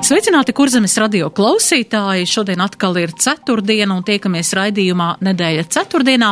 Sveicināti, 0.00 0.54
kurzemes 0.56 0.94
radio 0.96 1.26
klausītāji! 1.28 2.24
Šodien 2.24 2.62
atkal 2.64 2.96
ir 2.96 3.12
ceturtdiena 3.20 3.98
un 3.98 4.06
tiekamies 4.06 4.54
raidījumā 4.56 5.10
nedēļa 5.20 5.66
ceturtdienā, 5.76 6.30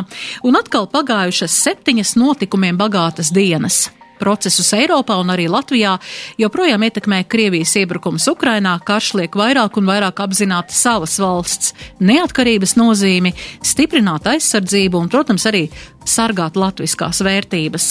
un 0.48 0.57
atkal 0.57 0.89
pagājušas 0.89 1.59
septiņas 1.67 2.14
notikumiem 2.17 2.81
bagātas 2.81 3.29
dienas. 3.36 3.91
Procesus 4.18 4.73
Eiropā 4.75 5.18
un 5.21 5.31
arī 5.31 5.46
Latvijā 5.53 5.93
joprojām 6.40 6.82
ietekmē 6.89 7.21
Krievijas 7.31 7.76
iebrukums 7.79 8.26
Ukrainā, 8.32 8.73
karš 8.81 9.12
liek 9.21 9.36
vairāk 9.39 9.76
un 9.79 9.87
vairāk 9.93 10.25
apzināt 10.25 10.73
savas 10.75 11.18
valsts 11.23 11.76
neatkarības 12.00 12.75
nozīmi, 12.81 13.35
stiprināt 13.62 14.32
aizsardzību 14.32 15.04
un, 15.04 15.12
protams, 15.12 15.46
arī 15.53 15.68
sargāt 16.08 16.57
latviskās 16.58 17.21
vērtības. 17.25 17.86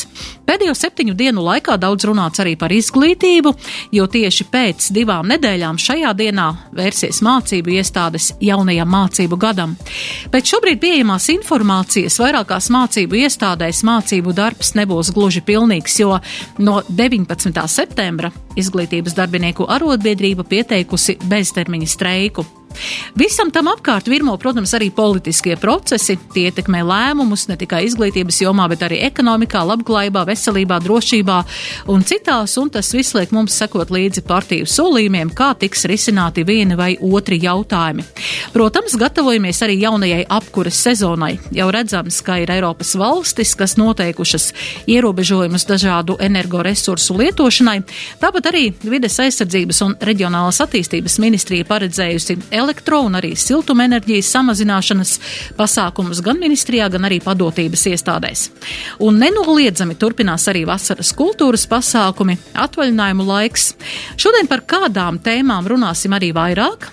Pēdējo 0.48 0.74
septiņu 0.78 1.16
dienu 1.18 1.44
laikā 1.46 1.76
daudz 1.82 2.08
runāts 2.08 2.42
arī 2.44 2.56
par 2.60 2.74
izglītību, 2.74 3.54
jo 3.96 4.08
tieši 4.12 4.48
pēc 4.52 4.90
divām 4.96 5.28
nedēļām 5.32 5.80
šajā 5.82 6.14
dienā 6.18 6.48
vērsies 6.78 7.22
mācību 7.26 7.76
iestādes 7.78 8.32
jaunajam 8.44 8.92
mācību 8.94 9.40
gadam. 9.42 9.76
Pēc 10.34 10.54
šobrīd 10.54 10.82
pieejamās 10.84 11.30
informācijas 11.36 12.20
vairākās 12.24 12.72
mācību 12.74 13.22
iestādēs 13.24 13.84
mācību 13.88 14.36
darbs 14.38 14.74
nebūs 14.80 15.14
gluži 15.16 15.44
pilnīgs, 15.48 16.00
jo 16.02 16.20
no 16.60 16.82
19. 16.90 17.66
septembra 17.72 18.32
izglītības 18.58 19.18
darbinieku 19.18 19.68
arotbiedrība 19.70 20.48
pieteikusi 20.48 21.20
beztermiņa 21.28 21.92
streiku. 21.92 22.48
Visam 23.18 23.50
tam 23.52 23.70
apkārt 23.72 24.08
virmo, 24.12 24.36
protams, 24.38 24.74
arī 24.78 24.92
politiskie 24.94 25.56
procesi. 25.58 26.18
Tie 26.34 26.48
ietekmē 26.52 26.84
lēmumus 26.86 27.48
ne 27.50 27.58
tikai 27.58 27.84
izglītības 27.88 28.42
jomā, 28.44 28.68
bet 28.70 28.84
arī 28.86 29.00
ekonomikā, 29.08 29.64
labklājībā, 29.66 30.22
veselībā, 30.28 30.78
drošībā 30.86 31.38
un 31.94 32.06
citās, 32.06 32.54
un 32.62 32.70
tas 32.74 32.92
viss 32.94 33.16
liek 33.18 33.34
mums 33.34 33.58
sekot 33.58 33.90
līdzi 33.94 34.22
partiju 34.28 34.68
solījumiem, 34.70 35.32
kā 35.38 35.54
tiks 35.58 35.88
risināti 35.90 36.46
vieni 36.46 36.78
vai 36.78 36.92
otri 37.02 37.40
jautājumi. 37.42 38.06
Protams, 38.54 38.98
gatavojamies 39.00 39.64
arī 39.66 39.80
jaunajai 39.82 40.22
apkuras 40.38 40.78
sezonai. 40.86 41.34
Jau 41.56 41.70
redzams, 41.74 42.22
ka 42.26 42.38
ir 42.44 42.54
Eiropas 42.54 42.94
valstis, 43.00 43.56
kas 43.58 43.78
noteikušas 43.82 44.52
ierobežojumus 44.94 45.66
dažādu 45.70 46.20
energoresursu 46.22 47.18
lietošanai. 47.18 47.80
Tāpat 48.22 48.52
arī 48.52 48.64
vides 48.86 49.18
aizsardzības 49.24 49.82
un 49.88 49.98
reģionālas 50.06 50.62
attīstības 50.68 51.18
ministrija 51.24 51.66
paredzējusi 51.68 52.38
elektro 52.58 53.04
un 53.08 53.18
arī 53.20 53.34
siltumenerģijas 53.38 54.32
samazināšanas 54.36 55.14
pasākumus 55.58 56.22
gan 56.26 56.42
ministrijā, 56.42 56.90
gan 56.94 57.08
arī 57.08 57.22
padotības 57.24 57.88
iestādēs. 57.94 58.48
Un 59.06 59.22
nenoliedzami 59.22 59.98
turpinās 60.00 60.48
arī 60.52 60.66
vasaras 60.68 61.14
kultūras 61.18 61.68
pasākumi, 61.70 62.38
atvaļinājumu 62.68 63.28
laiks. 63.28 63.72
Šodien 64.20 64.50
par 64.50 64.66
kādām 64.68 65.22
tēmām 65.24 65.70
runāsim 65.70 66.16
arī 66.18 66.34
vairāk. 66.36 66.92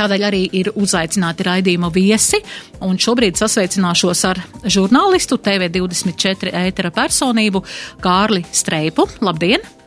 Tādēļ 0.00 0.22
arī 0.24 0.44
ir 0.56 0.70
uzaicināti 0.80 1.44
raidījuma 1.44 1.90
viesi, 1.92 2.40
un 2.86 2.96
šobrīd 3.00 3.36
sasveicināšos 3.36 4.22
ar 4.30 4.40
žurnālistu 4.64 5.36
TV24 5.44 6.54
ētera 6.62 6.92
personību 6.94 7.64
Kārli 8.00 8.46
Streipu. 8.48 9.08
Labdien! 9.20 9.79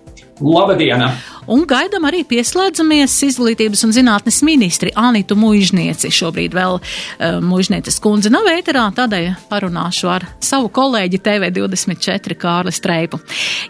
Labdien! 0.44 1.08
Un 1.52 1.66
gaidām 1.68 2.06
arī 2.08 2.22
pieslēdzamies 2.28 3.14
izglītības 3.28 3.82
un 3.84 3.92
zinātnes 3.96 4.40
ministri 4.48 4.94
Anitu 4.96 5.36
Muižnieci. 5.36 6.12
Šobrīd 6.14 6.54
vēl 6.56 6.78
uh, 6.80 7.40
Muižnieces 7.44 8.00
kundze 8.04 8.32
nav 8.32 8.48
ēterā, 8.48 8.86
tādēļ 8.96 9.28
parunāšu 9.50 10.08
ar 10.12 10.26
savu 10.44 10.70
kolēģi 10.74 11.20
TV24 11.26 12.38
Kārli 12.40 12.72
Streipu. 12.76 13.20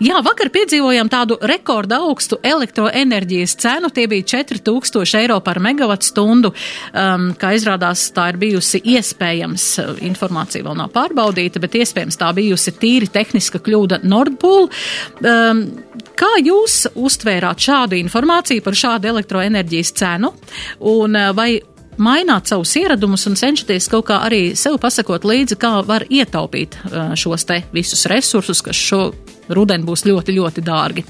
Jā, 0.06 0.22
vakar 0.25 0.51
piedzīvojām 0.53 1.09
tādu 1.09 1.39
rekorda 1.41 2.03
augstu 2.06 2.38
elektroenerģijas 2.45 3.57
cenu. 3.63 3.89
Tie 3.94 4.06
bija 4.12 4.28
4000 4.35 5.17
eiro 5.23 5.39
par 5.45 5.62
megawatu 5.63 6.09
stundu. 6.12 6.53
Um, 6.94 7.31
kā 7.39 7.56
izrādās, 7.57 8.06
tā 8.13 8.29
ir 8.33 8.41
bijusi 8.41 8.83
iespējams, 8.94 9.67
informācija 10.06 10.66
vēl 10.66 10.78
nav 10.83 10.94
pārbaudīta, 10.94 11.62
bet 11.63 11.79
iespējams 11.81 12.22
tā 12.22 12.29
bijusi 12.38 12.75
tīri 12.78 13.09
tehniska 13.13 13.63
kļūda 13.66 14.03
Nordpool. 14.06 14.69
Um, 15.25 15.66
kā 16.19 16.29
jūs 16.44 16.62
uztvērāt 16.96 17.62
šādu 17.63 18.00
informāciju 18.00 18.63
par 18.63 18.78
šādu 18.78 19.12
elektroenerģijas 19.13 19.94
cenu 20.00 20.34
un 20.94 21.19
vai 21.35 21.51
maināt 21.97 22.50
savus 22.50 22.74
ieradumus 22.79 23.28
un 23.29 23.38
cenšaties 23.38 23.90
kaut 23.91 24.07
kā 24.09 24.19
arī 24.25 24.41
sev 24.57 24.79
pasakot 24.81 25.28
līdzi, 25.28 25.59
kā 25.62 25.75
var 25.85 26.07
ietaupīt 26.09 26.79
šos 27.19 27.46
te 27.50 27.62
visus 27.75 28.07
resursus, 28.09 28.63
kas 28.66 28.79
šo 28.79 29.03
rudeni 29.53 29.85
būs 29.88 30.06
ļoti, 30.07 30.35
ļoti 30.40 30.66
dārgi. 30.66 31.06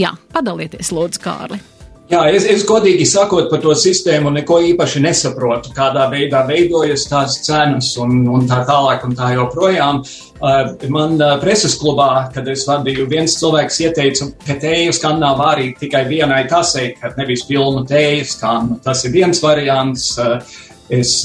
Jā, 0.00 0.14
padalieties, 0.32 0.92
lūdzu, 0.96 1.22
Kārli. 1.22 1.62
Jā, 2.06 2.20
es, 2.30 2.44
es 2.46 2.62
godīgi 2.62 3.02
sakot 3.08 3.48
par 3.50 3.58
to 3.64 3.72
sistēmu 3.74 4.30
neko 4.30 4.60
īpaši 4.68 5.00
nesaprotu, 5.02 5.72
kādā 5.74 6.04
veidā 6.12 6.44
veidojas 6.46 7.08
tās 7.10 7.40
cenas 7.42 7.88
un, 7.98 8.20
un 8.30 8.44
tā 8.46 8.60
tālāk 8.68 9.02
un 9.08 9.16
tā 9.18 9.32
joprojām. 9.34 9.98
Uh, 10.36 10.76
man 10.92 11.16
uh, 11.18 11.32
preses 11.42 11.74
klubā, 11.80 12.28
kad 12.30 12.46
es 12.52 12.62
vadīju, 12.68 13.08
viens 13.10 13.34
cilvēks 13.40 13.80
ieteica, 13.88 14.28
ka 14.46 14.54
tēju 14.62 14.94
skannā 14.94 15.32
vārīt 15.40 15.80
tikai 15.82 16.04
vienai 16.06 16.44
kasei, 16.46 16.92
kad 17.00 17.18
nevis 17.18 17.42
pilnu 17.48 17.82
tēju 17.90 18.30
skannu. 18.36 18.78
Tas 18.86 19.02
ir 19.06 19.14
viens 19.16 19.42
variants. 19.42 20.14
Uh, 20.20 20.62
Es, 20.86 21.24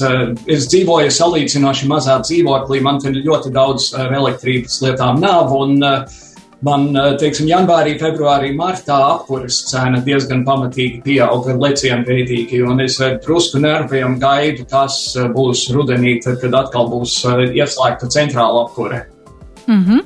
es 0.50 0.64
dzīvoju 0.72 1.10
salīdzinoši 1.14 1.86
mazā 1.86 2.16
dzīvoklī, 2.24 2.80
man 2.82 2.96
te 2.98 3.12
ļoti 3.14 3.52
daudz 3.54 3.92
elektrības 3.94 4.80
lietām 4.82 5.20
nav, 5.22 5.52
un 5.54 5.76
uh, 5.86 6.16
man, 6.66 6.88
eh, 6.96 7.14
teiksim, 7.20 7.48
janvārī, 7.50 7.94
februārī, 8.00 8.52
martā 8.56 8.96
apkuras 9.12 9.62
cena 9.70 10.00
diezgan 10.04 10.44
pamatīgi 10.46 11.02
pieauga 11.04 11.56
lecienveidīgi, 11.58 12.62
un 12.68 12.84
es 12.84 12.98
ar 13.02 13.18
drusku 13.24 13.60
nerviem 13.62 14.18
gaidu, 14.22 14.66
kas 14.70 15.00
eh, 15.16 15.28
būs 15.34 15.68
rudenī, 15.74 16.18
tad, 16.24 16.40
kad 16.42 16.54
atkal 16.62 16.88
būs 16.92 17.18
eh, 17.30 17.44
ieslēgta 17.60 18.10
centrāla 18.12 18.66
apkure. 18.66 19.06
Mm 19.66 19.84
-hmm. 19.84 20.00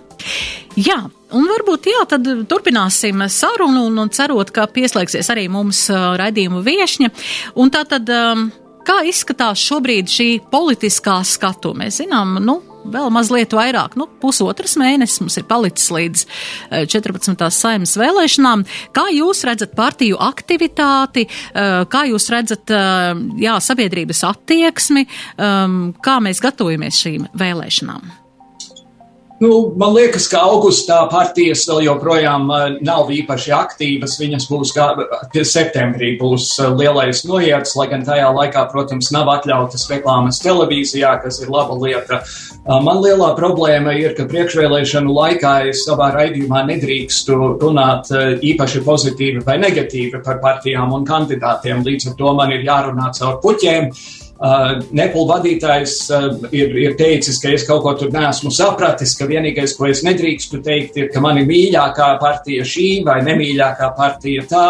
Jā, 0.77 0.99
un 1.33 1.47
varbūt 1.49 1.87
jā, 1.89 2.05
tad 2.09 2.27
turpināsim 2.49 3.29
sarunu 3.29 3.87
un, 3.87 3.99
un 3.99 4.11
cerot, 4.11 4.51
ka 4.51 4.67
pieslēgsies 4.67 5.31
arī 5.33 5.49
mums 5.49 5.89
raidījumu 5.91 6.61
viešņa. 6.63 7.09
Un 7.55 7.71
tā 7.71 7.85
tad, 7.89 8.09
um, 8.09 8.51
kā 8.87 9.03
izskatās 9.09 9.61
šobrīd 9.67 10.11
šī 10.11 10.31
politiskā 10.53 11.19
skatu? 11.27 11.75
Mēs 11.77 12.01
zinām, 12.03 12.39
nu, 12.45 12.61
vēl 12.93 13.11
mazliet 13.15 13.55
vairāk, 13.57 13.97
nu, 13.99 14.09
pusotras 14.23 14.77
mēnesis 14.81 15.23
mums 15.23 15.39
ir 15.41 15.47
palicis 15.49 15.91
līdz 15.95 16.25
14. 16.93 17.35
Eh, 17.35 17.55
saimnes 17.55 17.97
vēlēšanām. 18.01 18.67
Kā 18.97 19.07
jūs 19.15 19.45
redzat 19.49 19.75
partiju 19.79 20.19
aktivitāti, 20.23 21.27
eh, 21.27 21.85
kā 21.91 22.05
jūs 22.11 22.31
redzat, 22.31 22.71
eh, 22.71 23.15
jā, 23.43 23.57
sabiedrības 23.61 24.23
attieksmi, 24.33 25.07
kā 25.37 26.17
mēs 26.21 26.41
gatavojamies 26.41 27.03
šīm 27.03 27.29
vēlēšanām? 27.35 28.26
Nu, 29.39 29.75
man 29.77 29.93
liekas, 29.93 30.31
ka 30.33 30.41
augustā 30.49 31.03
partijas 31.13 31.67
vēl 31.69 31.83
joprojām 31.91 32.47
uh, 32.49 32.63
nav 32.81 33.11
īpaši 33.13 33.53
aktīvas. 33.53 34.15
Viņas 34.17 34.47
būs 34.49 34.73
kā 34.73 34.87
septembrī 35.45 36.15
būs 36.17 36.55
uh, 36.57 36.71
lielais 36.73 37.21
noiets, 37.29 37.75
lai 37.77 37.87
gan 37.91 38.07
tajā 38.07 38.31
laikā, 38.33 38.65
protams, 38.73 39.11
nav 39.13 39.29
atļautas 39.35 39.85
reklāmas 39.93 40.41
televīzijā, 40.41 41.13
kas 41.21 41.43
ir 41.45 41.53
laba 41.53 41.77
lieta. 41.83 42.23
Uh, 42.65 42.81
man 42.81 43.05
lielā 43.05 43.35
problēma 43.37 43.93
ir, 44.01 44.17
ka 44.17 44.25
priekšvēlēšanu 44.31 45.13
laikā 45.21 45.55
es 45.69 45.85
savā 45.85 46.15
raidījumā 46.17 46.65
nedrīkstu 46.73 47.37
runāt 47.61 48.09
īpaši 48.41 48.87
pozitīvi 48.89 49.45
vai 49.45 49.61
negatīvi 49.61 50.25
par 50.25 50.41
partijām 50.41 50.97
un 50.97 51.05
kandidātiem. 51.05 51.85
Līdz 51.85 52.15
ar 52.15 52.23
to 52.23 52.39
man 52.41 52.57
ir 52.57 52.65
jārunā 52.65 53.13
caur 53.21 53.43
puķiem. 53.45 53.93
Uh, 53.93 54.26
Nepal 54.37 55.25
vadītājs 55.31 55.95
uh, 56.13 56.27
ir, 56.53 56.75
ir 56.77 56.97
teicis, 56.99 57.39
ka 57.41 57.55
es 57.57 57.65
kaut 57.65 57.83
ko 57.87 57.95
tur 57.97 58.11
neesmu 58.13 58.53
sapratis, 58.53 59.15
ka 59.17 59.29
vienīgais, 59.31 59.73
ko 59.79 59.89
es 59.89 60.03
nedrīkstu 60.05 60.61
teikt, 60.65 60.99
ir, 61.01 61.09
ka 61.13 61.23
man 61.25 61.41
ir 61.41 61.49
mīļākā 61.49 62.11
partija 62.21 62.67
šī 62.69 62.89
vai 63.07 63.23
nemīļākā 63.25 63.95
partija 63.97 64.45
tā. 64.51 64.69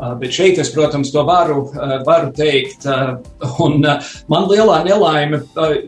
Uh, 0.00 0.14
bet 0.20 0.32
šeit 0.36 0.60
es, 0.60 0.68
protams, 0.72 1.10
to 1.12 1.24
varu, 1.28 1.62
uh, 1.72 1.96
varu 2.04 2.28
teikt. 2.36 2.84
Uh, 2.84 3.16
un 3.64 3.80
uh, 3.80 4.12
man 4.32 4.46
lielā 4.52 4.82
nelaime, 4.84 5.42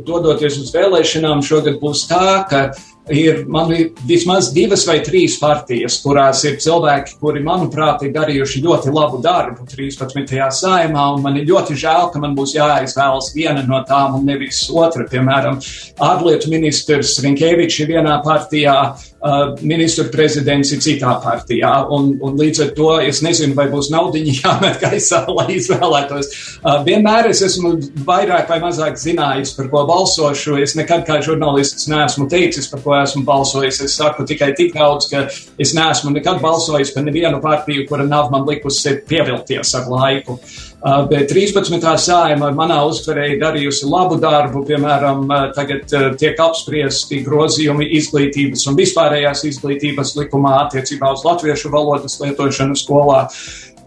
dodoties 0.08 0.56
uz 0.64 0.72
vēlēšanām, 0.72 1.44
šogad 1.44 1.78
būs 1.84 2.06
tā, 2.08 2.42
ka 2.48 2.64
ir 3.10 3.44
man 3.46 3.72
ir 3.74 3.90
vismaz 4.06 4.52
divas 4.54 4.84
vai 4.86 5.00
trīs 5.04 5.38
partijas, 5.40 5.98
kurās 6.04 6.44
ir 6.46 6.58
cilvēki, 6.62 7.16
kuri, 7.20 7.42
manuprāt, 7.44 8.04
ir 8.06 8.12
darījuši 8.14 8.62
ļoti 8.62 8.92
labu 8.94 9.18
darbu 9.22 9.66
13. 9.66 10.36
saimā, 10.54 11.08
un 11.16 11.22
man 11.24 11.38
ir 11.40 11.48
ļoti 11.50 11.76
žēl, 11.78 12.10
ka 12.12 12.22
man 12.22 12.36
būs 12.38 12.54
jāizvēlas 12.56 13.32
viena 13.34 13.64
no 13.66 13.82
tām 13.88 14.20
un 14.20 14.26
nevis 14.28 14.64
otra. 14.70 15.06
Piemēram, 15.10 15.58
ārlietu 16.02 16.52
ministrs 16.52 17.18
Rinkēvičs 17.24 17.82
ir 17.82 17.96
vienā 17.96 18.20
partijā, 18.24 18.76
Uh, 19.22 19.52
ministru 19.62 20.08
prezidents 20.10 20.72
ir 20.74 20.80
citā 20.82 21.12
partijā. 21.22 21.70
Un, 21.94 22.08
un 22.26 22.34
līdz 22.40 22.62
ar 22.64 22.70
to 22.74 22.88
es 23.06 23.20
nezinu, 23.22 23.54
vai 23.54 23.68
būs 23.70 23.92
naudiņa 23.94 24.32
jāmet 24.40 24.80
gaisā, 24.82 25.20
lai 25.30 25.44
izvēlētos. 25.60 26.32
Uh, 26.58 26.80
vienmēr 26.82 27.28
es 27.30 27.44
esmu 27.46 27.76
vairāk 28.08 28.50
vai 28.50 28.58
mazāk 28.64 28.98
zinājis, 28.98 29.54
par 29.54 29.70
ko 29.70 29.84
balsošu. 29.86 30.56
Es 30.64 30.74
nekad 30.74 31.06
kā 31.06 31.20
žurnālists 31.22 31.86
neesmu 31.92 32.26
teicis, 32.32 32.66
par 32.72 32.82
ko 32.82 32.96
esmu 32.98 33.22
balsojis. 33.28 33.78
Es 33.86 33.94
saku 34.00 34.26
tikai 34.26 34.50
tik 34.58 34.74
daudz, 34.74 35.06
ka 35.12 35.28
es 35.30 35.76
neesmu 35.78 36.10
nekad 36.16 36.42
balsojis 36.42 36.90
par 36.90 37.06
nevienu 37.06 37.38
partiju, 37.44 37.86
kura 37.86 38.08
nav 38.08 38.34
man 38.34 38.42
likusi 38.50 38.98
pievilties 39.06 39.76
ar 39.78 39.86
laiku. 39.92 40.40
Uh, 40.42 40.71
bet 40.82 41.30
13. 41.30 41.78
sājuma 42.02 42.48
manā 42.56 42.80
uztverē 42.88 43.28
ir 43.32 43.40
darījusi 43.42 43.86
labu 43.86 44.16
darbu. 44.22 44.64
Piemēram, 44.66 45.24
uh, 45.28 45.44
tagad 45.54 45.92
uh, 45.94 46.08
tiek 46.18 46.38
apspriesti 46.42 47.20
grozījumi 47.22 47.86
izglītības 47.98 48.66
un 48.66 48.78
vispārējās 48.80 49.44
izglītības 49.52 50.16
likumā 50.18 50.56
attiecībā 50.64 51.12
uz 51.14 51.22
latviešu 51.26 51.70
valodas 51.70 52.18
lietošanu 52.22 52.74
skolā. 52.78 53.28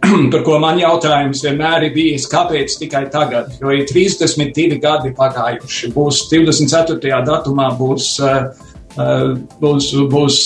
Par 0.32 0.46
ko 0.48 0.60
man 0.64 0.80
jautājums 0.80 1.44
vienmēr 1.44 1.90
ir 1.90 1.96
bijis, 1.96 2.30
kāpēc 2.32 2.78
tikai 2.80 3.06
tagad? 3.12 3.52
Jo 3.60 3.76
ir 3.76 3.84
32 3.90 4.80
gadi 4.80 5.12
pagājuši. 5.18 5.92
Būs 5.96 6.30
24. 6.32 7.12
datumā 7.28 7.74
būs 7.76 8.14
uh, 8.24 8.54
būs, 8.96 9.90
būs 10.12 10.40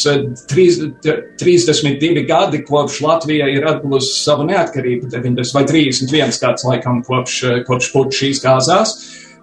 32 0.49 2.09
eh, 2.09 2.25
gadi, 2.25 2.63
kopš 2.65 3.01
Latvija 3.05 3.49
ir 3.53 3.67
atguvusi 3.69 4.23
savu 4.23 4.47
neatkarību, 4.49 5.11
90 5.13 5.53
vai 5.53 5.65
31 5.69 6.41
gads 6.41 6.65
laikam 6.65 7.03
kopš, 7.05 7.43
eh, 7.43 7.63
kopš 7.67 7.91
puča 7.93 8.29
izgāzās. 8.33 8.95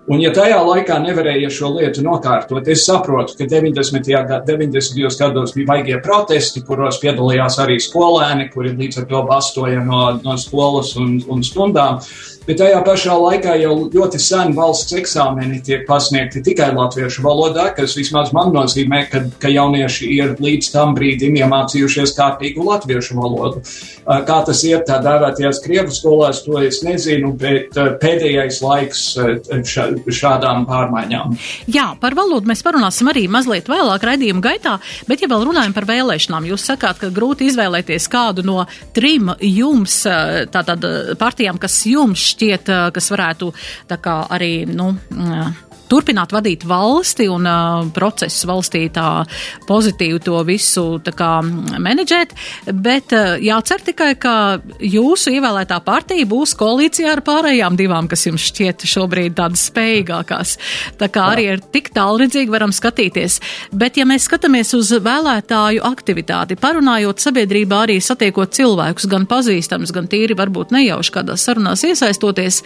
Un, 0.06 0.20
ja 0.22 0.30
tajā 0.30 0.60
laikā 0.62 1.00
nevarēja 1.02 1.48
šo 1.50 1.72
lietu 1.74 2.04
nokārtot, 2.06 2.68
es 2.70 2.84
saprotu, 2.86 3.34
ka 3.34 3.48
90. 3.50 4.06
90. 4.46 5.00
gados 5.18 5.54
bija 5.56 5.66
baigie 5.72 5.98
protesti, 6.04 6.62
kuros 6.68 7.00
piedalījās 7.02 7.58
arī 7.64 7.80
skolēni, 7.82 8.46
kuri 8.52 8.76
līdz 8.78 9.02
ar 9.02 9.08
to 9.10 9.24
bastoja 9.26 9.82
no, 9.82 10.04
no 10.22 10.38
skolas 10.38 10.94
un, 11.00 11.18
un 11.26 11.42
stundām. 11.46 11.98
Bet 12.46 12.60
tajā 12.60 12.78
pašā 12.86 13.14
laikā 13.18 13.56
jau 13.58 13.72
ļoti 13.90 14.20
sen 14.22 14.52
valsts 14.54 14.94
eksāmeni 14.94 15.58
tiek 15.66 15.82
pasniegti 15.88 16.44
tikai 16.46 16.68
latviešu 16.76 17.24
valodā, 17.24 17.64
kas 17.74 17.96
vismaz 17.98 18.30
man 18.36 18.52
nozīmē, 18.54 19.00
ka, 19.10 19.24
ka 19.42 19.50
jaunieši 19.50 20.10
ir 20.14 20.36
līdz 20.38 20.70
tam 20.70 20.94
brīdim 20.94 21.40
iemācījušies 21.40 22.14
kārtīgu 22.14 22.68
latviešu 22.68 23.18
valodu. 23.18 23.64
Kā 24.06 24.38
tas 24.46 24.62
iet 24.62 24.86
tā 24.86 25.00
dēvētajās 25.02 25.58
krievu 25.64 25.90
skolās, 25.90 26.44
to 26.46 26.62
es 26.62 26.84
nezinu, 26.86 27.32
bet 27.34 27.74
pēdējais 27.74 28.62
laiks 28.62 29.02
šā, 29.66 29.90
šādām 30.04 30.66
pārmaiņām. 30.68 31.36
Jā, 31.72 31.88
par 32.00 32.16
valodu 32.18 32.48
mēs 32.50 32.64
parunāsim 32.66 33.10
arī 33.12 33.26
mazliet 33.32 33.70
vēlāk 33.70 34.06
raidījuma 34.06 34.44
gaitā, 34.44 34.76
bet 35.08 35.22
ja 35.22 35.30
vēl 35.30 35.46
runājam 35.48 35.74
par 35.76 35.88
vēlēšanām, 35.88 36.48
jūs 36.52 36.66
sakāt, 36.70 37.00
ka 37.02 37.12
grūti 37.14 37.50
izvēlēties 37.50 38.08
kādu 38.12 38.46
no 38.46 38.64
trim 38.96 39.32
jums, 39.40 40.02
tātad 40.52 40.86
partijām, 41.20 41.60
kas 41.62 41.78
jums 41.88 42.30
šķiet, 42.32 42.72
kas 42.94 43.12
varētu 43.14 43.52
tā 43.90 44.00
kā 44.02 44.18
arī, 44.36 44.52
nu, 44.68 44.92
turpināt 45.90 46.34
vadīt 46.34 46.66
valsti 46.68 47.28
un 47.32 47.46
uh, 47.48 47.86
procesu 47.94 48.48
valstī 48.50 48.86
tā 48.94 49.24
pozitīvi 49.68 50.20
to 50.26 50.40
visu 50.46 50.84
kā 51.16 51.30
menedžēt, 51.42 52.34
bet 52.72 53.14
uh, 53.16 53.36
jācer 53.42 53.84
tikai, 53.86 54.12
ka 54.20 54.34
jūsu 54.82 55.34
ievēlētā 55.36 55.78
partija 55.86 56.26
būs 56.28 56.56
koalīcijā 56.58 57.16
ar 57.16 57.22
pārējām 57.26 57.78
divām, 57.78 58.10
kas 58.10 58.26
jums 58.28 58.48
šķiet 58.50 58.86
šobrīd 58.88 59.36
tādas 59.38 59.66
spējīgākās. 59.70 60.56
Tā 61.00 61.10
kā 61.12 61.28
arī 61.34 61.48
ir 61.54 61.62
tik 61.74 61.92
tālredzīgi 61.96 62.52
varam 62.52 62.74
skatīties. 62.74 63.38
Bet, 63.72 63.98
ja 64.00 64.06
mēs 64.08 64.26
skatāmies 64.28 64.72
uz 64.76 64.92
vēlētāju 65.02 65.84
aktivitāti, 65.86 66.58
parunājot 66.60 67.22
sabiedrībā 67.22 67.82
arī 67.86 67.98
satiekot 68.04 68.54
cilvēkus, 68.56 69.08
gan 69.10 69.26
pazīstams, 69.30 69.92
gan 69.94 70.08
tīri 70.10 70.36
varbūt 70.38 70.74
nejauši 70.74 71.14
kādās 71.14 71.46
sarunās 71.46 71.84
iesaistoties, 71.86 72.62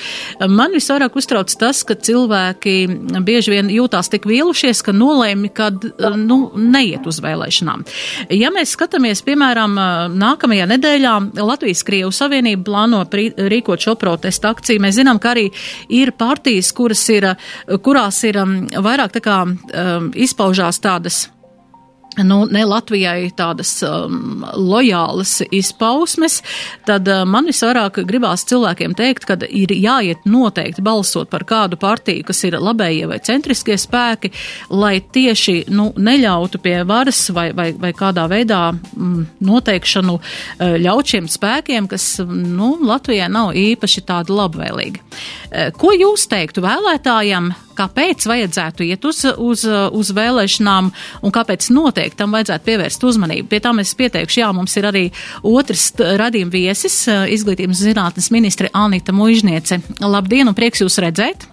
man 0.48 0.74
visvairāk 0.76 1.16
uztrauc 1.18 1.52
tas, 1.60 1.82
ka 1.86 1.96
cilvēki 1.98 2.76
bieži 3.26 3.54
vien 3.54 3.70
jūtās 3.72 4.10
tik 4.12 4.26
vīlušies, 4.28 4.82
ka 4.86 4.94
nolēmi, 4.96 5.50
ka 5.54 5.70
nu, 6.16 6.38
neiet 6.56 7.06
uz 7.10 7.20
vēlēšanām. 7.24 7.84
Ja 8.36 8.52
mēs 8.54 8.74
skatāmies, 8.76 9.24
piemēram, 9.26 9.76
nākamajā 10.20 10.68
nedēļā 10.70 11.16
Latvijas 11.40 11.84
Krievu 11.86 12.12
Savienība 12.14 12.66
plāno 12.70 13.02
rīkot 13.10 13.82
šo 13.82 13.96
protestu 14.00 14.50
akciju, 14.50 14.84
mēs 14.84 14.98
zinām, 15.00 15.20
ka 15.22 15.34
arī 15.34 15.48
ir 15.88 16.14
partijas, 16.18 16.72
kuras 16.76 17.02
ir, 17.12 17.32
kurās 17.82 18.22
ir 18.28 18.40
um, 18.42 18.56
vairāk 18.70 19.18
tā 19.18 19.24
kā 19.24 19.42
um, 19.48 20.10
izpaužās 20.14 20.82
tādas 20.82 21.26
nu, 22.18 22.40
ne 22.50 22.64
Latvijai 22.66 23.30
tādas 23.36 23.70
um, 23.86 24.42
lojālas 24.58 25.40
izpausmes, 25.54 26.40
tad 26.88 27.08
uh, 27.08 27.22
man 27.28 27.46
visvairāk 27.48 28.00
gribās 28.08 28.42
cilvēkiem 28.50 28.96
teikt, 28.98 29.26
ka 29.28 29.36
ir 29.46 29.72
jāiet 29.74 30.26
noteikti 30.26 30.82
balsot 30.84 31.30
par 31.30 31.46
kādu 31.48 31.78
partiju, 31.80 32.26
kas 32.26 32.42
ir 32.48 32.58
labējie 32.58 33.06
vai 33.10 33.20
centriskie 33.24 33.78
spēki, 33.78 34.32
lai 34.74 34.96
tieši 35.00 35.70
nu, 35.70 35.90
neļautu 35.96 36.60
pie 36.64 36.80
varas 36.88 37.22
vai, 37.36 37.50
vai, 37.56 37.70
vai 37.78 37.92
kādā 37.96 38.26
veidā 38.30 38.62
mm, 38.74 39.40
noteikšanu 39.46 40.18
uh, 40.18 40.76
ļaut 40.82 41.14
šiem 41.14 41.30
spēkiem, 41.30 41.88
kas 41.90 42.12
nu, 42.26 42.74
Latvijai 42.90 43.30
nav 43.30 43.54
īpaši 43.54 44.06
tādi 44.08 44.34
labvēlīgi. 44.34 45.02
Uh, 45.02 45.70
ko 45.78 45.94
jūs 45.94 46.26
teiktu 46.30 46.66
vēlētājiem? 46.66 47.52
Kāpēc 47.80 48.26
vajadzētu 48.28 48.86
iet 48.86 49.04
uz, 49.08 49.24
uz, 49.36 49.64
uz 49.66 50.12
vēlēšanām 50.16 50.90
un 51.24 51.34
kāpēc 51.34 51.70
noteikti 51.74 52.20
tam 52.20 52.36
vajadzētu 52.36 52.68
pievērst 52.68 53.06
uzmanību. 53.10 53.48
Pie 53.50 53.62
tā 53.64 53.72
mēs 53.76 53.94
pieteikšu, 53.98 54.42
jā, 54.42 54.52
mums 54.56 54.76
ir 54.80 54.90
arī 54.90 55.06
otrs 55.46 55.90
radījuma 55.98 56.54
viesis, 56.54 57.02
izglītības 57.08 57.84
zinātnes 57.88 58.30
ministre 58.34 58.72
Anita 58.76 59.14
Muižniece. 59.16 59.80
Labdien 60.04 60.50
un 60.50 60.56
prieks 60.58 60.84
jūs 60.84 61.00
redzēt! 61.02 61.48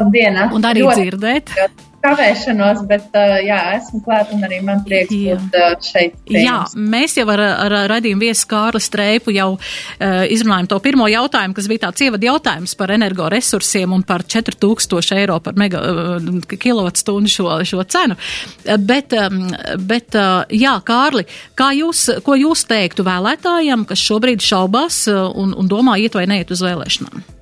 Labdien! 0.00 0.40
Un 0.50 0.64
arī 0.66 0.82
ļoti, 0.82 1.02
dzirdēt! 1.02 1.58
Ļoti 1.58 1.93
kavēšanos, 2.04 2.82
bet 2.88 3.16
uh, 3.16 3.36
jā, 3.44 3.58
esmu 3.78 4.00
klāt 4.04 4.32
un 4.34 4.44
arī 4.46 4.60
man 4.64 4.82
prieks 4.86 5.14
jā. 5.14 5.38
būt 5.38 5.58
uh, 5.58 5.74
šeit. 5.84 6.16
Pie 6.28 6.44
jā, 6.44 6.58
mēs 6.76 7.16
jau 7.18 7.26
ar, 7.34 7.42
ar 7.66 7.76
radījumu 7.94 8.26
viesu 8.26 8.48
Kārli 8.50 8.82
Streipu 8.84 9.34
jau 9.34 9.54
uh, 9.56 10.22
izrunājam 10.30 10.70
to 10.72 10.80
pirmo 10.84 11.08
jautājumu, 11.10 11.56
kas 11.56 11.68
bija 11.70 11.86
tāds 11.86 12.04
ievada 12.06 12.28
jautājums 12.28 12.76
par 12.78 12.94
energoresursiem 12.94 13.94
un 13.96 14.04
par 14.06 14.26
4000 14.28 15.14
eiro 15.18 15.38
par 15.44 15.58
mega 15.60 15.82
uh, 15.82 16.30
kilovatstundu 16.54 17.32
šo, 17.32 17.50
šo 17.68 17.84
cenu. 17.96 18.18
Uh, 18.18 18.76
bet, 18.78 19.16
um, 19.18 19.46
bet 19.88 20.18
uh, 20.18 20.44
jā, 20.52 20.76
Kārli, 20.84 21.26
kā 21.58 21.72
jūs, 21.76 22.06
ko 22.26 22.36
jūs 22.38 22.66
teiktu 22.70 23.06
vēlētājiem, 23.06 23.86
kas 23.88 24.02
šobrīd 24.04 24.44
šaubās 24.44 25.04
uh, 25.12 25.26
un, 25.32 25.56
un 25.56 25.70
domā 25.70 25.98
iet 26.02 26.18
vai 26.18 26.28
neiet 26.30 26.52
uz 26.54 26.64
vēlēšanām? 26.64 27.33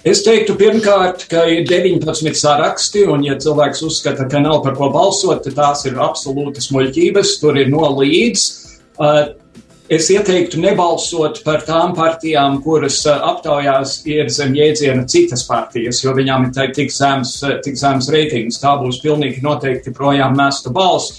Es 0.00 0.22
teiktu, 0.24 0.54
pirmkārt, 0.56 1.26
ka 1.28 1.42
ir 1.52 1.66
19 1.68 2.32
saraksti, 2.38 3.02
un, 3.12 3.20
ja 3.26 3.34
cilvēks 3.36 3.82
uzskata, 3.84 4.24
ka 4.32 4.40
nav 4.40 4.62
par 4.64 4.78
ko 4.78 4.88
balsot, 4.94 5.42
tad 5.44 5.58
tās 5.58 5.84
ir 5.90 5.98
absolūtas 6.00 6.70
muļķības, 6.72 7.34
tur 7.42 7.58
ir 7.60 7.68
no 7.68 7.84
līdz. 7.98 8.44
Uh, 8.96 9.18
es 9.92 10.08
ieteiktu 10.08 10.62
nebalsot 10.62 11.42
par 11.44 11.66
tām 11.68 11.92
partijām, 11.98 12.62
kuras 12.64 13.02
uh, 13.04 13.18
aptaujās 13.28 13.98
ir 14.08 14.32
zem 14.32 14.56
jēdziena 14.56 15.04
citas 15.04 15.44
partijas, 15.44 16.00
jo 16.00 16.16
viņām 16.16 16.48
ir 16.48 16.72
tik 16.78 16.96
zems, 16.96 17.36
uh, 17.44 17.58
tik 17.60 17.76
zems 17.76 18.08
reitings. 18.08 18.60
Tā 18.62 18.78
būs 18.80 19.02
pilnīgi 19.04 19.44
noteikti 19.44 19.92
projām 19.92 20.32
mesta 20.40 20.72
balss. 20.72 21.12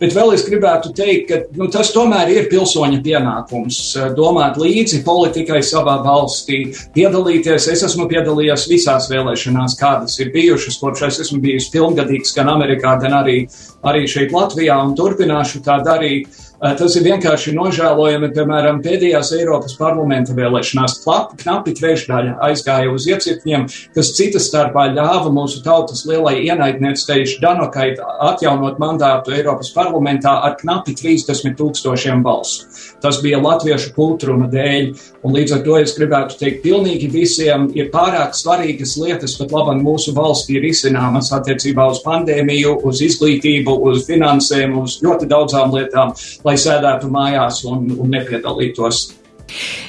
Bet 0.00 0.14
vēl 0.14 0.32
es 0.34 0.42
gribētu 0.42 0.90
teikt, 0.96 1.28
ka 1.28 1.36
nu, 1.54 1.68
tas 1.70 1.92
tomēr 1.94 2.32
ir 2.32 2.48
pilsoņa 2.50 2.98
pienākums 3.04 3.78
eh, 3.94 4.08
domāt 4.16 4.58
līdzi 4.58 5.04
politikai 5.06 5.60
savā 5.62 6.00
valstī, 6.02 6.64
piedalīties. 6.96 7.68
Es 7.70 7.84
esmu 7.86 8.08
piedalījies 8.10 8.66
visās 8.72 9.06
vēlēšanās, 9.12 9.78
kādas 9.78 10.18
ir 10.18 10.32
bijušas, 10.34 10.80
kopš 10.82 11.06
es 11.08 11.20
esmu 11.26 11.38
bijis 11.44 11.70
pilngadīgs 11.74 12.34
gan 12.34 12.50
Amerikā, 12.56 12.96
gan 13.04 13.14
arī, 13.22 13.44
arī 13.86 14.08
šeit 14.10 14.34
Latvijā, 14.34 14.80
un 14.82 14.96
turpināšu 14.98 15.62
tā 15.64 15.78
darīt. 15.86 16.42
Tas 16.64 16.94
ir 16.96 17.02
vienkārši 17.04 17.52
nožēlojami, 17.52 18.30
piemēram, 18.32 18.78
pēdējās 18.84 19.34
Eiropas 19.36 19.74
parlamenta 19.76 20.32
vēlēšanās 20.32 20.94
klap, 21.02 21.34
knapi 21.42 21.74
trešdaļa 21.76 22.38
aizgāja 22.46 22.88
uz 22.88 23.04
iecirkņiem, 23.10 23.66
kas 23.92 24.12
citas 24.16 24.46
starpā 24.48 24.86
ļāva 24.94 25.28
mūsu 25.34 25.60
tautas 25.66 26.06
lielai 26.08 26.38
ienaidniecei 26.46 27.26
Danokai 27.42 27.90
atjaunot 28.30 28.80
mandātu 28.80 29.36
Eiropas 29.36 29.74
parlamentā 29.76 30.38
ar 30.46 30.56
knapi 30.62 30.96
30 31.02 31.52
tūkstošiem 31.60 32.24
balsu. 32.24 32.64
Tas 33.04 33.18
bija 33.20 33.36
latviešu 33.44 33.90
kultūruma 33.96 34.46
dēļ, 34.52 34.86
un 35.28 35.34
līdz 35.36 35.56
ar 35.58 35.64
to 35.66 35.74
es 35.76 35.92
gribētu 35.98 36.38
teikt, 36.40 36.62
pilnīgi 36.64 37.10
visiem 37.12 37.66
ir 37.76 37.90
pārāk 37.92 38.32
svarīgas 38.38 38.94
lietas, 39.00 39.36
pat 39.36 39.52
labam 39.52 39.82
mūsu 39.84 40.14
valstī 40.16 40.56
ir 40.56 40.68
izcināmas 40.70 41.28
attiecībā 41.36 41.84
uz 41.92 42.00
pandēmiju, 42.06 42.78
uz 42.88 43.02
izglītību, 43.04 43.76
uz 43.90 44.06
finansēm, 44.08 44.78
uz 44.80 44.96
ļoti 45.04 45.28
daudzām 45.28 45.76
lietām, 45.76 46.14
lai 46.48 46.56
sēdētu 46.60 47.12
mājās 47.12 47.60
un, 47.68 47.90
un 47.98 48.16
nepiedalītos 48.16 49.04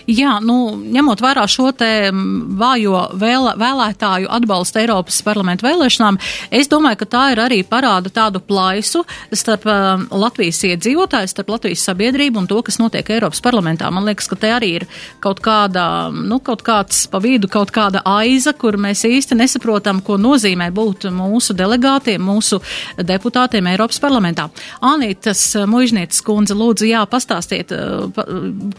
Jā, 0.05 0.37
nu, 0.43 0.75
ņemot 0.77 1.21
vērā 1.23 1.45
šo 1.49 1.71
te 1.77 1.89
vājo 2.13 2.99
vēl, 3.17 3.51
vēlētāju 3.57 4.29
atbalstu 4.37 4.81
Eiropas 4.83 5.17
parlamentu 5.25 5.65
vēlēšanām, 5.65 6.19
es 6.53 6.69
domāju, 6.71 6.99
ka 7.01 7.07
tā 7.15 7.23
ir 7.33 7.41
arī 7.41 7.61
parāda 7.65 8.11
tādu 8.13 8.41
plaisu 8.45 9.01
starp 9.33 9.65
uh, 9.69 10.03
Latvijas 10.13 10.61
iedzīvotājs, 10.69 11.33
starp 11.33 11.49
Latvijas 11.55 11.85
sabiedrību 11.89 12.43
un 12.43 12.49
to, 12.51 12.59
kas 12.65 12.77
notiek 12.81 13.09
Eiropas 13.15 13.41
parlamentā. 13.45 13.89
Man 13.93 14.05
liekas, 14.05 14.29
ka 14.29 14.37
te 14.39 14.51
arī 14.53 14.71
ir 14.81 14.87
kaut 15.23 15.41
kāda, 15.45 16.11
nu, 16.13 16.39
kaut 16.45 16.61
kāds 16.65 17.05
pa 17.11 17.21
vidu, 17.23 17.49
kaut 17.51 17.73
kāda 17.75 18.03
aiza, 18.05 18.53
kur 18.53 18.77
mēs 18.81 19.05
īsti 19.09 19.37
nesaprotam, 19.39 20.03
ko 20.05 20.19
nozīmē 20.21 20.69
būt 20.75 21.09
mūsu 21.15 21.55
delegātiem, 21.57 22.21
mūsu 22.21 22.61
deputātiem 23.01 23.71
Eiropas 23.73 24.01
parlamentā. 24.03 24.47
Anītas 24.85 25.47
Mužnietes 25.69 26.21
kundze, 26.25 26.55
lūdzu, 26.57 26.87
jā, 26.89 27.03
pastāstiet, 27.09 27.73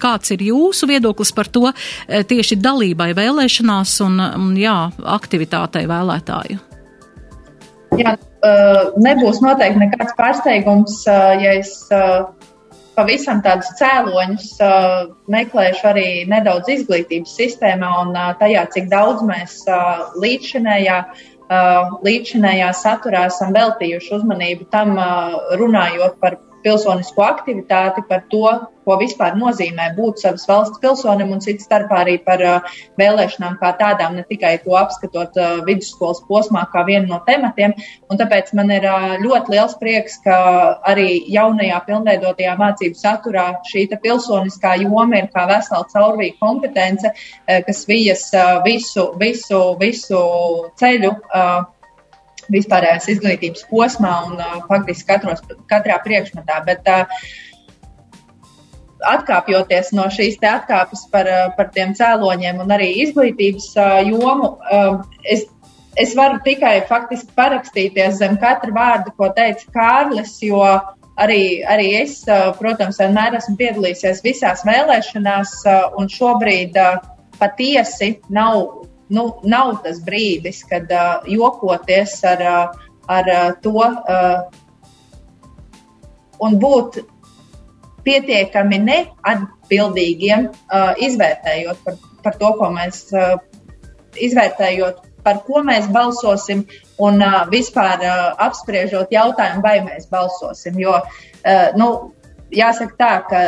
kāds 0.03 0.35
ir 0.35 0.47
jūs 0.51 0.76
jūsu 0.77 0.91
viedoklis 0.93 1.33
par 1.33 1.49
to 1.49 1.71
eh, 1.73 2.23
tieši 2.25 2.61
dalībai 2.61 3.15
vēlēšanās 3.17 4.01
un, 4.05 4.21
jā, 4.61 4.91
aktivitātei 5.17 5.87
vēlētāju? 5.89 6.61
Jā, 7.97 8.17
eh, 8.17 8.83
nebūs 9.01 9.41
noteikti 9.41 9.87
nekāds 9.87 10.13
pārsteigums, 10.19 11.07
eh, 11.09 11.45
ja 11.45 11.55
es 11.61 11.89
pavisam 12.97 13.43
tādus 13.45 13.69
cēloņus 13.77 14.55
meklēšu 15.29 15.83
arī 15.85 16.09
nedaudz 16.29 16.71
izglītības 16.73 17.35
sistēmā 17.37 17.91
un 18.07 18.15
tajā, 18.41 18.63
cik 18.73 18.89
daudz 18.89 19.21
mēs 19.21 19.59
līdzšinējā 20.17 21.03
līdzinējā 22.03 22.71
saturā 22.75 23.27
esam 23.29 23.53
veltījuši 23.55 24.15
uzmanību 24.17 24.65
tam, 24.73 24.97
runājot 25.61 26.17
par 26.25 26.39
pilsonisko 26.67 27.23
aktivitāti, 27.23 28.03
par 28.11 28.25
to, 28.33 28.49
ko 28.87 28.95
vispār 29.01 29.35
nozīmē 29.39 29.89
būt 29.97 30.23
savas 30.23 30.47
valsts 30.47 30.81
pilsonim 30.83 31.33
un 31.35 31.43
cits 31.43 31.67
starpā 31.67 32.03
arī 32.05 32.17
par 32.23 32.43
uh, 32.47 32.77
vēlēšanām 33.01 33.57
kā 33.59 33.73
tādām, 33.81 34.15
ne 34.19 34.23
tikai 34.29 34.53
to 34.63 34.77
apskatot 34.79 35.39
uh, 35.43 35.57
vidusskolas 35.67 36.23
posmā 36.29 36.63
kā 36.73 36.85
vienu 36.87 37.11
no 37.11 37.19
tematiem. 37.27 37.75
Un 38.11 38.21
tāpēc 38.21 38.53
man 38.59 38.71
ir 38.75 38.87
uh, 38.87 39.17
ļoti 39.23 39.55
liels 39.57 39.75
prieks, 39.81 40.21
ka 40.27 40.39
arī 40.87 41.09
jaunajā 41.35 41.83
pilnveidotajā 41.89 42.57
mācību 42.61 43.01
saturā 43.01 43.47
šī 43.71 43.89
pilsoniskā 44.03 44.77
joma 44.83 45.23
ir 45.23 45.31
kā 45.35 45.47
vesela 45.51 45.87
caurvīja 45.91 46.37
kompetence, 46.43 47.11
kas 47.47 47.85
vijas 47.89 48.29
visu, 48.67 49.09
visu, 49.21 49.63
visu 49.81 50.21
ceļu. 50.79 51.15
Uh, 52.47 52.53
vispārējās 52.53 53.09
izglītības 53.17 53.67
posmā 53.71 54.13
un 54.29 54.39
uh, 54.39 54.61
faktiski 54.71 55.09
katros, 55.11 55.43
katrā 55.71 55.99
priekšmetā. 56.05 56.61
Bet, 56.67 56.87
uh, 56.91 57.05
atkāpjoties 59.07 59.93
no 59.97 60.07
šīs 60.13 60.39
atkāpes 60.41 61.07
par, 61.13 61.29
uh, 61.29 61.51
par 61.57 61.71
tiem 61.75 61.95
cēloņiem 61.97 62.63
un 62.65 62.75
arī 62.77 62.93
izglītības 63.05 63.71
uh, 63.77 63.99
jomu, 64.07 64.55
uh, 64.71 65.03
es, 65.25 65.47
es 65.97 66.15
varu 66.19 66.41
tikai 66.45 66.79
faktiski 66.89 67.33
parakstīties 67.37 68.21
zem 68.23 68.39
katra 68.43 68.73
vārda, 68.75 69.15
ko 69.17 69.31
teica 69.37 69.73
Kārlis, 69.75 70.39
jo 70.43 70.63
arī, 71.17 71.65
arī 71.67 71.93
es, 72.03 72.23
uh, 72.31 72.53
protams, 72.59 73.01
vienmēr 73.03 73.39
esmu 73.41 73.57
piedalījies 73.61 74.25
visās 74.25 74.65
vēlēšanās, 74.69 75.61
uh, 75.67 75.87
un 76.01 76.11
šobrīd 76.13 76.79
patiesi 77.37 78.15
nav 78.33 78.86
nu, 79.13 79.27
nav 79.47 79.77
tas 79.85 80.01
brīdis, 80.05 80.63
kad 80.69 80.91
uh, 80.93 81.27
jokoties 81.31 82.19
ar, 82.27 82.43
ar 83.07 83.33
to 83.63 83.77
uh, 83.79 84.47
un 86.43 86.57
būt 86.61 87.01
pietiekami 88.07 88.79
neatbildīgiem, 88.87 90.49
uh, 90.49 90.93
izvērtējot 91.03 91.83
par, 91.85 92.01
par 92.25 92.39
to, 92.41 92.53
ko 92.59 92.71
mēs 92.75 93.07
uh, 93.15 93.37
izvērtējot, 94.23 95.01
par 95.27 95.41
ko 95.47 95.63
mēs 95.67 95.89
balsosim 95.95 96.65
un 97.03 97.23
uh, 97.25 97.41
vispār 97.51 98.05
uh, 98.05 98.29
apspriežot 98.47 99.11
jautājumu, 99.15 99.65
vai 99.65 99.81
mēs 99.87 100.07
balsosim. 100.11 100.79
Jo, 100.83 101.01
uh, 101.03 101.67
nu, 101.79 101.89
jāsaka 102.55 103.01
tā, 103.01 103.15
ka 103.31 103.43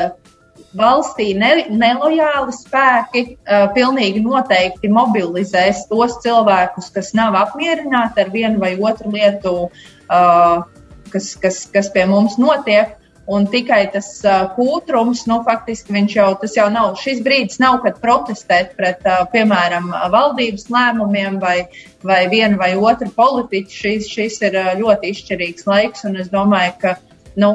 valstī 0.77 1.33
ne, 1.39 1.51
nelojāli 1.73 2.53
spēki 2.53 3.25
uh, 3.25 3.69
pilnīgi 3.75 4.21
noteikti 4.25 4.91
mobilizēs 4.93 5.87
tos 5.89 6.19
cilvēkus, 6.25 6.91
kas 6.95 7.15
nav 7.17 7.37
apmierināti 7.39 8.25
ar 8.25 8.33
vienu 8.35 8.61
vai 8.61 8.75
otru 8.77 9.13
lietu, 9.15 9.55
uh, 9.69 10.65
kas, 11.13 11.35
kas, 11.41 11.65
kas 11.73 11.93
pie 11.95 12.07
mums 12.11 12.39
notiek. 12.41 12.97
Un 13.29 13.45
tikai 13.45 13.91
tas 13.93 14.07
uh, 14.25 14.47
kūtrums, 14.57 15.27
nu, 15.29 15.43
faktiski 15.45 15.93
viņš 15.93 16.15
jau, 16.17 16.29
jau 16.49 16.69
nav, 16.73 16.95
šis 16.97 17.19
brīdis 17.21 17.61
nav, 17.61 17.83
kad 17.85 17.99
protestēt 18.01 18.73
pret, 18.77 19.05
uh, 19.05 19.27
piemēram, 19.33 19.91
valdības 20.13 20.71
lēmumiem 20.73 21.37
vai, 21.43 21.59
vai 22.01 22.23
vienu 22.33 22.57
vai 22.61 22.71
otru 22.77 23.11
politiķu. 23.17 23.77
Šis, 23.83 24.09
šis 24.09 24.41
ir 24.49 24.57
ļoti 24.81 25.13
izšķirīgs 25.13 25.69
laiks, 25.69 26.09
un 26.09 26.17
es 26.25 26.33
domāju, 26.33 26.73
ka, 26.81 26.97
nu, 27.37 27.53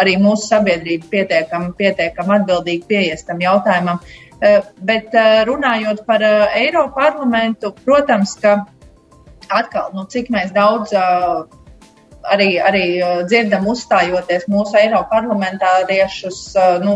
arī 0.00 0.16
mūsu 0.20 0.48
sabiedrība 0.50 1.10
pietiekami 1.12 1.72
pietiekam 1.78 2.32
atbildīgi 2.36 2.86
pieies 2.90 3.26
tam 3.28 3.42
jautājumam. 3.42 4.00
Eh, 4.44 4.60
bet 4.82 5.14
eh, 5.14 5.42
runājot 5.46 6.04
par 6.06 6.22
eh, 6.22 6.56
Eiropu 6.64 6.98
parlamentu, 6.98 7.70
protams, 7.84 8.34
ka 8.42 8.64
atkal, 9.48 9.92
nu, 9.94 10.06
cik 10.10 10.30
mēs 10.32 10.52
daudz 10.56 10.94
arī, 12.24 12.48
arī 12.64 12.84
dzirdam 13.28 13.66
uzstājoties 13.68 14.46
mūsu 14.48 14.78
Eiropa 14.80 15.18
parlamentāriešus 15.18 16.38
nu, 16.82 16.94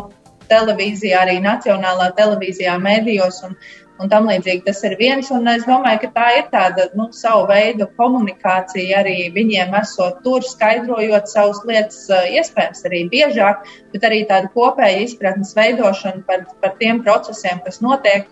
televīzijā, 0.49 1.21
arī 1.27 1.37
nacionālā 1.45 2.09
televīzijā, 2.17 2.79
mēdījos. 2.81 3.43
Un, 3.45 3.59
un 4.03 4.11
tam 4.11 4.29
līdzīgi 4.31 4.65
tas 4.67 4.83
ir 4.87 4.97
viens. 5.01 5.31
Un 5.35 5.49
es 5.51 5.65
domāju, 5.69 6.03
ka 6.05 6.11
tā 6.17 6.27
ir 6.39 6.47
tāda 6.53 6.89
nu, 6.99 7.09
savu 7.15 7.47
veidu 7.51 7.89
komunikācija 7.99 9.03
arī 9.03 9.17
viņiem 9.35 9.75
esot 9.81 10.21
tur, 10.25 10.47
skaidrojot 10.47 11.31
savas 11.31 11.63
lietas, 11.69 12.01
iespējams 12.09 12.85
arī 12.89 13.05
biežāk, 13.13 13.67
bet 13.95 14.07
arī 14.09 14.23
tāda 14.31 14.51
kopēja 14.55 15.03
izpratnes 15.07 15.55
veidošana 15.59 16.25
par, 16.29 16.47
par 16.63 16.77
tiem 16.83 17.03
procesiem, 17.07 17.63
kas 17.65 17.83
notiek 17.85 18.31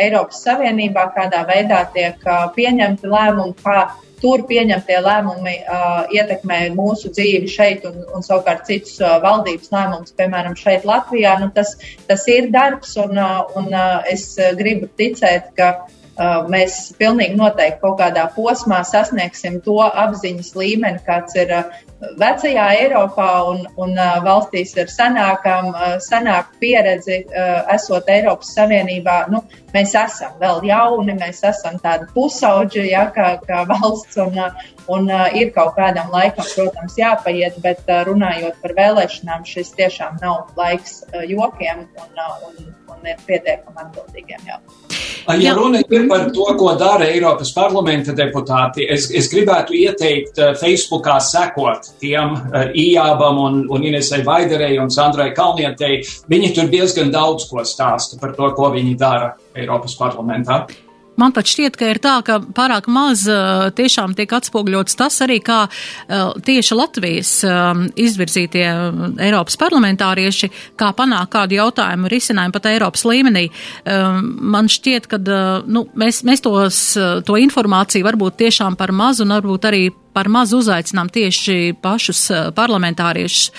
Eiropas 0.00 0.44
Savienībā, 0.46 1.10
kādā 1.16 1.44
veidā 1.48 1.84
tiek 1.94 2.30
pieņemti 2.56 3.10
lēmumi, 3.10 3.58
kā 3.64 3.82
tur 4.22 4.44
pieņemtie 4.48 4.98
lēmumi 5.04 5.54
uh, 5.60 6.02
ietekmē 6.14 6.60
mūsu 6.76 7.12
dzīvi 7.14 7.50
šeit 7.50 7.86
un, 7.88 8.02
un 8.14 8.26
savukārt 8.26 8.66
citus 8.68 8.98
uh, 9.02 9.18
valdības 9.24 9.72
lēmumus, 9.74 10.16
piemēram, 10.18 10.56
šeit 10.58 10.86
Latvijā. 10.88 11.36
Nu, 11.40 11.50
tas, 11.54 11.76
tas 12.10 12.26
ir 12.32 12.50
darbs 12.54 12.96
un, 13.00 13.16
uh, 13.16 13.40
un 13.60 13.72
uh, 13.72 14.00
es 14.10 14.34
gribu 14.58 14.90
ticēt, 15.00 15.52
ka 15.56 15.72
mēs 16.52 16.74
pilnīgi 17.00 17.38
noteikti 17.38 17.80
kaut 17.80 17.98
kādā 18.00 18.26
posmā 18.34 18.82
sasniegsim 18.84 19.60
to 19.64 19.78
apziņas 19.80 20.50
līmeni, 20.58 21.00
kāds 21.06 21.36
ir 21.40 21.52
uh, 21.56 21.78
vecajā 22.20 22.66
Eiropā 22.82 23.28
un, 23.48 23.62
un 23.80 23.94
uh, 23.96 24.18
valstīs 24.24 24.74
ar 24.80 24.90
senākām, 24.92 25.70
senāku 26.04 26.60
pieredzi, 26.60 27.22
esot 27.72 28.08
Eiropas 28.12 28.52
Savienībā. 28.56 29.16
Nu, 29.32 29.42
mēs 29.74 29.94
esam 29.96 30.36
vēl 30.40 30.60
jauni, 30.68 31.16
mēs 31.20 31.42
esam 31.46 31.78
tādi 31.80 32.08
pusauģi, 32.14 32.84
ja, 32.90 33.06
kā, 33.14 33.32
kā 33.46 33.64
valsts, 33.72 34.20
un, 34.20 34.36
un 34.92 35.10
ir 35.36 35.52
kaut 35.56 35.76
kādam 35.78 36.12
laikam, 36.12 36.44
protams, 36.54 36.98
jāpaiet, 37.00 37.60
bet 37.64 37.88
runājot 38.08 38.60
par 38.60 38.76
vēlēšanām, 38.76 39.48
šis 39.48 39.72
tiešām 39.78 40.20
nav 40.24 40.52
laiks 40.60 41.00
jokiem 41.28 41.86
un, 41.86 42.24
un, 42.50 42.72
un 42.92 43.12
ir 43.12 43.28
pietiekami 43.28 43.86
atbildīgiem. 43.86 44.48
Jā. 44.48 44.89
Ja 45.40 45.54
runa 45.54 45.80
ir 45.82 46.06
par 46.08 46.26
to, 46.34 46.46
ko 46.58 46.74
dara 46.80 47.06
Eiropas 47.10 47.52
parlamenta 47.54 48.14
deputāti, 48.16 48.86
es, 48.88 49.10
es 49.14 49.28
gribētu 49.32 49.76
ieteikt 49.76 50.40
Facebookā 50.60 51.18
sekot 51.22 51.92
tiem 52.00 52.36
Ijābam 52.74 53.40
un, 53.44 53.62
un 53.70 53.86
Inesai 53.86 54.22
Vaiderei 54.26 54.78
un 54.82 54.90
Sandrai 54.90 55.30
Kalnietei. 55.36 56.00
Viņi 56.30 56.54
tur 56.56 56.70
diezgan 56.72 57.12
daudz 57.12 57.48
ko 57.50 57.64
stāsta 57.66 58.20
par 58.20 58.34
to, 58.36 58.52
ko 58.56 58.72
viņi 58.74 58.96
dara 59.00 59.34
Eiropas 59.54 59.96
parlamentā. 59.98 60.64
Man 61.20 61.34
pat 61.36 61.48
šķiet, 61.50 61.76
ka 61.78 61.90
ir 61.92 62.00
tā, 62.02 62.16
ka 62.26 62.38
pārāk 62.56 62.88
maz 62.90 63.26
tiešām 63.76 64.16
tiek 64.18 64.32
atspogļots 64.40 64.98
tas 64.98 65.20
arī, 65.24 65.40
kā 65.44 65.62
tieši 66.46 66.78
Latvijas 66.78 67.32
izvirzītie 68.00 68.66
Eiropas 69.28 69.58
parlamentārieši, 69.60 70.50
kā 70.80 70.90
panāk 70.96 71.32
kādu 71.34 71.58
jautājumu 71.60 72.10
risinājumu 72.10 72.56
pat 72.56 72.70
Eiropas 72.72 73.06
līmenī. 73.08 73.46
Man 73.86 74.70
šķiet, 74.72 75.10
ka 75.10 75.20
nu, 75.70 75.86
mēs, 76.00 76.22
mēs 76.26 76.44
tos, 76.44 76.82
to 77.26 77.40
informāciju 77.40 78.06
varbūt 78.06 78.40
tiešām 78.44 78.78
par 78.80 78.94
mazu 78.96 79.26
un 79.26 79.36
varbūt 79.36 79.70
arī 79.70 79.84
par 80.12 80.30
maz 80.32 80.54
uzaicinām 80.56 81.10
tieši 81.12 81.74
pašus 81.82 82.26
parlamentāriešus 82.56 83.50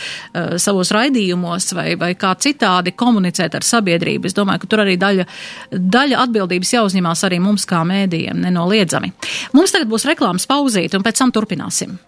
savos 0.62 0.91
raidījumos 0.96 1.72
vai, 1.77 1.96
vai 2.00 2.13
kā 2.20 2.34
citādi 2.41 2.96
komunicēt 2.98 3.58
ar 3.58 3.67
sabiedrību. 3.67 4.29
Es 4.29 4.38
domāju, 4.38 4.63
ka 4.63 4.72
tur 4.72 4.84
arī 4.86 4.98
daļa, 5.01 5.27
daļa 5.72 6.22
atbildības 6.27 6.75
jāuzņemās 6.77 7.25
arī 7.27 7.41
mums 7.43 7.67
kā 7.70 7.84
mēdījiem, 7.88 8.43
nenoliedzami. 8.46 9.13
Mums 9.58 9.75
tagad 9.75 9.91
būs 9.91 10.08
reklāmas 10.12 10.48
pauzīte 10.50 11.00
un 11.00 11.08
pēc 11.08 11.24
tam 11.24 11.36
turpināsim. 11.36 12.00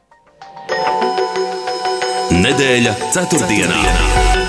Nedēļa 2.33 2.95
ceturtdienā. 3.13 3.83
ceturtdienā. 3.83 4.42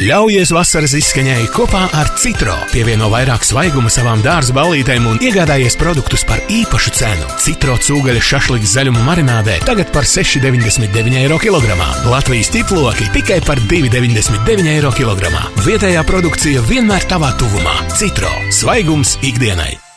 Ļaujies 0.00 0.48
vasaras 0.56 0.94
izskaņai 0.96 1.42
kopā 1.52 1.82
ar 1.92 2.08
Citro. 2.16 2.54
Pievieno 2.72 3.10
vairāk 3.12 3.42
svaiguma 3.44 3.90
savām 3.92 4.22
dārza 4.24 4.54
ballītēm 4.56 5.04
un 5.10 5.18
iegādājies 5.20 5.76
produktus 5.76 6.24
par 6.24 6.40
īpašu 6.48 6.94
cenu. 6.96 7.28
Citro 7.42 7.76
cūgaļa 7.76 8.22
šašliks 8.30 8.72
zaļumu 8.78 9.04
marinādē 9.04 9.58
tagad 9.68 9.92
par 9.92 10.08
6,99 10.08 11.20
eiro 11.20 11.36
kilogramā. 11.42 11.90
Latvijas 12.08 12.48
tiploki 12.54 13.10
tikai 13.12 13.42
par 13.44 13.60
2,99 13.68 14.72
eiro 14.72 14.94
kilogramā. 14.96 15.44
Vietējā 15.68 16.06
produkcija 16.08 16.64
vienmēr 16.70 17.04
tavā 17.12 17.34
tuvumā. 17.36 17.76
Citro. 17.92 18.32
Svaigums 18.56 19.18
ikdienai! 19.20 19.89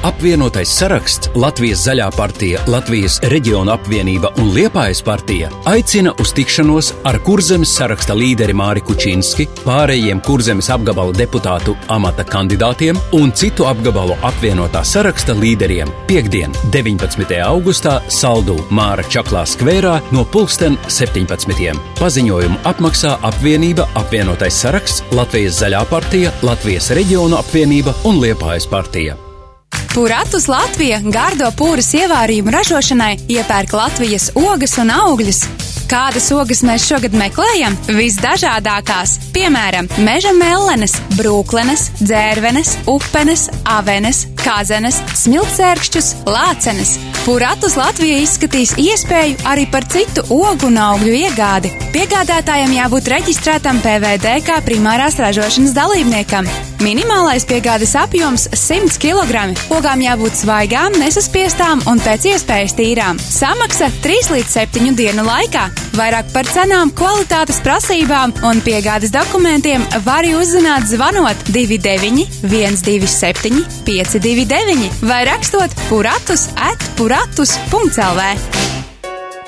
Apvienotais 0.00 0.70
saraksts 0.72 1.28
Latvijas 1.36 1.82
Zaļā 1.84 2.06
partija, 2.16 2.62
Latvijas 2.72 3.18
reģiona 3.28 3.74
apvienība 3.76 4.30
un 4.40 4.48
Liepājas 4.54 5.02
partija 5.04 5.50
aicina 5.68 6.14
uz 6.22 6.32
tikšanos 6.32 6.88
ar 7.04 7.18
Kurzemes 7.26 7.74
saraksta 7.76 8.16
līderi 8.16 8.56
Māri 8.56 8.80
Kučinski, 8.80 9.44
pārējiem 9.60 10.24
Kurzemes 10.24 10.72
apgabala 10.72 11.12
deputātu 11.12 11.76
amata 11.92 12.24
kandidātiem 12.24 12.96
un 13.20 13.34
citu 13.36 13.68
apgabalu 13.68 14.16
apvienotā 14.24 14.86
saraksta 14.88 15.36
līderiem 15.36 15.92
piekdien, 16.08 16.56
19. 16.72 17.36
augustā 17.44 17.98
Saldu 18.08 18.56
Māra 18.72 19.04
Čaklā 19.04 19.44
skvērā 19.52 19.98
no 20.16 20.24
pulksten 20.24 20.80
17. 20.88 21.76
Paziņojumu 22.00 22.62
apmaksā 22.72 23.18
apvienība 23.20 23.90
apvienotais 24.00 24.64
saraksts 24.64 25.04
Latvijas 25.12 25.60
Zaļā 25.60 25.84
partija, 25.92 26.32
Latvijas 26.40 26.88
reģiona 26.96 27.44
apvienība 27.44 28.00
un 28.08 28.24
Liepājas 28.24 28.64
partija. 28.70 29.20
Puratus 29.90 30.44
Latvija 30.46 31.00
gardo 31.02 31.48
pūras 31.58 31.88
ievārījumu 31.98 32.52
ražošanai 32.54 33.16
iepērk 33.34 33.72
Latvijas 33.74 34.28
ogas 34.38 34.76
un 34.78 34.92
augļus. 34.94 35.40
Kādas 35.90 36.28
ogas 36.30 36.60
mēs 36.62 36.84
šogad 36.86 37.16
meklējam? 37.18 37.74
Visdažādākās, 37.90 39.16
piemēram, 39.34 39.88
meža 40.06 40.30
mellenes, 40.38 40.94
brūklenes, 41.16 41.88
dzērvenes, 41.98 42.76
upenes, 42.92 43.48
avenes, 43.66 44.22
kazenes, 44.44 45.00
smiltsērkšķus, 45.22 46.10
lācenes. 46.28 46.96
Puratus 47.24 47.76
Latvija 47.76 48.20
izskatīs 48.24 48.72
iespēju 48.80 49.36
arī 49.48 49.66
par 49.70 49.84
citu 49.92 50.24
ogu 50.32 50.70
un 50.70 50.78
augļu 50.80 51.12
iegādi. 51.18 51.72
Piegādātājiem 51.94 52.72
jābūt 52.78 53.10
reģistrētam 53.12 53.82
PVD 53.84 54.38
kā 54.46 54.60
primārās 54.64 55.18
ražošanas 55.20 55.76
dalībniekam. 55.76 56.48
Minimālais 56.80 57.44
piegādes 57.44 57.92
apjoms- 57.98 58.48
100 58.66 58.96
kg. 59.02 59.52
Ogām 59.68 60.00
jābūt 60.00 60.40
svaigām, 60.40 60.96
nesaspiestām 60.96 61.86
un 61.86 62.00
pēc 62.00 62.32
iespējas 62.32 62.76
tīrām. 62.78 63.20
Samaksa 63.20 63.90
3 64.00 64.32
līdz 64.32 64.50
7 64.56 64.96
dienu 64.96 65.22
laikā. 65.24 65.89
Vairāk 65.96 66.30
par 66.34 66.46
cenām, 66.46 66.92
kvalitātes 66.96 67.58
prasībām 67.64 68.34
un 68.46 68.62
piegādes 68.64 69.12
dokumentiem 69.14 69.84
var 70.06 70.28
uzzināt 70.38 70.86
zvanot 70.90 71.50
29 71.50 72.26
127 72.46 73.64
529 73.88 75.04
vai 75.10 75.22
rakstot 75.28 75.74
puratus 75.88 76.48
at 76.70 76.90
puratus.lv. 77.00 78.59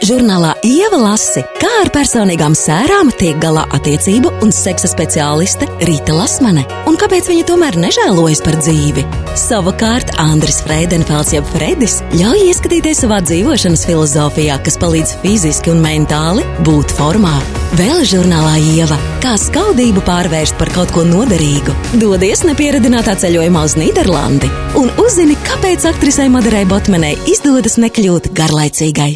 Žurnālā 0.02 0.56
Ieva 0.66 0.99
lasi, 0.99 1.44
kā 1.61 1.68
ar 1.85 1.88
personīgām 1.94 2.56
sērām 2.59 3.12
tiek 3.21 3.37
galā 3.38 3.62
attiecību 3.76 4.32
un 4.42 4.50
seksa 4.50 4.88
speciāliste 4.90 5.68
Rīta 5.87 6.16
Lasmane, 6.16 6.64
un 6.90 6.99
kāpēc 6.99 7.28
viņa 7.30 7.44
tomēr 7.47 7.78
nežēlojas 7.78 8.42
par 8.42 8.59
dzīvi. 8.59 9.04
Savukārt 9.38 10.11
Andris 10.18 10.59
Freidenfelds, 10.66 11.37
jeb 11.37 11.47
Fredis, 11.54 12.00
ļauj 12.18 12.42
ieskatīties 12.49 13.04
savā 13.04 13.21
dzīvošanas 13.23 13.87
filozofijā, 13.87 14.59
kas 14.66 14.80
palīdz 14.82 15.14
fiziski 15.23 15.71
un 15.71 15.87
mentāli 15.87 16.42
būt 16.66 16.99
formā. 16.99 17.38
Vēl 17.78 18.02
žurnālā 18.02 18.59
Ieva, 18.75 18.99
kā 19.23 19.38
skaudību 19.38 20.02
pārvērst 20.09 20.59
par 20.59 20.75
kaut 20.75 20.90
ko 20.97 21.06
noderīgu. 21.06 21.78
Dodies 22.02 22.42
nepieradinātā 22.49 23.14
ceļojumā 23.23 23.68
uz 23.71 23.78
Nīderlandi 23.78 24.50
un 24.82 24.90
uzzini, 24.99 25.38
kāpēc 25.47 25.87
aktrisei 25.94 26.26
Madarai 26.32 26.66
Botmanai 26.66 27.14
izdodas 27.30 27.78
nekļūt 27.78 28.35
garlaicīgai. 28.35 29.12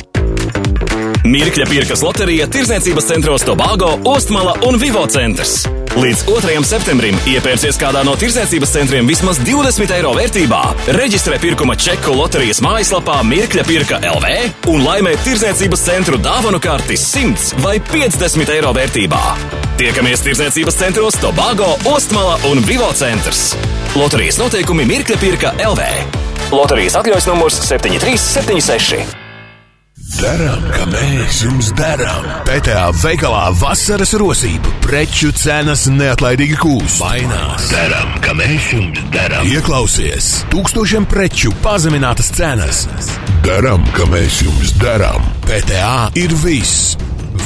Mirkļa 1.26 1.64
pirkas 1.66 2.02
loterija 2.06 2.44
Tirzniecības 2.46 3.06
centros 3.08 3.42
Tobago, 3.42 3.88
Ostmala 4.06 4.52
un 4.68 4.76
Vivo 4.78 5.00
centrs. 5.10 5.64
Līdz 5.96 6.22
2. 6.28 6.60
septembrim 6.68 7.16
iepērcies 7.26 7.78
kādā 7.80 8.04
no 8.06 8.12
tirzniecības 8.20 8.74
centriem 8.76 9.08
vismaz 9.08 9.40
20 9.42 9.94
eiro 9.96 10.12
vērtībā, 10.14 10.60
reģistrē 10.94 11.40
pirkuma 11.42 11.74
čeku 11.80 12.14
loterijas 12.14 12.60
mājaslapā 12.62 13.18
Mirkļa 13.26 13.66
pirka 13.66 13.98
LV 14.12 14.70
un 14.70 14.86
laimē 14.86 15.16
tirzniecības 15.26 15.84
centru 15.88 16.20
dāvanu 16.22 16.62
karti 16.62 17.00
100 17.00 17.58
vai 17.64 17.80
50 17.90 18.54
eiro 18.54 18.70
vērtībā. 18.76 19.24
Tiekamies 19.80 20.22
tirzniecības 20.28 20.78
centros 20.78 21.18
Tobago, 21.18 21.74
Ostmala 21.90 22.38
un 22.52 22.62
Vivo 22.70 22.92
centrs. 22.94 23.56
Loterijas 23.98 24.38
noteikumi 24.44 24.86
Mirkļa 24.94 25.20
pirka 25.26 25.54
LV. 25.72 25.92
Loterijas 26.54 27.02
atļaujas 27.02 27.32
numurs 27.34 27.62
7376. 27.66 29.25
Darām, 30.14 30.62
kā 30.70 30.84
mēs 30.86 31.40
jums 31.42 31.72
darām. 31.74 32.26
PTA 32.46 32.84
veikalā 33.02 33.48
vasaras 33.58 34.12
rosība, 34.20 34.70
preču 34.84 35.32
cenas 35.34 35.88
neatlaidīgi 35.90 36.58
kūst. 36.62 37.00
Mainās. 37.02 37.66
Darām, 37.72 38.14
kā 38.22 38.36
mēs 38.38 38.68
jums 38.76 39.02
darām. 39.10 39.50
Ieklausies, 39.50 40.30
tūkstošiem 40.54 41.08
preču 41.10 41.50
pazeminātas 41.64 42.30
cenas. 42.38 42.84
Darām, 43.46 43.82
kā 43.98 44.06
mēs 44.12 44.44
jums 44.46 44.76
darām. 44.78 45.26
PTA 45.48 46.12
ir 46.22 46.38
viss 46.44 46.94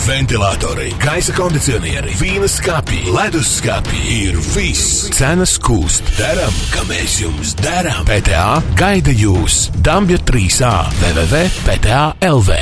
ventilatori, 0.06 0.90
gaisa 1.02 1.34
kondicionieri, 1.36 2.14
vīna 2.20 2.48
skāpji, 2.50 3.12
leduskapji 3.14 4.02
ir 4.16 4.38
viss. 4.54 5.08
Cenas 5.16 5.56
kūst. 5.62 6.06
Darām, 6.18 6.54
kā 6.74 6.84
mēs 6.88 7.18
jums 7.22 7.54
darām. 7.60 8.02
PTA 8.08 8.60
gaida 8.78 9.14
jūs 9.14 9.68
Dambja 9.84 10.20
3A 10.28 10.74
www.PTA 11.00 12.04
LV. 12.30 12.60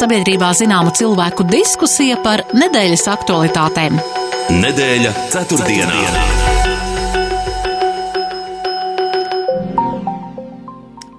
Sabiedrībā 0.00 0.52
zināma 0.56 0.94
cilvēku 0.96 1.44
diskusija 1.50 2.20
par 2.24 2.46
nedēļas 2.56 3.08
aktualitātēm. 3.16 3.98
Nedēļa 4.50 5.16
ceturtdienā. 5.34 5.96
ceturtdienā. 5.98 6.40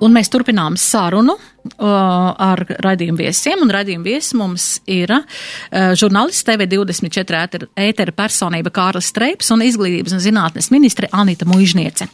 Un 0.01 0.15
mēs 0.15 0.31
turpinām 0.33 0.77
sarunu 0.81 1.35
ar 1.81 2.63
raidījumu 2.81 3.21
viesiem, 3.21 3.61
un 3.61 3.71
raidījumu 3.73 4.05
viesis 4.05 4.33
mums 4.37 4.67
ir 4.89 5.13
uh, 5.13 5.25
žurnālists 5.97 6.45
TV24 6.47 7.67
ētera 7.77 8.15
personība 8.15 8.73
Kārlis 8.73 9.11
Streips 9.11 9.51
un 9.53 9.65
izglītības 9.65 10.17
un 10.17 10.23
zinātnes 10.23 10.71
ministre 10.73 11.09
Anita 11.11 11.45
Muižniece. 11.49 12.09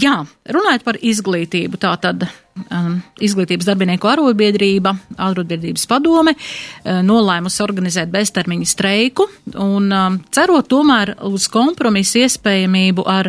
Jā, 0.00 0.22
runājot 0.48 0.84
par 0.86 0.96
izglītību, 1.04 1.76
tā 1.76 1.90
tad 2.00 2.22
um, 2.24 2.94
izglītības 3.20 3.66
darbinieku 3.68 4.08
arotbiedrība, 4.08 4.94
arotbiedrības 5.20 5.84
padome 5.90 6.32
uh, 6.32 7.02
nolēmusi 7.04 7.60
organizēt 7.60 8.08
beztermiņa 8.14 8.70
streiku 8.70 9.26
un 9.52 9.92
um, 9.92 10.16
cerot 10.32 10.70
tomēr 10.72 11.12
uz 11.28 11.44
kompromisu 11.52 12.22
iespējamību 12.22 13.04
ar, 13.04 13.28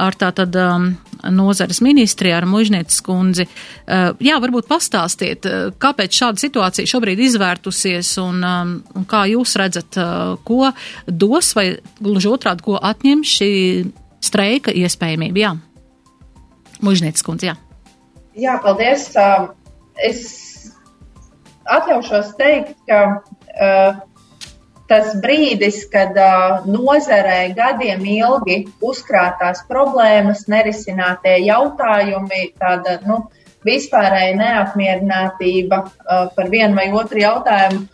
ar 0.00 0.16
tātad 0.16 0.56
um, 0.56 0.88
nozares 1.28 1.82
ministri, 1.84 2.32
ar 2.32 2.48
Mužnieces 2.48 3.04
kundzi. 3.04 3.44
Uh, 3.84 4.16
jā, 4.24 4.40
varbūt 4.40 4.72
pastāstiet, 4.72 5.44
uh, 5.44 5.68
kāpēc 5.76 6.22
šāda 6.22 6.40
situācija 6.40 6.88
šobrīd 6.88 7.20
izvērtusies 7.28 8.16
un, 8.24 8.40
um, 8.40 8.74
un 8.96 9.08
kā 9.12 9.26
jūs 9.28 9.58
redzat, 9.60 10.00
uh, 10.00 10.40
ko 10.48 10.72
dos 11.04 11.52
vai 11.58 11.74
gluži 12.00 12.32
otrādi, 12.32 12.64
ko 12.64 12.80
atņem 12.80 13.28
šī 13.28 13.54
streika 14.24 14.72
iespējamība. 14.74 15.44
Jā. 15.44 15.56
Mužnieces 16.84 17.24
kundze, 17.26 17.50
jā. 17.50 17.56
Jā, 18.38 18.58
paldies. 18.62 19.10
Es 19.98 20.20
atļaušos 21.68 22.34
teikt, 22.38 22.76
ka 22.88 23.00
uh, 23.18 23.98
tas 24.88 25.16
brīdis, 25.22 25.82
kad 25.92 26.16
uh, 26.16 26.68
nozarē 26.68 27.50
gadiem 27.56 28.04
ilgi 28.06 28.60
uzkrātās 28.84 29.64
problēmas, 29.70 30.46
nerisinātie 30.48 31.38
jautājumi, 31.48 32.52
tāda 32.60 33.00
nu, 33.08 33.24
vispārēja 33.66 34.36
neapmierinātība 34.38 35.82
uh, 35.82 36.28
par 36.36 36.52
vienu 36.52 36.78
vai 36.78 36.92
otru 36.94 37.24
jautājumu, 37.24 37.88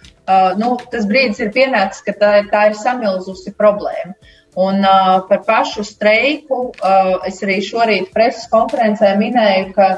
nu, 0.56 0.68
tas 0.88 1.04
brīdis 1.04 1.42
ir 1.44 1.50
pienācis, 1.52 2.00
ka 2.06 2.14
tā, 2.16 2.28
tā 2.48 2.68
ir 2.70 2.76
samilzusi 2.80 3.50
problēma. 3.58 4.14
Un 4.54 4.84
uh, 4.86 5.24
par 5.28 5.40
pašu 5.46 5.82
streiku 5.82 6.58
uh, 6.70 7.16
es 7.26 7.40
arī 7.42 7.58
šorīt 7.66 8.12
preses 8.14 8.46
konferencē 8.52 9.16
minēju, 9.18 9.72
ka 9.74 9.88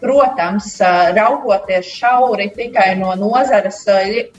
Protams, 0.00 0.74
raugoties 1.16 1.86
šauri 1.88 2.50
tikai 2.52 2.90
no 3.00 3.14
nozares, 3.16 3.78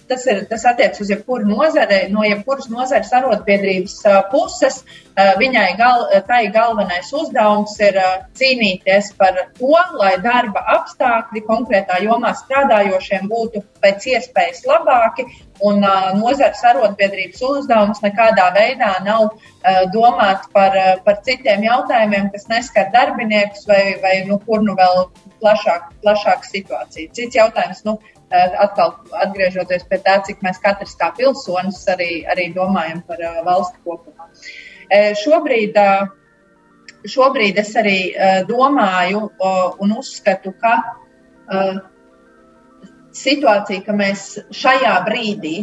tas, 0.08 0.26
ir, 0.30 0.44
tas 0.52 0.66
attiecas 0.70 1.02
uz 1.02 1.10
jebkuru 1.10 1.50
nozari, 1.50 2.04
no 2.14 2.22
jebkuras 2.28 2.68
nozares 2.70 3.10
arotbiedrības 3.18 3.96
puses. 4.30 4.84
Viņai 5.18 5.72
gal, 5.80 6.04
tai 6.28 6.44
galvenais 6.54 7.10
uzdevums 7.10 7.74
ir 7.82 7.98
cīnīties 8.38 9.10
par 9.18 9.40
to, 9.58 9.74
lai 9.98 10.12
darba 10.22 10.62
apstākļi 10.76 11.42
konkrētā 11.48 12.04
jomā 12.06 12.36
strādājošiem 12.38 13.26
būtu 13.32 13.64
pēc 13.82 14.06
iespējas 14.14 14.62
labāki. 14.70 15.26
Un 15.66 15.82
uh, 15.82 16.12
nozares 16.14 16.60
arotbiedrības 16.70 17.42
uzdevums 17.48 18.04
nekādā 18.04 18.52
veidā 18.54 18.92
nav 19.06 19.24
uh, 19.32 19.80
domāt 19.94 20.46
par, 20.54 20.78
uh, 20.78 20.92
par 21.02 21.18
citiem 21.26 21.66
jautājumiem, 21.66 22.30
kas 22.36 22.46
neskar 22.52 22.92
darbiniekus 22.94 23.66
vai, 23.66 23.82
vai 24.04 24.20
nu, 24.30 24.38
kur 24.46 24.62
nu 24.62 24.78
vēl 24.78 25.08
plašāk, 25.42 25.90
plašāka 26.04 26.48
situācija. 26.50 27.12
Cits 27.16 27.38
jautājums, 27.38 27.84
nu, 27.88 27.98
atkal 28.60 28.98
atgriežoties 29.24 29.86
pie 29.88 30.02
tā, 30.04 30.18
cik 30.28 30.42
mēs 30.44 30.60
katrs 30.64 30.98
kā 31.00 31.14
pilsonis 31.18 31.80
arī, 31.94 32.26
arī 32.28 32.50
domājam 32.56 33.04
par 33.08 33.22
valsti 33.48 33.80
kopumā. 33.86 34.28
Šobrīd, 35.24 35.78
šobrīd 37.08 37.60
es 37.64 37.76
arī 37.80 38.00
domāju 38.50 39.30
un 39.84 39.96
uzskatu, 39.96 40.54
ka 40.60 40.76
situācija, 43.18 43.82
ka 43.88 43.96
mēs 43.98 44.30
šajā 44.54 44.94
brīdī, 45.08 45.56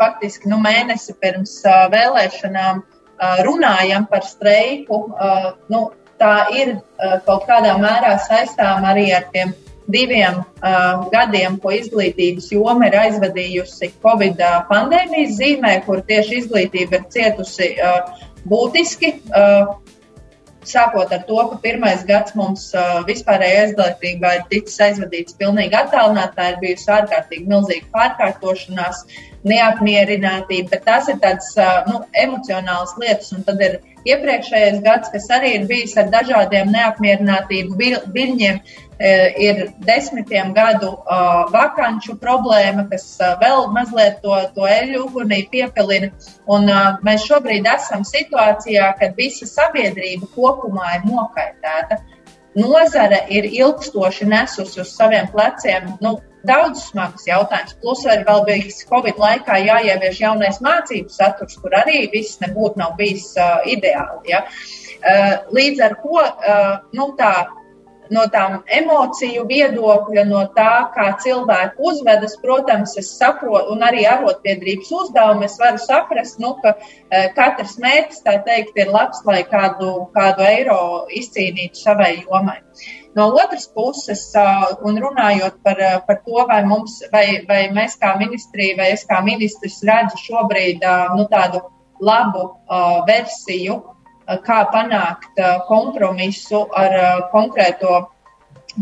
faktiski 0.00 0.50
nu, 0.50 0.58
mēnesi 0.62 1.14
pirms 1.22 1.60
vēlēšanām, 1.94 2.82
runājam 3.46 4.04
par 4.10 4.26
streiku, 4.26 5.00
nu, 5.72 5.80
tā 6.20 6.34
ir 6.54 6.76
uh, 6.76 7.16
kaut 7.26 7.48
kādā 7.48 7.76
mērā 7.80 8.16
saistām 8.26 8.86
arī 8.88 9.08
ar 9.16 9.26
tiem 9.32 9.54
diviem 9.88 10.42
uh, 10.42 11.08
gadiem, 11.12 11.56
ko 11.62 11.72
izglītības 11.72 12.50
joma 12.52 12.90
ir 12.90 12.98
aizvadījusi 13.06 13.92
Covid 14.04 14.42
pandēmijas 14.68 15.38
zīmē, 15.38 15.78
kur 15.86 16.02
tieši 16.08 16.42
izglītība 16.42 17.00
ir 17.00 17.06
cietusi 17.14 17.70
uh, 17.80 18.02
būtiski. 18.48 19.14
Uh, 19.32 19.76
Sākot 20.68 21.12
ar 21.14 21.22
to, 21.24 21.38
ka 21.50 21.58
pirmais 21.64 22.02
gads 22.08 22.34
mums 22.36 22.66
uh, 22.76 22.98
vispārējā 23.08 23.68
izglītībā 23.70 24.34
ir 24.36 24.46
ticis 24.50 24.80
aizvadīts 24.88 25.36
pilnīgi 25.40 25.78
attālināti, 25.78 26.36
tā 26.36 26.48
ir 26.52 26.58
bijusi 26.64 26.90
ārkārtīgi 26.98 27.48
milzīga 27.48 27.88
pārkārtošanās, 27.94 29.04
neapmierinātība, 29.48 30.68
bet 30.74 30.84
tās 30.84 31.08
ir 31.08 31.20
tādas 31.24 31.54
uh, 31.56 31.78
nu, 31.88 32.02
emocionālas 32.24 32.96
lietas, 33.00 33.32
un 33.36 33.46
tad 33.48 33.64
ir 33.64 33.80
Iepriekšējais 34.08 34.78
gads, 34.84 35.10
kas 35.12 35.26
arī 35.34 35.54
ir 35.56 35.64
bijis 35.68 35.96
ar 36.00 36.06
dažādiem 36.12 36.70
neapmierinātību 36.72 37.76
viļņiem, 38.14 38.60
e, 38.60 38.87
ir 38.98 39.60
desmitiem 39.86 40.52
gadu 40.56 40.90
vakanču 41.54 42.16
problēma, 42.18 42.88
kas 42.90 43.04
vēl 43.40 43.68
mazliet 43.74 44.18
to, 44.24 44.34
to 44.56 44.66
eļu 44.66 45.04
ugunī 45.06 45.44
piepilina. 45.52 46.10
Un 46.50 46.66
mēs 47.06 47.26
šobrīd 47.28 47.68
esam 47.70 48.02
situācijā, 48.08 48.90
kad 48.98 49.14
visa 49.18 49.46
sabiedrība 49.46 50.30
kopumā 50.34 50.96
ir 50.98 51.06
nokaitēta. 51.10 52.00
Nozare 52.58 53.20
ir 53.30 53.46
ilgstoši 53.46 54.26
nesusi 54.26 54.80
uz 54.82 54.90
saviem 54.90 55.28
pleciem 55.30 55.92
nu, 56.02 56.16
daudz 56.48 56.88
smagus 56.88 57.26
jautājumus. 57.28 57.76
Plus 57.82 58.04
arī 58.08 58.24
vēl 58.26 58.44
bija 58.46 58.74
Covid 58.88 59.20
laikā 59.22 59.58
jāievieš 59.64 60.20
jaunais 60.22 60.60
mācību 60.64 61.12
saturs, 61.12 61.58
kur 61.62 61.76
arī 61.78 62.06
viss 62.12 62.40
nebūtu 62.42 62.90
bijis 62.98 63.30
uh, 63.36 63.60
ideāli. 63.66 64.32
Ja? 64.32 64.44
Uh, 64.98 65.34
līdz 65.54 65.84
ar 65.86 65.96
to 66.02 66.22
uh, 66.24 66.74
nu, 66.96 67.12
tā 67.18 67.32
no 68.14 68.24
tām 68.32 68.58
emociju 68.78 69.44
viedokļa, 69.48 70.24
no 70.28 70.44
tā, 70.56 70.72
kā 70.94 71.08
cilvēki 71.22 71.82
uzvedas, 71.90 72.36
protams, 72.42 72.96
es 73.00 73.10
saprotu, 73.18 73.74
un 73.74 73.84
arī 73.86 74.04
arotbiedrības 74.10 74.92
uzdevumu 75.00 75.46
es 75.48 75.58
varu 75.60 75.82
saprast, 75.82 76.38
nu, 76.42 76.54
ka 76.62 76.74
e, 76.78 77.26
katrs 77.36 77.76
mērķis, 77.82 78.22
tā 78.26 78.38
teikt, 78.46 78.76
ir 78.78 78.92
labs, 78.94 79.20
lai 79.28 79.42
kādu, 79.48 80.08
kādu 80.16 80.46
eiro 80.46 80.80
izcīnītu 81.20 81.82
savai 81.82 82.14
jomai. 82.22 82.60
No 83.18 83.30
otras 83.34 83.66
puses, 83.74 84.20
un 84.86 84.98
runājot 85.02 85.56
par, 85.64 85.80
par 86.06 86.20
to, 86.22 86.44
vai, 86.46 86.60
mums, 86.68 87.00
vai, 87.12 87.40
vai 87.48 87.64
mēs 87.74 87.96
kā 87.98 88.12
ministrija, 88.20 88.76
vai 88.78 88.92
es 88.94 89.02
kā 89.08 89.18
ministrs 89.26 89.80
redzu 89.88 90.20
šobrīd 90.22 90.84
nu, 91.16 91.26
tādu 91.32 91.64
labu 92.04 92.44
uh, 92.44 93.00
versiju, 93.08 93.80
kā 94.44 94.60
panākt 94.72 95.42
kompromisu 95.68 96.66
ar 96.76 97.28
konkrēto 97.32 98.06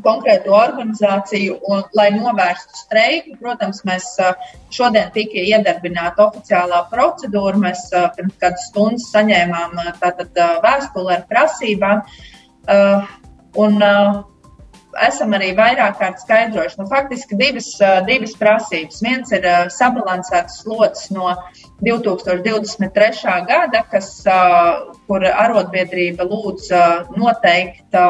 konkrēto 0.05 0.53
organizāciju, 0.53 1.59
un, 1.71 1.83
lai 1.97 2.11
novērstu 2.17 2.81
streiku. 2.83 3.37
Protams, 3.41 3.83
mēs 3.89 4.09
šodien 4.75 5.09
tika 5.15 5.41
iedarbināta 5.41 6.27
oficiālā 6.27 6.83
procedūra. 6.91 7.57
Mēs 7.63 7.87
pirms 8.19 8.37
kādas 8.43 8.67
stundas 8.71 9.09
saņēmām 9.15 9.79
tātad 10.03 10.37
vēstuli 10.65 11.15
ar 11.17 11.27
prasībām. 11.31 12.03
Un, 13.57 13.81
esam 15.07 15.35
arī 15.37 15.51
vairāk 15.57 15.99
kārt 16.01 16.23
skaidrojuši. 16.23 16.79
Nu, 16.81 16.87
faktiski 16.91 17.39
divas, 17.39 17.69
divas 18.09 18.35
prasības. 18.41 19.03
Viens 19.05 19.33
ir 19.37 19.47
sabalansēts 19.75 20.63
slots 20.63 21.11
no 21.15 21.35
2023. 21.85 23.37
gada, 23.51 23.83
kas, 23.91 24.11
kur 25.07 25.27
arotbiedrība 25.31 26.27
lūdz 26.29 26.71
noteikt 27.17 28.01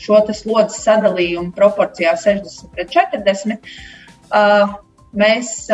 šo 0.00 0.20
slodzes 0.32 0.84
sadalījumu 0.86 1.52
proporcijā 1.56 2.14
60 2.16 2.70
pret 2.76 2.94
40 2.94 3.58
mēs 5.16 5.68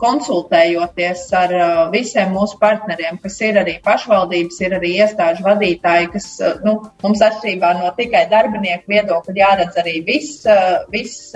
konsultējoties 0.00 1.22
ar 1.36 1.54
visiem 1.92 2.34
mūsu 2.36 2.58
partneriem, 2.60 3.18
kas 3.22 3.38
ir 3.42 3.58
arī 3.62 3.76
pašvaldības, 3.84 4.60
ir 4.62 4.76
arī 4.78 4.92
iestāžu 5.00 5.46
vadītāji, 5.46 6.10
kas 6.12 6.28
nu, 6.64 6.76
mums 7.02 7.24
atšķirībā 7.26 7.72
no 7.80 7.90
tikai 7.98 8.26
darbinieku 8.30 8.92
viedokļa 8.94 9.36
jāredz 9.40 9.80
arī 9.82 9.96
viss, 10.06 10.44
viss, 10.92 11.32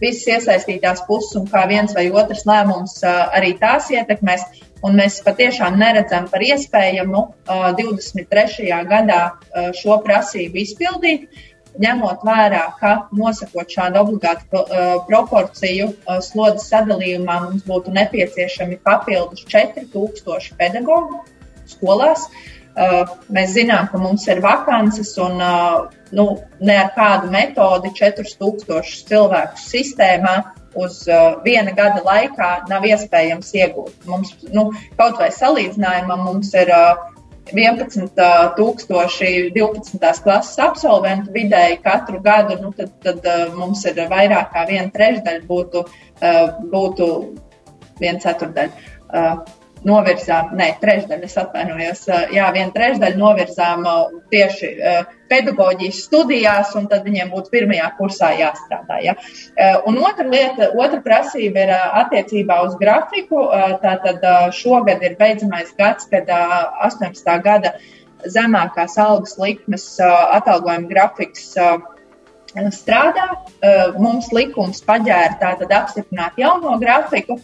viss 0.00 0.30
iesaistītās 0.30 1.04
puses 1.08 1.36
un 1.40 1.50
kā 1.50 1.66
viens 1.70 1.94
vai 1.96 2.08
otrs 2.10 2.46
lēmums 2.48 3.00
arī 3.06 3.54
tās 3.60 3.92
ietekmēs. 3.94 4.48
Un 4.86 4.94
mēs 4.94 5.16
patiešām 5.26 5.74
neredzam 5.74 6.28
par 6.30 6.42
iespējamu 6.46 7.24
23. 7.48 8.68
gadā 8.86 9.22
šo 9.74 9.96
prasību 10.04 10.60
izpildīt 10.62 11.26
ņemot 11.82 12.26
vērā, 12.26 12.64
ka 12.80 12.92
nosakot 13.16 13.70
šādu 13.72 14.02
obligātu 14.02 14.60
uh, 14.60 14.98
proporciju 15.08 15.90
uh, 15.92 16.18
slodzes 16.24 16.68
sadalījumā, 16.72 17.40
mums 17.46 17.66
būtu 17.68 17.94
nepieciešami 17.96 18.80
papildus 18.86 19.46
4000 19.48 20.54
pedagoģu 20.58 21.22
skolās. 21.70 22.28
Uh, 22.78 23.08
mēs 23.34 23.56
zinām, 23.56 23.88
ka 23.90 23.98
mums 23.98 24.26
ir 24.30 24.42
vakances 24.44 25.16
un 25.18 25.40
uh, 25.42 25.88
nu, 26.14 26.28
ne 26.62 26.76
ar 26.78 26.92
kādu 26.94 27.30
metodi 27.32 27.90
4000 27.96 28.94
cilvēku 29.08 29.58
sistēmā 29.64 30.36
uz 30.78 31.00
uh, 31.10 31.40
viena 31.42 31.72
gada 31.74 32.04
laikā 32.06 32.50
nav 32.70 32.86
iespējams 32.86 33.50
iegūt. 33.56 34.06
Mums, 34.06 34.34
nu, 34.54 34.68
kaut 35.00 35.18
vai 35.18 35.30
salīdzinājumam, 35.34 36.22
mums 36.28 36.52
ir 36.54 36.70
uh, 36.74 37.07
11,000 37.54 39.52
12. 39.54 40.22
klases 40.24 40.58
absolventu 40.62 41.32
vidēji 41.34 41.80
katru 41.84 42.20
gadu, 42.24 42.58
nu, 42.62 42.72
tad, 42.76 42.92
tad 43.04 43.28
mums 43.56 43.84
ir 43.88 44.00
vairāk 44.10 44.52
kā 44.54 44.66
viena 44.68 44.90
trešdaļa 44.94 45.46
būtu, 45.48 45.84
būtu 46.74 47.08
viena 48.00 48.20
ceturdaļa 48.22 49.57
novirzām, 49.86 50.54
ne, 50.58 50.70
trešdaļa, 50.80 51.24
es 51.28 51.36
atvainojos, 51.38 52.02
jā, 52.34 52.46
viena 52.54 52.72
trešdaļa 52.74 53.18
novirzām 53.18 53.84
tieši 54.32 54.70
pedagoģijas 55.28 56.00
studijās, 56.06 56.72
un 56.78 56.88
tad 56.90 57.04
viņiem 57.06 57.30
būtu 57.34 57.52
pirmajā 57.52 57.90
kursā 57.98 58.32
jāstrādā. 58.38 58.98
Ja. 59.04 59.14
Un 59.86 60.00
otra 60.00 60.26
lieta, 60.26 60.70
otra 60.74 61.02
prasība 61.04 61.66
ir 61.66 61.74
attiecībā 61.76 62.58
uz 62.66 62.74
grafiku. 62.80 63.44
Tātad 63.84 64.24
šogad 64.56 65.04
ir 65.04 65.18
beidzamais 65.20 65.70
gads, 65.78 66.08
kad 66.10 66.30
18. 66.32 67.30
gada 67.44 67.76
zemākās 68.26 68.96
algas 68.98 69.36
likmes 69.38 69.86
atalgojuma 70.00 70.88
grafiks 70.90 71.52
strādā. 72.74 73.28
Mums 74.00 74.32
likums 74.32 74.80
paģēra 74.88 75.38
tātad 75.38 75.72
apstiprināt 75.82 76.40
jauno 76.40 76.78
grafiku. 76.80 77.36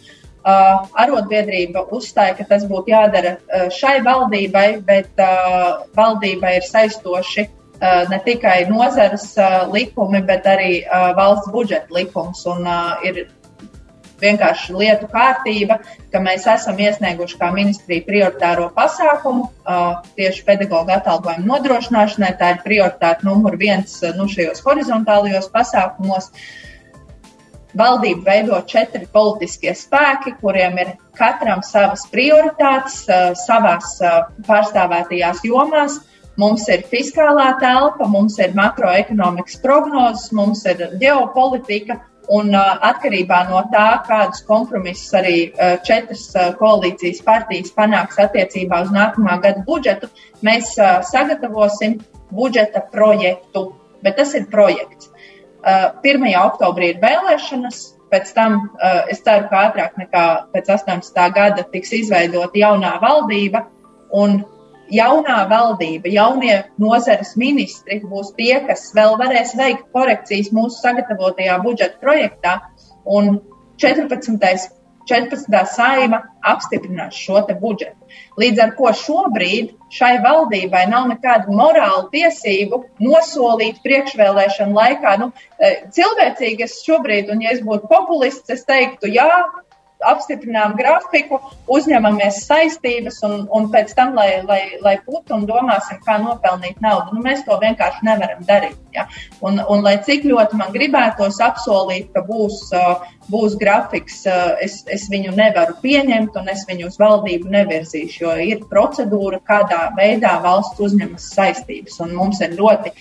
Uh, 0.45 0.83
arotbiedrība 1.01 1.87
uzstāja, 1.95 2.35
ka 2.37 2.43
tas 2.45 2.67
būtu 2.69 2.91
jādara 2.93 3.31
uh, 3.39 3.63
šai 3.73 3.95
valdībai, 4.05 4.67
bet 4.85 5.09
uh, 5.17 5.87
valdībai 5.97 6.51
ir 6.59 6.67
saistoši 6.67 7.47
uh, 7.47 8.03
ne 8.11 8.19
tikai 8.27 8.59
nozares 8.69 9.31
uh, 9.39 9.63
likumi, 9.73 10.21
bet 10.21 10.45
arī 10.45 10.83
uh, 10.83 11.15
valsts 11.17 11.49
budžeta 11.49 11.97
likums. 11.97 12.43
Un, 12.51 12.61
uh, 12.69 13.01
ir 13.01 13.25
vienkārši 14.21 14.75
lietu 14.75 15.07
kārtība, 15.11 15.79
ka 16.13 16.21
mēs 16.23 16.45
esam 16.51 16.77
iesnieguši 16.79 17.39
kā 17.39 17.49
ministrija 17.55 18.05
prioritāro 18.07 18.69
pasākumu 18.75 19.47
uh, 19.47 19.97
tieši 20.19 20.45
pedagoģa 20.47 20.99
atalgojuma 21.01 21.49
nodrošināšanai. 21.49 22.35
Tā 22.39 22.53
ir 22.55 22.61
prioritāte 22.65 23.27
numur 23.27 23.57
viens 23.59 23.97
nu, 24.17 24.29
šajos 24.31 24.63
horizontālajos 24.65 25.49
pasākumos. 25.53 26.31
Valdību 27.75 28.23
veido 28.23 28.57
četri 28.69 29.07
politiskie 29.11 29.73
spēki, 29.75 30.35
kuriem 30.39 30.77
ir 30.79 30.91
katram 31.17 31.63
savas 31.65 32.05
prioritātes, 32.11 33.01
uh, 33.09 33.33
savās 33.45 33.97
uh, 33.99 34.25
pārstāvētajās 34.47 35.43
jomās. 35.47 35.99
Mums 36.39 36.65
ir 36.71 36.83
fiskālā 36.91 37.53
telpa, 37.61 38.07
mums 38.11 38.35
ir 38.43 38.55
makroekonomikas 38.55 39.61
prognozes, 39.63 40.31
mums 40.35 40.65
ir 40.67 40.89
ģeopolitika, 40.99 42.01
Un 42.25 42.47
uh, 42.57 42.79
atkarībā 42.81 43.43
no 43.51 43.59
tā, 43.69 43.99
kādus 44.07 44.39
kompromisus 44.47 45.11
arī 45.13 45.35
četras 45.85 46.23
koalīcijas 46.57 47.19
partijas 47.21 47.69
panāks 47.75 48.17
attiecībā 48.17 48.79
uz 48.81 48.89
nākamā 48.89 49.35
gada 49.43 49.61
budžetu, 49.67 50.09
mēs 50.41 50.71
sagatavosim 51.11 51.99
budžeta 52.33 52.81
projektu. 52.89 53.67
Bet 54.01 54.17
tas 54.17 54.33
ir 54.33 54.49
projekts. 54.49 55.11
Uh, 55.65 55.91
1. 56.05 56.25
oktobrī 56.45 56.91
ir 56.93 56.99
vēlēšanas, 57.01 57.79
pēc 58.13 58.33
tam 58.37 58.59
uh, 58.67 58.99
es 59.09 59.23
ceru, 59.25 59.47
ka 59.49 59.63
ātrāk 59.69 59.95
nekā 59.97 60.25
pēc 60.53 60.69
18. 60.75 61.23
gada 61.33 61.65
tiks 61.71 61.93
izveidota 61.97 62.59
jaunā 62.61 62.91
valdība. 63.01 63.65
Un 64.13 64.43
jaunā 64.93 65.39
valdība, 65.49 66.11
jaunie 66.13 66.59
nozares 66.77 67.33
ministri 67.41 67.97
būs 68.05 68.31
tie, 68.37 68.59
kas 68.67 68.91
vēl 68.95 69.17
varēs 69.17 69.55
veikt 69.57 69.89
korekcijas 69.95 70.51
mūsu 70.53 70.77
sagatavotajā 70.83 71.57
budžeta 71.63 71.97
projektā. 72.03 72.59
Un 73.05 73.39
14. 73.81 74.69
14. 75.09 75.59
saima 75.75 76.21
apstiprinās 76.41 77.17
šo 77.17 77.41
budžetu. 77.61 77.95
Līdz 78.39 78.61
ar 78.63 78.71
to 78.77 78.91
šobrīd 79.01 79.73
šai 79.95 80.13
valdībai 80.23 80.85
nav 80.91 81.09
nekādu 81.11 81.55
morālu 81.55 82.07
tiesību 82.13 82.83
nosolīt 83.03 83.81
priekšvēlēšanu 83.85 84.75
laikā. 84.75 85.17
Nu, 85.21 85.31
eh, 85.59 85.83
cilvēcīgi 85.97 86.67
es 86.67 86.81
šobrīd, 86.85 87.31
un 87.31 87.41
ja 87.41 87.51
es 87.51 87.61
būtu 87.61 87.89
populists, 87.91 88.49
es 88.49 88.65
teiktu, 88.65 89.11
jā, 89.13 89.29
apstiprinām 90.11 90.75
grafiku, 90.79 91.39
uzņemamies 91.71 92.43
saistības 92.47 93.21
un, 93.27 93.45
un 93.55 93.69
pēc 93.73 93.93
tam, 93.97 94.13
lai, 94.17 94.41
lai, 94.47 94.61
lai 94.85 94.95
putu 95.05 95.35
un 95.37 95.45
domāsim, 95.49 95.99
kā 96.05 96.17
nopelnīt 96.21 96.81
naudu. 96.83 97.15
Nu, 97.15 97.23
mēs 97.25 97.43
to 97.47 97.57
vienkārši 97.61 98.05
nevaram 98.07 98.45
darīt. 98.47 98.77
Ja? 98.95 99.07
Un, 99.45 99.59
un 99.59 99.83
lai 99.85 99.97
cik 100.05 100.27
ļoti 100.29 100.59
man 100.59 100.71
gribētos 100.75 101.41
apsolīt, 101.43 102.11
ka 102.15 102.23
būs, 102.27 102.61
uh, 102.75 103.03
būs 103.31 103.57
grafiks, 103.61 104.21
uh, 104.29 104.55
es, 104.63 104.81
es 104.91 105.09
viņu 105.11 105.35
nevaru 105.35 105.75
pieņemt 105.83 106.37
un 106.39 106.49
es 106.53 106.65
viņu 106.69 106.89
uz 106.91 106.97
valdību 107.01 107.51
nevirzīšu, 107.57 108.23
jo 108.23 108.37
ir 108.53 108.63
procedūra, 108.71 109.41
kādā 109.47 109.89
veidā 109.97 110.37
valsts 110.45 110.81
uzņemas 110.87 111.29
saistības. 111.35 111.99
Un 112.05 112.15
mums 112.19 112.41
ir 112.45 112.55
ļoti 112.59 112.93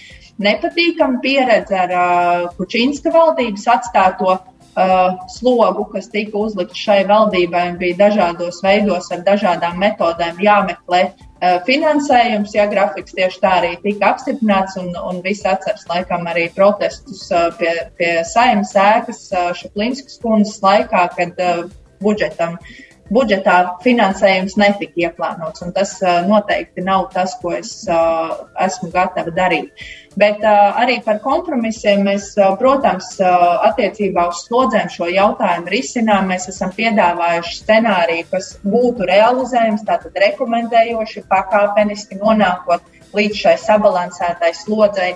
nepatīkama 0.42 1.20
pieredze 1.22 1.78
ar 1.78 1.94
uh, 1.94 2.48
Kučīnska 2.58 3.12
valdības 3.14 3.68
atstāto 3.76 4.38
uh, 4.76 5.16
slogu, 5.37 5.87
kas 5.92 6.08
tika 6.12 6.38
uzlikts 6.38 6.80
šai 6.87 7.02
valdībai 7.08 7.64
un 7.72 7.78
bija 7.80 7.98
dažādos 8.04 8.60
veidos 8.64 9.10
ar 9.14 9.24
dažādām 9.26 9.78
metodēm 9.82 10.40
jāmeklē 10.44 11.02
uh, 11.10 11.58
finansējums. 11.68 12.54
Ja 12.56 12.66
grafiks 12.70 13.16
tieši 13.16 13.42
tā 13.42 13.52
arī 13.60 13.74
tika 13.84 14.14
apstiprināts 14.14 14.78
un, 14.80 14.90
un 14.94 15.20
viss 15.24 15.46
atceras 15.48 15.87
laikam 15.90 16.26
arī 16.30 16.48
protestus 16.56 17.26
uh, 17.32 17.50
pie, 17.58 17.74
pie 17.98 18.16
saimnes 18.34 18.74
ēkas 18.87 19.28
uh, 19.34 19.52
Šaplinskas 19.58 20.18
kundzes 20.22 20.58
laikā, 20.64 21.06
kad 21.18 21.44
uh, 21.44 21.64
budžetam 22.04 22.58
uh, 22.58 22.74
budžetā 23.12 23.56
finansējums 23.84 24.56
netika 24.60 25.06
ieplānots. 25.06 25.64
Tas 25.76 25.96
uh, 26.02 26.22
noteikti 26.28 26.84
nav 26.84 27.08
tas, 27.14 27.37
ko 27.42 27.52
es 27.56 27.72
uh, 27.90 28.32
esmu 28.64 28.90
gatava 28.94 29.34
darīt. 29.34 29.84
Bet 30.14 30.44
uh, 30.46 30.77
arī 30.79 31.00
par 31.03 31.18
kompromisiem 31.24 32.05
mēs, 32.07 32.29
uh, 32.38 32.53
protams, 32.59 33.09
uh, 33.18 33.64
attiecībā 33.66 34.29
uz 34.31 34.44
slodzēm 34.46 34.90
šo 34.94 35.09
jautājumu 35.11 35.72
risinām. 35.72 36.29
Mēs 36.31 36.46
esam 36.53 36.70
piedāvājuši 36.77 37.57
scenāriju, 37.59 38.29
kas 38.31 38.53
būtu 38.62 39.09
realizējams, 39.11 39.83
tātad 39.88 40.14
rekomendējoši, 40.22 41.24
pakāpeniski 41.31 42.20
nonākot 42.20 42.87
līdz 43.14 43.40
šai 43.42 43.57
sabalansētai 43.64 44.53
slodzei. 44.55 45.11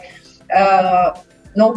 Uh, 0.49 1.15
nu, 1.59 1.71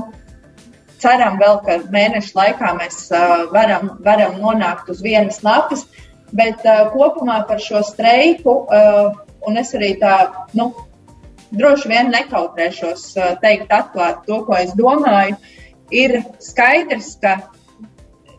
ceram 1.02 1.38
vēl, 1.42 1.62
ka 1.66 1.78
mēnešu 1.94 2.38
laikā 2.38 2.76
mēs 2.78 3.04
uh, 3.14 3.48
varam, 3.54 3.98
varam 4.06 4.38
nonākt 4.42 4.90
uz 4.90 5.02
vienas 5.06 5.44
lapas, 5.46 5.86
bet 6.34 6.66
uh, 6.66 6.88
kopumā 6.94 7.42
par 7.46 7.62
šo 7.62 7.84
streiku, 7.86 8.64
uh, 8.66 9.14
un 9.46 9.62
es 9.62 9.76
arī 9.78 9.94
tā, 10.02 10.16
nu, 10.58 10.72
droši 11.56 11.92
vien 11.92 12.12
nekautrēšos 12.14 13.08
uh, 13.18 13.32
teikt 13.44 13.74
atklāt 13.76 14.24
to, 14.28 14.42
ko 14.48 14.58
es 14.60 14.76
domāju, 14.78 15.38
ir 15.92 16.22
skaidrs, 16.44 17.16
ka 17.22 17.38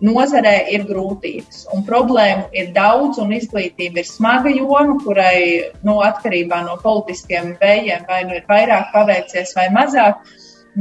nozarē 0.02 0.56
ir 0.74 0.84
grūtības, 0.88 1.66
un 1.76 1.84
problēmu 1.86 2.48
ir 2.58 2.72
daudz, 2.74 3.20
un 3.22 3.30
izglītība 3.36 4.02
ir 4.02 4.08
smaga 4.08 4.50
joma, 4.50 4.96
kurai 5.04 5.70
nu, 5.86 6.00
atkarībā 6.02 6.64
no 6.66 6.74
politiskiem 6.82 7.54
vējiem 7.60 8.08
vai 8.08 8.22
nu 8.26 8.34
ir 8.40 8.48
vairāk 8.48 8.90
paveicies 8.94 9.54
vai 9.58 9.68
mazāk. 9.74 10.24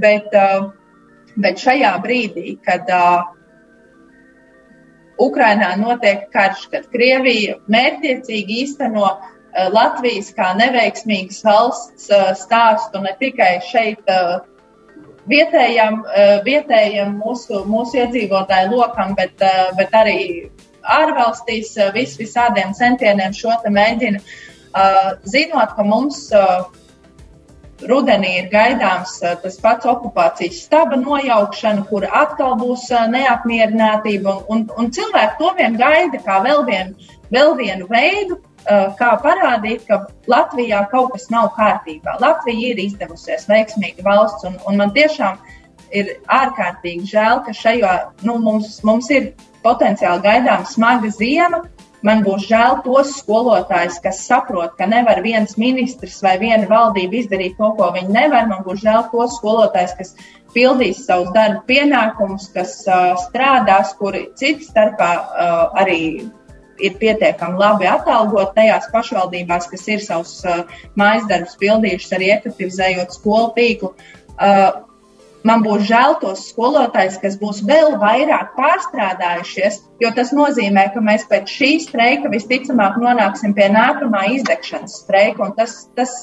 Bet 0.02 0.32
uh, 0.34 0.72
Bet 1.40 1.62
šajā 1.64 1.92
brīdī, 2.04 2.58
kad 2.66 2.90
uh, 2.92 3.30
Ukrainā 5.22 5.72
notiek 5.80 6.26
karš, 6.34 6.66
kad 6.74 6.90
Krievija 6.92 7.56
mērķiecīgi 7.72 8.58
īsteno 8.66 9.06
Latvijas 9.74 10.32
kā 10.38 10.52
neveiksmīgas 10.60 11.42
valsts 11.44 12.10
uh, 12.12 12.32
stāstu 12.40 13.02
ne 13.04 13.14
tikai 13.20 13.58
šeit. 13.72 14.02
Uh, 14.08 14.40
Vietējam, 15.30 16.00
vietējam 16.44 17.12
mūsu, 17.22 17.60
mūsu 17.70 18.00
iedzīvotāju 18.00 18.72
lokam, 18.72 19.12
bet, 19.16 19.38
bet 19.78 19.94
arī 19.96 20.16
ārvalstīs 20.82 21.76
vis 21.94 22.16
visādiem 22.18 22.74
centieniem 22.74 23.30
šo 23.38 23.54
te 23.62 23.70
mēģina. 23.72 24.18
Zinot, 25.30 25.76
ka 25.78 25.86
mums 25.86 26.24
rudenī 27.88 28.32
ir 28.40 28.50
gaidāms 28.52 29.18
eh, 29.24 29.36
tas 29.42 29.58
pats 29.62 29.88
okupācijas 29.90 30.62
staba 30.66 30.98
nojaukšana, 31.00 31.86
kur 31.90 32.06
atkal 32.06 32.56
būs 32.60 32.88
eh, 32.94 33.08
neapmierinātība. 33.16 34.38
Un, 34.52 34.66
un, 34.66 34.68
un 34.78 34.92
cilvēki 34.94 35.38
to 35.40 35.52
vien 35.58 35.78
gaida 35.80 36.22
kā 36.26 36.42
vēl 36.46 36.66
vienu, 36.68 37.12
vēl 37.34 37.56
vienu 37.60 37.90
veidu, 37.92 38.38
eh, 38.38 38.51
kā 39.00 39.12
parādīt, 39.24 39.86
ka 39.88 40.04
Latvijā 40.32 40.84
kaut 40.92 41.14
kas 41.16 41.30
nav 41.34 41.52
kārtībā. 41.58 42.18
Latvija 42.22 42.74
ir 42.74 42.84
izdevusies 42.86 43.48
veiksmīga 43.50 44.06
valsts, 44.06 44.46
un, 44.50 44.58
un 44.70 44.82
man 44.82 44.94
tiešām 44.96 45.40
ir 45.92 46.16
ārkārtīgi 46.32 47.10
žēl, 47.12 47.42
ka 47.46 47.56
šajā 47.56 47.96
nu, 48.28 48.38
mums, 48.44 48.80
mums 48.88 49.10
ir 49.12 49.32
potenciāli 49.66 50.24
gaidām 50.26 50.66
smaga 50.70 51.12
ziema, 51.18 51.64
Man 52.02 52.24
būs 52.26 52.48
žēl 52.50 52.80
tos 52.82 53.12
skolotājus, 53.20 54.00
kas 54.02 54.24
saprot, 54.26 54.74
ka 54.78 54.88
nevar 54.90 55.20
viens 55.22 55.54
ministrs 55.62 56.18
vai 56.26 56.34
viena 56.42 56.66
valdība 56.70 57.20
izdarīt 57.20 57.60
to, 57.60 57.70
ko 57.78 57.92
viņi 57.94 58.16
nevar. 58.16 58.48
Man 58.50 58.64
būs 58.66 58.82
žēl 58.82 59.06
tos 59.12 59.36
skolotājus, 59.38 59.94
kas 60.00 60.16
pildīs 60.56 61.04
savus 61.06 61.30
darba 61.36 61.62
pienākumus, 61.70 62.50
kas 62.56 62.74
uh, 62.90 63.14
strādās, 63.28 63.94
kuri 64.00 64.26
citu 64.40 64.66
starpā 64.66 65.12
uh, 65.14 65.62
arī 65.84 66.00
ir 66.82 66.96
pietiekami 67.02 67.60
labi 67.62 67.90
atalgot 67.90 68.56
tajās 68.58 68.88
pašvaldībās, 68.94 69.68
kas 69.72 69.88
ir 69.92 70.04
savus 70.04 70.40
uh, 70.46 70.64
mājas 71.00 71.28
darbus 71.30 71.58
pildījušas, 71.62 72.16
arī 72.18 72.32
efektivizējot 72.38 73.18
skolu 73.18 73.52
tīklu. 73.58 73.94
Uh, 74.42 74.82
man 75.48 75.64
būs 75.66 75.86
žēl 75.90 76.18
tos 76.22 76.44
skolotājus, 76.52 77.20
kas 77.22 77.38
būs 77.42 77.64
vēl 77.68 77.96
vairāk 78.02 78.54
pārstrādājušies, 78.58 79.82
jo 80.04 80.12
tas 80.18 80.34
nozīmē, 80.36 80.88
ka 80.94 81.04
mēs 81.06 81.26
pēc 81.30 81.50
šī 81.50 81.72
streika 81.86 82.32
visticamāk 82.34 83.00
nonāksim 83.02 83.56
pie 83.58 83.70
nākamā 83.74 84.28
izdegšanas 84.38 85.02
streika. 85.04 85.52
Tas, 85.58 85.84
tas 85.98 86.16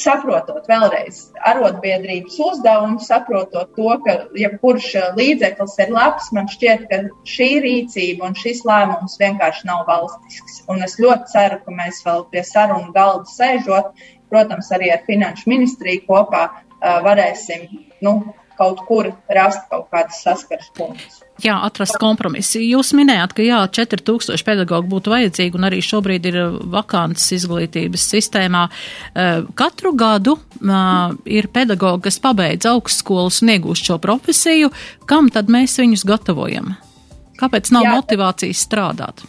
saprotot 0.00 0.68
vēlreiz 0.70 1.20
arotbiedrības 1.50 2.38
uzdevumu, 2.48 3.00
saprotot 3.04 3.72
to, 3.76 3.88
ka 4.04 4.16
jebkurš 4.38 4.88
līdzeklis 5.18 5.76
ir 5.84 5.92
labs, 5.94 6.30
man 6.36 6.50
šķiet, 6.52 6.86
ka 6.90 7.00
šī 7.34 7.48
rīcība 7.64 8.28
un 8.28 8.36
šis 8.38 8.64
lēmums 8.68 9.18
vienkārši 9.22 9.68
nav 9.70 9.84
valstisks. 9.90 10.62
Un 10.72 10.84
es 10.86 10.98
ļoti 11.02 11.32
ceru, 11.32 11.60
ka 11.64 11.76
mēs 11.80 12.02
vēl 12.06 12.26
pie 12.32 12.44
sarunu 12.46 12.92
galda 12.96 13.28
sēžot, 13.32 13.92
protams, 14.32 14.72
arī 14.74 14.90
ar 14.94 15.04
finanšu 15.06 15.50
ministriju 15.52 16.06
kopā 16.08 16.48
varēsim 16.80 17.68
nu, 18.04 18.18
kaut 18.56 18.82
kur 18.88 19.12
rast 19.38 19.66
kaut 19.70 19.88
kādas 19.92 20.22
saskares 20.24 20.72
punktus. 20.76 21.25
Jā, 21.44 21.58
atrast 21.66 21.98
kompromisu. 22.00 22.62
Jūs 22.64 22.94
minējāt, 22.96 23.34
ka 23.36 23.44
jā, 23.44 23.58
4000 23.78 24.44
pedagoģu 24.46 24.88
būtu 24.88 25.12
vajadzīgi 25.12 25.58
un 25.58 25.68
arī 25.68 25.82
šobrīd 25.84 26.28
ir 26.30 26.38
vakants 26.72 27.26
izglītības 27.36 28.06
sistēmā. 28.14 28.64
Eh, 29.12 29.42
katru 29.58 29.92
gadu 29.96 30.38
uh, 30.38 31.12
ir 31.28 31.50
pedagoģi, 31.52 32.04
kas 32.08 32.20
pabeidz 32.24 32.68
augstskolas 32.70 33.42
un 33.44 33.52
iegūst 33.52 33.90
šo 33.90 33.98
profesiju. 34.02 34.72
Kam 35.04 35.28
tad 35.32 35.52
mēs 35.52 35.76
viņus 35.82 36.06
gatavojam? 36.08 36.72
Kāpēc 37.36 37.68
nav 37.76 37.84
jā. 37.84 37.96
motivācijas 37.98 38.62
strādāt? 38.64 39.26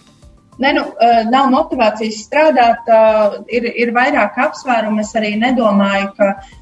Ne, 0.63 0.71
nu, 0.73 0.85
uh, 0.87 1.25
nav 1.27 1.51
motivācijas 1.51 2.23
strādāt, 2.23 2.87
uh, 2.87 3.41
ir, 3.51 3.67
ir 3.75 3.91
vairāk 3.93 4.39
apsvērumu. 4.47 5.03
Es 5.03 5.11
arī 5.19 5.35
nedomāju, 5.43 6.13
ka 6.15 6.31
Uh, 6.37 6.56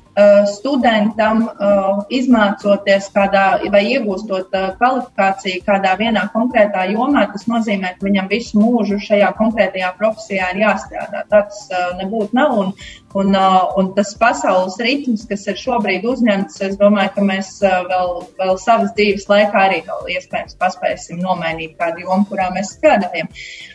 studentam 0.47 1.41
uh, 1.49 2.03
izmācoties 2.13 3.09
kādā 3.11 3.45
vai 3.73 3.81
iegūstot 3.91 4.53
uh, 4.55 4.69
kvalifikāciju 4.79 5.63
kādā 5.65 5.91
vienā 5.99 6.23
konkrētā 6.31 6.85
jomā, 6.93 7.25
tas 7.33 7.43
nozīmē, 7.51 7.95
ka 7.97 8.07
viņam 8.07 8.29
visu 8.31 8.61
mūžu 8.61 8.99
šajā 9.03 9.33
konkrētajā 9.35 9.91
profesijā 9.99 10.53
ir 10.53 10.61
jāstrādā. 10.63 11.25
Tas 11.31 11.67
nebūtu 11.99 12.37
nav. 12.37 12.55
Un, 12.61 12.71
un, 13.19 13.35
un 13.81 13.91
tas 13.97 14.15
pasaules 14.19 14.79
ritms, 14.79 15.27
kas 15.27 15.45
ir 15.51 15.59
šobrīd 15.59 16.07
uzņemts, 16.07 16.61
es 16.69 16.79
domāju, 16.79 17.11
ka 17.17 17.27
mēs 17.27 17.53
vēl, 17.61 18.17
vēl 18.39 18.57
savas 18.61 18.95
dzīves 18.95 19.27
laikā 19.31 19.67
arī 19.67 19.83
iespējams 20.15 20.55
paspēsim 20.61 21.19
nomainīt 21.23 21.75
kādu 21.79 22.07
jomu, 22.07 22.27
kurā 22.31 22.51
mēs 22.55 22.77
strādājam. 22.77 23.27
Uh, 23.27 23.74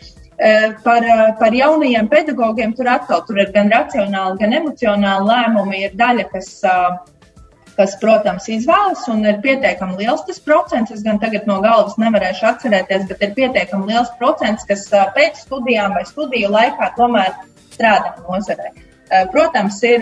par, 0.83 1.03
eh, 1.03 1.33
par 1.39 1.53
jaunajiem 1.53 2.07
pedagogiem 2.09 2.73
tur 2.75 2.87
atkal 2.89 3.21
tur 3.27 3.37
ir 3.37 3.51
gan 3.53 3.69
racionāli, 3.69 4.39
gan 4.39 4.55
emocionāli 4.57 5.27
lēmumi. 5.29 5.81
Ir 5.85 5.91
daļa, 5.99 6.25
kas, 6.31 6.49
eh, 6.63 6.97
kas, 7.77 7.95
protams, 8.01 8.47
izvēlas, 8.49 9.07
un 9.07 9.25
ir 9.25 9.37
pietiekami 9.43 9.97
liels 9.97 10.25
tas 10.25 10.39
procents. 10.39 10.91
Es 10.91 11.03
gan 11.03 11.19
tagad 11.19 11.45
no 11.45 11.61
galvas 11.61 11.95
nevarēšu 11.97 12.47
atcerēties, 12.53 13.07
bet 13.07 13.21
ir 13.21 13.35
pietiekami 13.35 13.87
liels 13.87 14.09
procents, 14.17 14.65
kas 14.65 14.89
pēc 14.89 15.45
studijām 15.45 15.93
vai 15.93 16.03
studiju 16.03 16.49
laikā 16.49 16.95
tomēr 16.97 17.33
strādā 17.71 18.15
nozarē. 18.25 18.73
Protams, 19.31 19.83
ir 19.83 20.01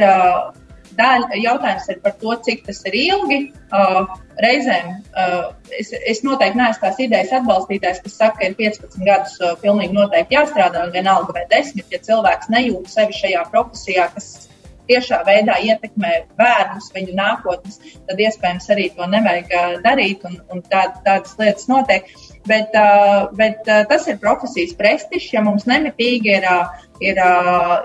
daļa, 1.00 1.30
jautājums 1.42 1.88
ir 1.92 2.02
par 2.04 2.16
to, 2.22 2.36
cik 2.46 2.66
tas 2.68 2.82
ir 2.90 2.98
ilgi. 3.00 3.40
Uh, 3.70 4.04
reizēm 4.44 4.92
uh, 4.92 5.50
es, 5.78 5.92
es 5.94 6.22
noteikti 6.26 6.60
neesmu 6.60 6.84
tās 6.84 7.02
idejas 7.04 7.34
atbalstītājs, 7.40 8.04
kas 8.06 8.18
saka, 8.22 8.40
ka 8.40 8.50
ir 8.50 8.56
15 8.60 9.04
gadus 9.08 9.36
uh, 9.44 9.56
pilnīgi 9.64 9.96
noteikti 9.98 10.38
jāstrādā, 10.38 10.86
vienalga 10.94 11.36
vai 11.36 11.46
10, 11.52 11.84
ja 11.94 12.02
cilvēks 12.06 12.52
nejūt 12.54 12.90
sevi 12.92 13.18
šajā 13.20 13.44
profesijā, 13.54 14.08
kas 14.16 14.50
tiešā 14.90 15.22
veidā 15.28 15.60
ietekmē 15.68 16.16
bērnus, 16.40 16.90
viņu 16.96 17.14
nākotnes, 17.20 17.78
tad 18.10 18.26
iespējams 18.26 18.72
arī 18.74 18.90
to 18.98 19.10
nevajag 19.12 19.54
uh, 19.54 19.78
darīt, 19.86 20.26
un, 20.30 20.40
un 20.54 20.66
tā, 20.72 20.88
tādas 21.06 21.38
lietas 21.42 21.70
notiek. 21.72 22.10
Uh, 22.10 22.29
bet 22.50 22.76
uh, 22.80 23.86
tas 23.90 24.08
ir 24.10 24.20
profesijas 24.22 24.76
prestižs, 24.80 25.32
ja 25.36 25.44
mums 25.46 25.68
nemitīgi 25.70 26.36
ir 26.40 26.48
ir 27.00 27.16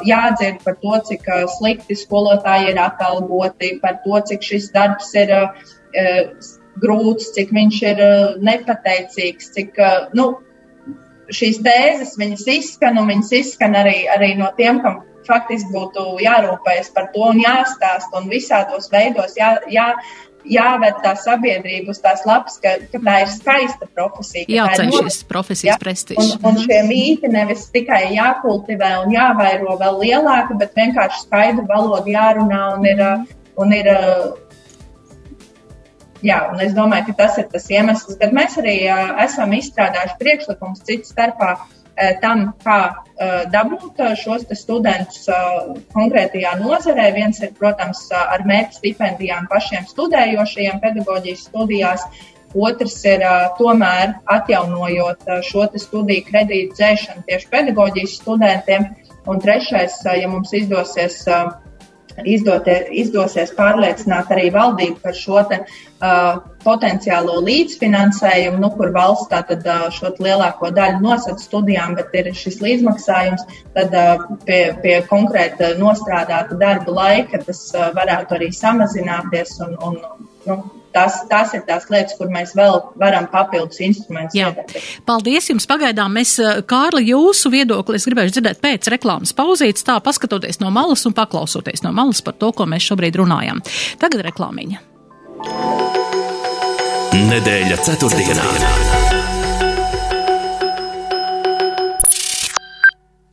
jādzird 0.03 0.65
par 0.65 0.75
to, 0.83 0.97
cik 1.07 1.29
slikti 1.55 1.95
skolotāji 1.95 2.73
ir 2.73 2.81
atalgoti, 2.83 3.77
par 3.83 4.01
to, 4.03 4.19
cik 4.31 4.43
šis 4.43 4.73
darbs 4.75 5.13
ir 5.15 5.31
grūts, 6.83 7.31
cik 7.37 7.53
viņš 7.55 7.79
ir 7.93 8.03
nepateicīgs, 8.43 9.53
cik, 9.55 9.79
nu, 10.19 10.33
šīs 11.33 11.61
tēzes, 11.65 12.17
viņas 12.21 12.47
izskan, 12.59 12.99
un 13.01 13.11
viņas 13.13 13.33
izskan 13.39 13.79
arī, 13.79 14.05
arī 14.13 14.35
no 14.41 14.51
tiem, 14.59 14.83
kam 14.85 15.03
faktiski 15.29 15.73
būtu 15.73 16.19
jārūpējas 16.21 16.91
par 16.97 17.09
to 17.15 17.31
un 17.31 17.41
jāstāst, 17.41 18.13
un 18.17 18.29
visādos 18.29 18.91
veidos 18.93 19.39
jā, 19.39 19.55
jā, 19.73 19.93
jāved 20.51 21.01
tā 21.05 21.15
sabiedrība 21.21 21.93
uz 21.95 22.01
tās 22.05 22.25
lapas, 22.29 22.59
ka, 22.63 22.77
ka 22.93 23.01
tā 23.05 23.17
ir 23.25 23.31
skaista 23.33 23.89
profesija. 23.97 24.47
Jāceļ 24.51 24.93
šis 24.99 25.21
profesijas 25.31 25.73
ja? 25.73 25.79
prestižs. 25.81 26.35
Un, 26.37 26.49
un 26.51 26.61
šie 26.63 26.81
mīti 26.89 27.31
nevis 27.33 27.67
tikai 27.75 28.03
jākultivē 28.15 28.95
un 29.05 29.15
jāvairo 29.15 29.77
vēl 29.81 30.01
lielāka, 30.03 30.57
bet 30.61 30.77
vienkārši 30.79 31.27
skaidru 31.27 31.67
valodu 31.71 32.15
jārunā 32.15 32.65
un 32.79 32.91
ir. 32.91 33.07
Un 33.55 33.71
ir 33.71 33.87
Jā, 36.25 36.39
un 36.49 36.61
es 36.65 36.73
domāju, 36.73 37.11
ka 37.11 37.15
tas 37.19 37.35
ir 37.37 37.51
tas 37.53 37.67
iemesls, 37.69 38.17
kad 38.17 38.33
mēs 38.33 38.55
arī 38.57 38.79
esam 39.21 39.53
izstrādājuši 39.53 40.17
priekšlikumus 40.23 40.81
citu 40.89 41.11
starpā 41.11 41.51
uh, 41.59 41.84
tam, 42.21 42.47
kā 42.65 42.79
eh, 42.91 43.45
dabūt 43.53 44.01
eh, 44.03 44.15
šos 44.19 44.47
studentus 44.59 45.29
konkrētajā 45.95 46.57
nozarē. 46.61 47.11
Viens 47.15 47.41
ir, 47.43 47.53
protams, 47.59 48.07
ar 48.11 48.45
mērķu 48.47 48.81
stipendijām 48.81 49.49
pašiem 49.51 49.87
studējošajiem 49.91 50.81
pedagoģijas 50.83 51.49
studijās. 51.51 52.07
Otrs 52.55 53.01
ir 53.11 53.25
tomēr 53.59 54.13
atjaunojot 54.31 55.25
šo 55.43 55.65
studiju 55.75 56.23
kredītu 56.29 56.77
dzēšanu 56.79 57.25
tieši 57.27 57.49
pedagoģijas 57.51 58.15
studentiem. 58.21 58.93
Un 59.27 59.41
trešais, 59.43 59.97
ja 60.05 60.29
mums 60.31 60.53
izdosies 60.55 61.25
izdotie, 62.23 62.77
izdosies 63.03 63.53
pārliecināt 63.57 64.31
arī 64.35 64.51
valdību 64.55 65.01
par 65.03 65.17
šo 65.19 65.43
te, 65.51 65.61
uh, 65.65 66.39
potenciālo 66.65 67.41
līdzfinansējumu, 67.47 68.61
nu, 68.63 68.71
kur 68.77 68.93
valsts 68.95 69.31
tātad 69.33 69.67
uh, 69.67 69.89
šo 69.95 70.13
lielāko 70.23 70.71
daļu 70.77 71.03
nosaka 71.05 71.43
studijām, 71.43 71.97
bet 71.99 72.15
ir 72.21 72.31
šis 72.39 72.61
līdzmaksājums, 72.65 73.45
tad 73.75 73.99
uh, 73.99 74.25
pie, 74.47 74.63
pie 74.85 75.01
konkrēta 75.11 75.75
nostrādāta 75.81 76.59
darba 76.61 76.95
laika 77.01 77.43
tas 77.45 77.67
uh, 77.75 77.91
varētu 77.97 78.39
arī 78.39 78.53
samazināties 78.55 79.59
un, 79.67 79.77
un 79.89 80.01
nu, 80.47 80.63
tas, 80.95 81.21
tas 81.31 81.55
ir 81.57 81.65
tās 81.69 81.89
lietas, 81.93 82.17
kur 82.19 82.31
mēs 82.33 82.55
vēl 82.57 82.79
varam 83.01 83.27
papildus 83.33 83.83
instrumentus 83.85 84.39
iedot. 84.39 84.77
Paldies 85.09 85.51
jums! 85.51 85.69
Pagaidām 85.71 86.15
mēs, 86.15 86.37
eh, 86.43 86.63
Kārli, 86.71 87.09
jūsu 87.11 87.51
viedokli 87.53 87.99
es 87.99 88.07
gribēju 88.09 88.37
dzirdēt 88.37 88.63
pēc 88.65 88.91
reklāmas 88.95 89.35
pauzītes, 89.37 89.87
tā 89.87 89.99
paskatoties 90.05 90.61
no 90.63 90.71
malas 90.75 91.05
un 91.07 91.17
paklausoties 91.17 91.85
no 91.85 91.93
malas 91.93 92.23
par 92.25 92.39
to, 92.39 92.53
ko 92.53 92.69
mēs 92.71 92.87
šobrīd 92.91 93.21
runājam. 93.21 93.63
Tagad 93.99 94.27
reklāmiņa. 94.31 94.83
Nedēļa 97.15 97.79
ceturtdienā. 97.87 98.43
ceturtdienā. 98.43 98.84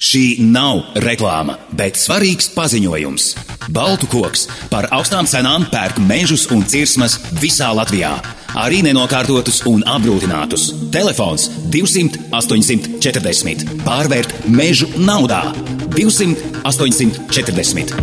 Šī 0.01 0.41
nav 0.41 0.95
reklāma, 1.03 1.59
bet 1.77 1.99
svarīgs 2.01 2.47
paziņojums. 2.55 3.27
Baltu 3.69 4.09
koks 4.09 4.47
par 4.71 4.87
augstām 4.97 5.29
cenām 5.29 5.67
pērk 5.69 6.01
mežus 6.01 6.47
un 6.49 6.65
cirsmas 6.65 7.19
visā 7.37 7.69
Latvijā. 7.77 8.15
Arī 8.57 8.81
nenokārtotus 8.87 9.61
un 9.69 9.85
apgrūtinātus. 9.85 10.71
Telefons 10.91 11.51
200 11.69 12.31
840. 12.33 13.77
Pārvērt 13.85 14.33
mežu 14.49 14.89
naudā 14.97 15.43
200 15.93 16.63
840. 16.65 17.93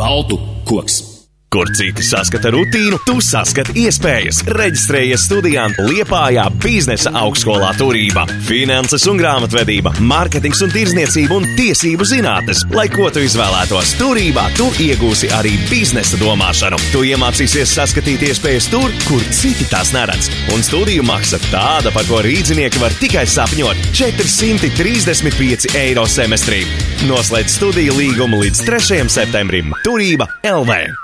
Baltu 0.00 0.40
koks. 0.64 1.13
Kur 1.54 1.68
citi 1.70 2.02
saskata 2.02 2.50
rutīnu, 2.50 2.96
tu 3.06 3.20
saskati 3.22 3.84
iespējas. 3.84 4.40
Reģistrējies 4.56 5.22
studijām 5.28 5.76
Liepājā, 5.86 6.48
biznesa 6.58 7.12
augstskolā 7.20 7.68
turība, 7.78 8.24
finanses 8.48 9.04
un 9.06 9.20
grāmatvedība, 9.20 9.92
mārketings 10.02 10.64
un 10.66 10.72
tirzniecība 10.74 11.36
un 11.38 11.46
tiesību 11.54 12.08
zinātnes. 12.10 12.64
Lai 12.74 12.88
ko 12.90 13.06
tu 13.14 13.22
izvēlētos 13.22 13.92
turībā, 14.00 14.48
tu 14.58 14.66
iegūsi 14.82 15.30
arī 15.38 15.52
biznesa 15.68 16.18
domāšanu. 16.18 16.80
Tu 16.90 17.04
iemācīsies 17.12 17.76
saskatīt 17.78 18.26
iespējas 18.32 18.66
tur, 18.74 18.90
kur 19.06 19.22
citi 19.30 19.68
tās 19.70 19.94
neredz. 19.94 20.32
Un 20.56 20.66
studiju 20.66 21.06
maksa 21.06 21.38
tāda, 21.52 21.94
par 21.94 22.10
ko 22.10 22.18
rīznieki 22.26 22.82
var 22.82 22.98
tikai 22.98 23.28
sapņot- 23.30 23.86
435 24.02 25.70
eiro 25.78 26.10
semestrī. 26.10 26.66
Noslēdz 27.06 27.60
studiju 27.60 27.94
līgumu 28.02 28.42
līdz 28.42 28.66
3. 28.66 29.08
septembrim. 29.20 29.70
Turība 29.86 30.26
LV! 30.42 31.03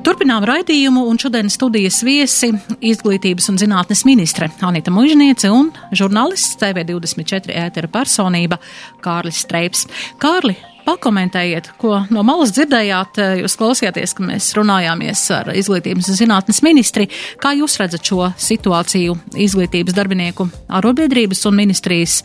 Turpinām 0.00 0.44
raidījumu, 0.48 1.02
un 1.10 1.18
šodien 1.20 1.50
studijas 1.52 1.98
viesi 2.06 2.48
izglītības 2.80 3.50
un 3.52 3.58
zinātnes 3.60 4.06
ministre 4.08 4.48
Anita 4.64 4.92
Mužniece 4.94 5.50
un 5.52 5.68
žurnālists 5.92 6.56
TV24 6.60 7.52
ētera 7.66 7.90
personība 7.92 8.56
Kārlis 9.04 9.42
Streips. 9.44 9.84
Kārli, 10.22 10.54
pakomentējiet, 10.86 11.72
ko 11.80 11.98
no 12.14 12.24
malas 12.24 12.54
dzirdējāt, 12.56 13.20
jūs 13.42 13.58
klausījāties, 13.60 14.14
ka 14.16 14.24
mēs 14.30 14.48
runājāmies 14.56 15.24
ar 15.36 15.52
izglītības 15.60 16.08
un 16.08 16.20
zinātnes 16.22 16.62
ministri. 16.64 17.10
Kā 17.42 17.52
jūs 17.58 17.76
redzat 17.82 18.06
šo 18.08 18.30
situāciju 18.40 19.18
izglītības 19.36 19.98
darbinieku 19.98 20.48
arotbiedrības 20.80 21.44
un 21.50 21.60
ministrijas 21.60 22.22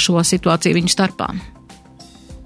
šo 0.00 0.24
situāciju 0.24 0.80
viņu 0.80 0.96
starpā? 0.96 1.28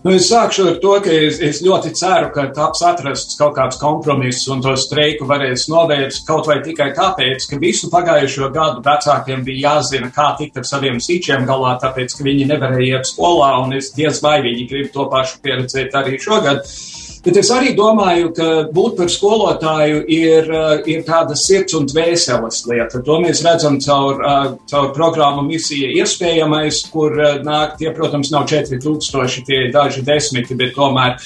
Nu, 0.00 0.14
es 0.16 0.30
sākšu 0.30 0.64
ar 0.64 0.76
to, 0.80 0.94
ka 1.04 1.12
es, 1.12 1.38
es 1.44 1.58
ļoti 1.60 1.90
ceru, 1.98 2.30
ka 2.32 2.46
taps 2.56 2.80
atrasts 2.88 3.36
kaut 3.36 3.52
kāds 3.58 3.76
kompromiss 3.80 4.46
un 4.48 4.62
to 4.64 4.72
streiku 4.80 5.26
varēs 5.28 5.66
novērst 5.68 6.24
kaut 6.28 6.48
vai 6.48 6.56
tikai 6.64 6.86
tāpēc, 6.96 7.44
ka 7.50 7.58
visu 7.60 7.90
pagājušo 7.92 8.48
gadu 8.54 8.80
vecākiem 8.86 9.44
bija 9.44 9.74
jāzina, 9.74 10.08
kā 10.14 10.30
tikt 10.38 10.56
ar 10.62 10.64
saviem 10.70 10.96
sīčiem 11.04 11.44
galā, 11.48 11.74
tāpēc, 11.82 12.16
ka 12.16 12.24
viņi 12.24 12.48
nevarēja 12.48 13.03
iet 13.03 13.11
skolā, 13.12 13.51
un 13.61 13.76
es 13.76 13.92
diez 13.92 14.22
vai 14.24 14.38
viņi 14.46 14.64
grib 14.72 14.88
to 14.96 15.05
pašu 15.12 15.42
pieredzēt 15.44 16.01
arī 16.01 16.16
šogad. 16.24 16.64
Uh, 16.64 16.89
Bet 17.20 17.36
es 17.36 17.50
arī 17.52 17.74
domāju, 17.76 18.30
ka 18.32 18.44
būt 18.72 18.94
par 18.96 19.10
skolotāju 19.12 19.98
ir, 20.08 20.46
eh, 20.48 20.86
ir 20.88 21.02
tāda 21.04 21.36
sirds 21.36 21.74
un 21.76 21.84
dvēseles 21.86 22.62
lieta. 22.70 23.02
To 23.04 23.18
mēs 23.20 23.42
redzam 23.44 23.76
caur, 23.78 24.22
eh, 24.24 24.56
caur 24.70 24.88
programmu 24.94 25.44
misija 25.44 25.90
iespējamais, 26.00 26.90
kur 26.90 27.20
eh, 27.20 27.42
nāk, 27.44 27.76
tie, 27.76 27.92
protams, 27.92 28.30
nav 28.32 28.46
4000, 28.48 29.44
tie 29.44 29.66
ir 29.66 29.72
daži 29.72 30.02
desmiti, 30.02 30.56
bet 30.56 30.74
tomēr 30.74 31.20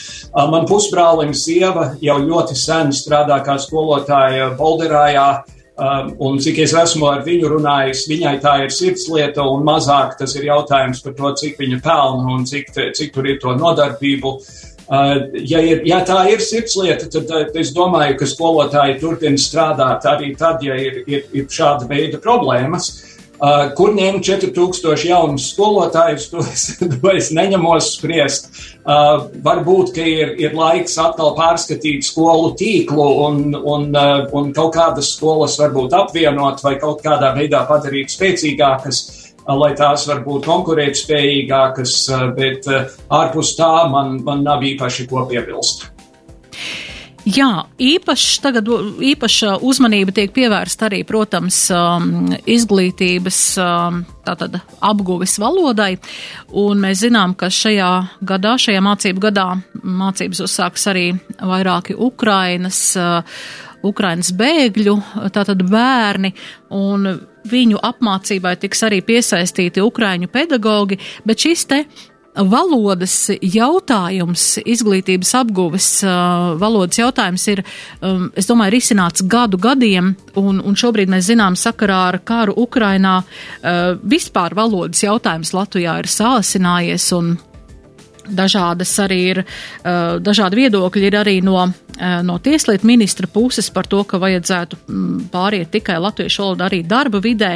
man 0.51 0.67
pusbrālim 0.67 1.33
sieva 1.33 1.97
jau 2.03 2.19
ļoti 2.19 2.57
sen 2.57 2.91
strādā 2.91 3.45
kā 3.45 3.55
skolotāja 3.55 4.57
Bolderājā. 4.59 5.45
Um, 5.77 6.15
un 6.21 6.39
cik 6.39 6.59
es 6.59 6.73
esmu 6.73 7.09
ar 7.11 7.25
viņu 7.25 7.49
runājis, 7.51 8.07
viņai 8.07 8.41
tā 8.41 8.63
ir 8.63 8.71
sirdslieta, 8.71 9.43
un 9.43 9.65
mazāk 9.67 10.17
tas 10.17 10.37
ir 10.37 10.45
jautājums 10.45 11.03
par 11.03 11.15
to, 11.15 11.33
cik 11.35 11.59
viņa 11.59 11.83
pelna 11.83 12.31
un 12.31 12.45
cik, 12.45 12.71
cik 12.95 13.13
tur 13.13 13.27
ir 13.27 13.41
to 13.43 13.57
nodarbību. 13.59 14.39
Uh, 14.39 14.74
ja, 14.89 15.63
ir, 15.65 15.81
ja 15.89 16.03
tā 16.05 16.19
ir 16.33 16.43
sirdslieta, 16.45 17.09
tad, 17.13 17.29
tad 17.31 17.57
es 17.57 17.73
domāju, 17.77 18.19
ka 18.21 18.29
skolotāji 18.29 19.01
turpina 19.01 19.41
strādāt 19.41 20.05
arī 20.11 20.35
tad, 20.37 20.63
ja 20.65 20.77
ir, 20.77 21.03
ir, 21.07 21.27
ir 21.33 21.51
šāda 21.51 21.89
veida 21.89 22.21
problēmas. 22.21 22.93
Uh, 23.35 23.73
kur 23.75 23.91
ņemt 23.97 24.23
4000 24.25 25.09
jaunus 25.09 25.49
skolotājus, 25.51 26.29
to 26.31 26.45
es, 26.47 26.69
to 26.93 27.11
es 27.11 27.33
neņemos 27.35 27.89
spriest. 27.97 28.47
Uh, 28.85 29.27
varbūt, 29.45 29.91
ka 29.97 30.05
ir, 30.07 30.37
ir 30.41 30.55
laiks 30.55 30.95
atkal 31.03 31.35
pārskatīt 31.37 32.07
skolu 32.07 32.53
tīklu 32.61 33.09
un, 33.25 33.43
un, 33.59 33.91
uh, 33.91 34.23
un 34.39 34.55
kaut 34.55 34.77
kādas 34.79 35.11
skolas 35.17 35.59
varbūt 35.61 35.97
apvienot 35.99 36.63
vai 36.65 36.77
kaut 36.79 37.03
kādā 37.05 37.35
veidā 37.37 37.65
padarīt 37.69 38.15
spēcīgākas. 38.15 39.03
Uh, 39.03 39.24
lai 39.49 39.73
tās 39.77 40.07
var 40.09 40.23
būt 40.25 40.47
konkurētspējīgākas, 40.49 41.97
bet 42.37 42.69
ārpus 43.13 43.57
tā 43.59 43.73
man, 43.93 44.17
man 44.25 44.47
nav 44.47 44.65
īpaši 44.65 45.09
ko 45.11 45.27
piebilst. 45.31 45.91
Jā, 47.25 47.65
īpaši 47.81 48.41
tagad, 48.45 48.67
īpaša 49.01 49.55
uzmanība 49.65 50.13
tiek 50.13 50.33
pievērsta 50.37 50.91
arī, 50.91 50.99
protams, 51.09 51.57
um, 51.73 52.35
izglītības 52.45 53.39
um, 53.65 54.03
tātad 54.27 54.59
apguves 54.85 55.39
valodai, 55.41 55.95
un 56.61 56.85
mēs 56.85 57.01
zinām, 57.07 57.33
ka 57.33 57.49
šajā 57.49 57.91
gadā, 58.29 58.59
šajā 58.61 58.85
mācību 58.85 59.25
gadā 59.25 59.47
mācības 59.81 60.45
uzsāks 60.45 60.85
arī 60.93 61.07
vairāki 61.41 61.97
Ukrainas, 61.97 62.91
uh, 63.01 63.41
Ukrainas 63.89 64.29
bēgļu, 64.37 64.99
tātad 65.33 65.65
bērni, 65.65 66.35
un 66.77 67.09
viņu 67.51 67.81
apmācībai 67.85 68.57
tiks 68.61 68.83
arī 68.87 69.03
piesaistīti 69.05 69.85
Ukraiņu 69.85 70.31
pedagogi, 70.33 70.99
bet 71.25 71.45
šis 71.45 71.65
te 71.71 71.85
valodas 72.35 73.31
jautājums, 73.39 74.59
izglītības 74.67 75.31
apguves 75.39 75.89
valodas 76.59 76.99
jautājums 76.99 77.47
ir, 77.53 77.63
es 78.35 78.51
domāju, 78.51 78.75
risināts 78.75 79.23
gadu 79.23 79.61
gadiem, 79.63 80.15
un, 80.41 80.59
un 80.59 80.79
šobrīd 80.79 81.13
mēs 81.13 81.29
zinām 81.31 81.55
sakarā 81.59 82.01
ar 82.11 82.21
karu 82.27 82.57
Ukrainā, 82.65 83.21
vispār 84.03 84.57
valodas 84.59 85.05
jautājums 85.07 85.55
Latvijā 85.55 85.99
ir 86.03 86.11
sāsinājies, 86.11 87.11
un 87.19 87.37
Dažādas 88.25 88.89
arī 89.05 89.19
ir, 89.35 89.39
dažādi 89.85 90.63
viedokļi 90.63 91.09
ir 91.11 91.17
arī 91.21 91.35
no, 91.45 91.59
no 92.27 92.39
tieslietu 92.43 92.87
ministra 92.87 93.29
puses 93.31 93.71
par 93.71 93.87
to, 93.87 94.03
ka 94.09 94.19
vajadzētu 94.23 94.79
mm, 94.83 95.25
pāriet 95.33 95.71
tikai 95.75 96.01
latviešu 96.03 96.43
valodu 96.43 96.67
arī 96.67 96.83
darba 96.89 97.21
vidē 97.23 97.53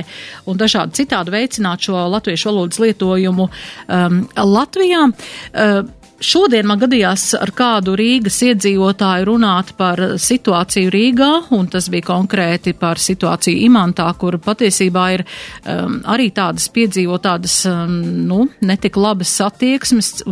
un 0.46 0.58
dažādi 0.60 1.02
citādi 1.02 1.34
veicināt 1.34 1.88
šo 1.88 2.06
latviešu 2.14 2.52
valodas 2.52 2.78
lietojumu 2.82 3.48
um, 3.48 4.20
Latvijā. 4.38 5.08
Uh, 5.08 5.97
Šodien 6.18 6.66
man 6.66 6.80
gadījās 6.82 7.30
ar 7.38 7.52
kādu 7.54 7.92
Rīgas 7.94 8.40
iedzīvotāju 8.42 9.26
runāt 9.28 9.68
par 9.78 10.00
situāciju 10.18 10.90
Rīgā, 10.90 11.28
un 11.54 11.68
tas 11.70 11.86
bija 11.92 12.08
konkrēti 12.08 12.72
par 12.74 12.98
situāciju 12.98 13.60
Imantā, 13.68 14.08
kur 14.18 14.34
patiesībā 14.42 15.04
ir 15.14 15.22
um, 15.22 16.00
arī 16.10 16.32
tādas 16.34 16.66
piedzīvot 16.74 17.22
tādas, 17.22 17.54
um, 17.70 17.92
nu, 18.26 18.48
netik 18.66 18.98
labas 18.98 19.36
attieksmes 19.46 20.24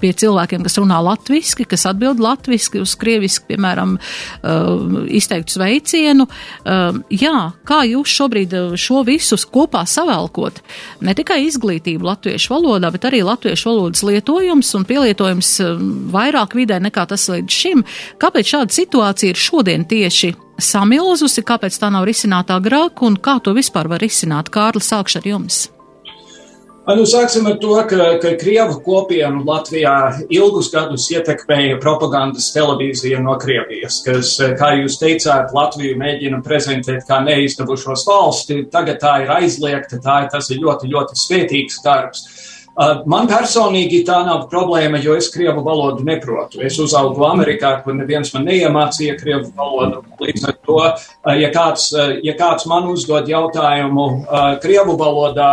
pie 0.00 0.14
cilvēkiem, 0.16 0.64
kas 0.64 0.78
runā 0.80 1.02
latviski, 1.04 1.68
kas 1.68 1.84
atbild 1.92 2.24
latviski 2.24 2.80
uz 2.80 2.96
krieviski, 2.96 3.44
piemēram, 3.52 3.98
uh, 4.00 4.96
izteiktu 5.12 5.58
sveicienu. 5.58 6.24
Um, 6.64 7.02
jā, 7.12 7.50
kā 7.68 7.82
jūs 7.90 8.16
šobrīd 8.16 8.56
uh, 8.56 8.72
šo 8.80 9.04
visus 9.04 9.44
kopā 9.44 9.84
savēlkot? 9.92 10.64
Ne 11.04 11.12
tikai 11.20 11.42
izglītību 11.50 12.08
latviešu 12.08 12.56
valodā, 12.56 12.88
bet 12.96 13.04
arī 13.12 13.20
latviešu 13.28 13.74
valodas 13.74 14.06
lietojums 14.08 14.72
un 14.80 14.88
pielietojums 14.88 15.33
piedzīvojums 15.34 15.60
um, 15.64 16.10
vairāk 16.12 16.54
vidē 16.54 16.80
nekā 16.80 17.06
tas 17.08 17.28
līdz 17.28 17.50
šim. 17.50 17.84
Kāpēc 18.18 18.54
šāda 18.54 18.72
situācija 18.72 19.30
ir 19.30 19.36
šodien 19.36 19.84
tieši 19.84 20.34
samilzusi, 20.58 21.42
kāpēc 21.42 21.78
tā 21.78 21.90
nav 21.90 22.06
risināta 22.06 22.58
agrāk 22.58 23.02
un 23.02 23.16
kā 23.16 23.40
to 23.42 23.54
vispār 23.54 23.88
var 23.88 24.00
risināt? 24.00 24.50
Kārli, 24.50 24.82
sākšu 24.82 25.20
ar 25.20 25.26
jums. 25.26 25.68
Nu, 26.84 27.06
sāksim 27.08 27.46
ar 27.48 27.54
to, 27.56 27.72
ka, 27.88 27.96
ka 28.20 28.34
Krievu 28.36 28.76
kopienu 28.84 29.40
Latvijā 29.48 30.20
ilgus 30.28 30.68
gadus 30.68 31.06
ietekmēja 31.14 31.78
propagandas 31.80 32.50
televīzija 32.52 33.22
no 33.24 33.38
Krievijas, 33.40 34.02
kas, 34.04 34.34
kā 34.60 34.74
jūs 34.82 34.98
teicāt, 35.00 35.54
Latviju 35.56 35.96
mēģina 35.96 36.42
prezentēt 36.44 37.08
kā 37.08 37.22
neizdevušos 37.24 38.04
valsti. 38.04 38.66
Tagad 38.68 39.00
tā 39.00 39.14
ir 39.24 39.32
aizliegta, 39.32 39.96
tā 39.96 40.26
ir, 40.26 40.28
tas 40.36 40.52
ir 40.52 40.60
ļoti, 40.60 40.92
ļoti 40.92 41.16
svētīgs 41.24 41.80
darbs. 41.86 42.28
Uh, 42.74 43.04
man 43.06 43.28
personīgi 43.30 44.00
tā 44.06 44.16
nav 44.26 44.48
problēma, 44.50 44.98
jo 44.98 45.14
es 45.14 45.28
krievu 45.30 45.62
valodu 45.62 46.02
neprotu. 46.06 46.58
Es 46.66 46.74
uzaugu 46.82 47.22
Amerikā, 47.28 47.76
kur 47.84 47.94
neviens 47.94 48.32
man 48.34 48.48
neiemācīja 48.48 49.14
krievu 49.20 49.52
valodu. 49.54 50.02
Līdz 50.18 50.48
ar 50.50 50.56
to, 50.66 50.80
uh, 50.82 51.36
ja 51.38 51.52
kāds, 51.54 51.92
uh, 51.94 52.16
ja 52.26 52.34
kāds 52.38 52.66
man 52.70 52.90
uzdod 52.90 53.30
jautājumu 53.30 54.08
krievu 54.64 54.98
valodā, 54.98 55.52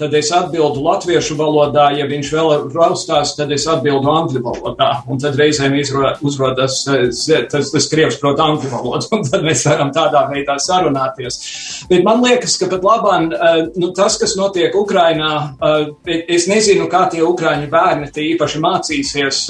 tad 0.00 0.14
es 0.16 0.30
atbildu 0.32 0.80
latviešu 0.84 1.36
valodā, 1.36 1.90
ja 1.98 2.06
viņš 2.08 2.30
vēl 2.32 2.52
raustās, 2.72 3.34
tad 3.36 3.52
es 3.52 3.66
atbildu 3.68 4.08
angļu 4.08 4.40
valodā. 4.44 4.90
Un 5.10 5.20
tad 5.20 5.36
reizēm 5.36 5.76
uzrodas 5.76 6.80
eh, 6.88 7.10
tas, 7.50 7.72
tas 7.74 7.88
krievs 7.90 8.16
prot 8.20 8.40
angļu 8.40 8.70
valodu, 8.72 9.10
un 9.18 9.26
tad 9.28 9.44
mēs 9.44 9.66
varam 9.68 9.92
tādā 9.94 10.24
veidā 10.30 10.56
sarunāties. 10.62 11.38
Bet 11.90 12.04
man 12.06 12.24
liekas, 12.24 12.56
ka 12.60 12.70
pat 12.72 12.86
labāk 12.86 13.34
eh, 13.36 13.58
nu, 13.80 13.90
tas, 13.96 14.16
kas 14.20 14.36
notiek 14.40 14.76
Ukrainā, 14.78 15.32
eh, 15.68 16.24
es 16.36 16.48
nezinu, 16.50 16.88
kā 16.92 17.04
tie 17.12 17.20
ukraiņu 17.26 17.68
bērni 17.72 18.10
tie 18.14 18.30
īpaši 18.32 18.62
mācīsies. 18.64 19.42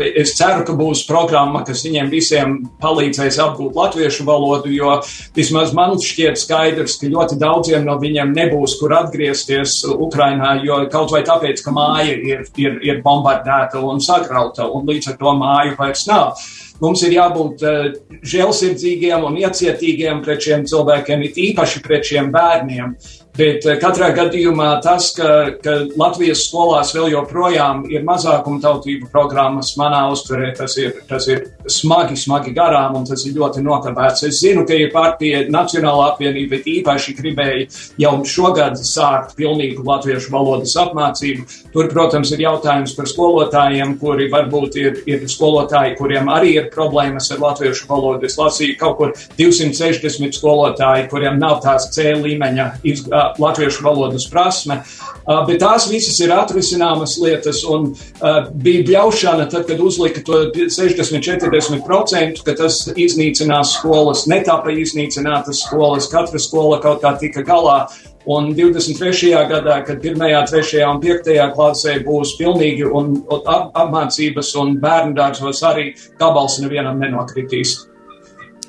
Es 0.00 0.34
ceru, 0.38 0.64
ka 0.64 0.76
būs 0.78 1.04
programma, 1.08 1.64
kas 1.66 1.84
viņiem 1.84 2.10
visiem 2.12 2.56
palīdzēs 2.80 3.40
apgūt 3.44 3.76
latviešu 3.76 4.24
valodu, 4.28 4.72
jo 4.72 4.96
vismaz 5.36 5.74
man 5.76 5.98
šķiet 6.00 6.40
skaidrs, 6.40 6.96
ka 7.00 7.12
ļoti 7.12 7.36
daudziem 7.40 7.84
no 7.84 7.98
viņiem 8.00 8.32
nebūs, 8.36 8.78
kur 8.80 8.94
atgriezties 8.96 9.80
Ukrainā, 9.94 10.54
jo 10.64 10.78
kaut 10.92 11.12
vai 11.14 11.22
tāpēc, 11.26 11.62
ka 11.64 11.74
māja 11.74 12.16
ir, 12.16 12.44
ir, 12.60 12.80
ir 12.86 13.00
bombardēta 13.04 13.82
un 13.84 14.02
sagrauta, 14.04 14.68
un 14.68 14.88
līdz 14.88 15.12
ar 15.12 15.16
to 15.20 15.36
māju 15.38 15.78
vairs 15.78 16.06
nav. 16.10 16.34
Mums 16.80 17.02
ir 17.04 17.16
jābūt 17.18 17.64
uh, 17.68 17.88
žēlsirdzīgiem 18.24 19.26
un 19.28 19.36
iecietīgiem 19.42 20.22
pret 20.24 20.46
šiem 20.46 20.64
cilvēkiem, 20.70 21.26
it 21.28 21.40
īpaši 21.50 21.82
pret 21.84 22.06
šiem 22.08 22.30
bērniem. 22.32 22.94
Bet 23.38 23.66
uh, 23.66 23.76
katrā 23.80 24.10
gadījumā 24.16 24.70
tas, 24.84 25.12
ka, 25.14 25.28
ka 25.62 25.76
Latvijas 25.98 26.42
skolās 26.48 26.90
vēl 26.96 27.12
joprojām 27.14 27.84
ir 27.92 28.02
mazākumtautību 28.06 29.10
programmas, 29.12 29.72
manā 29.78 30.02
uztverē 30.10 30.50
tas 30.58 30.74
ir, 30.80 30.96
tas 31.08 31.28
ir 31.30 31.44
smagi, 31.70 32.18
smagi 32.18 32.54
garām 32.56 32.98
un 32.98 33.06
tas 33.08 33.22
ir 33.28 33.36
ļoti 33.38 33.62
nokavēts. 33.64 34.24
Es 34.26 34.40
zinu, 34.42 34.64
ka 34.66 34.74
ir 34.74 34.90
partija 34.94 35.44
Nacionālā 35.50 36.10
apvienība, 36.12 36.56
bet 36.56 36.66
īpaši 36.70 37.14
gribēja 37.20 37.68
jau 38.02 38.12
šogad 38.26 38.78
sākt 38.82 39.36
pilnīgu 39.38 39.86
latviešu 39.86 40.34
valodas 40.34 40.74
apmācību. 40.80 41.46
Tur, 41.74 41.90
protams, 41.92 42.32
ir 42.34 42.44
jautājums 42.44 42.96
par 42.98 43.08
skolotājiem, 43.10 43.94
kuri 44.02 44.26
varbūt 44.32 44.80
ir, 44.80 45.00
ir 45.10 45.24
skolotāji, 45.30 45.94
kuriem 46.00 46.30
arī 46.32 46.56
ir 46.58 46.68
problēmas 46.74 47.30
ar 47.30 47.42
latviešu 47.46 47.86
valodu. 47.90 48.26
Es 48.26 48.38
lasīju 48.40 48.78
kaut 48.80 48.98
kur 48.98 49.14
260 49.38 50.34
skolotāji, 50.40 51.08
kuriem 51.12 51.38
nav 51.40 51.60
tās 51.64 51.90
C 51.94 52.10
līmeņa 52.18 52.70
iz, 52.90 53.04
uh, 53.06 53.19
latviešu 53.38 53.84
valodas 53.86 54.26
prasme, 54.30 54.80
uh, 54.82 55.42
bet 55.48 55.60
tās 55.62 55.88
visas 55.90 56.18
ir 56.22 56.34
atrisināmas 56.34 57.16
lietas 57.22 57.62
un 57.68 57.90
uh, 57.92 58.50
bija 58.52 58.84
bļaušana 58.88 59.48
tad, 59.52 59.66
kad 59.70 59.80
uzlika 59.80 60.24
to 60.26 60.42
60-40%, 60.56 62.44
ka 62.46 62.56
tas 62.58 62.82
iznīcinās 62.94 63.76
skolas, 63.78 64.26
netapa 64.30 64.74
iznīcinātas 64.74 65.64
skolas, 65.66 66.10
katra 66.12 66.40
skola 66.42 66.80
kaut 66.82 67.04
kā 67.04 67.16
tika 67.20 67.46
galā 67.46 67.84
Un 68.28 68.50
23. 68.52 69.30
gadā, 69.48 69.78
kad 69.86 70.04
1., 70.04 70.44
3. 70.50 70.82
un 70.84 70.98
5. 71.00 71.30
klasē 71.56 71.94
būs 72.04 72.34
pilnīgi 72.36 72.84
un, 72.84 73.14
un 73.24 73.48
ap, 73.48 73.70
apmācības 73.72 74.52
un 74.60 74.74
bērnu 74.82 75.16
dārzos 75.16 75.62
arī 75.64 75.94
gabals 76.20 76.58
nevienam 76.60 77.00
nenokritīs. 77.00 77.78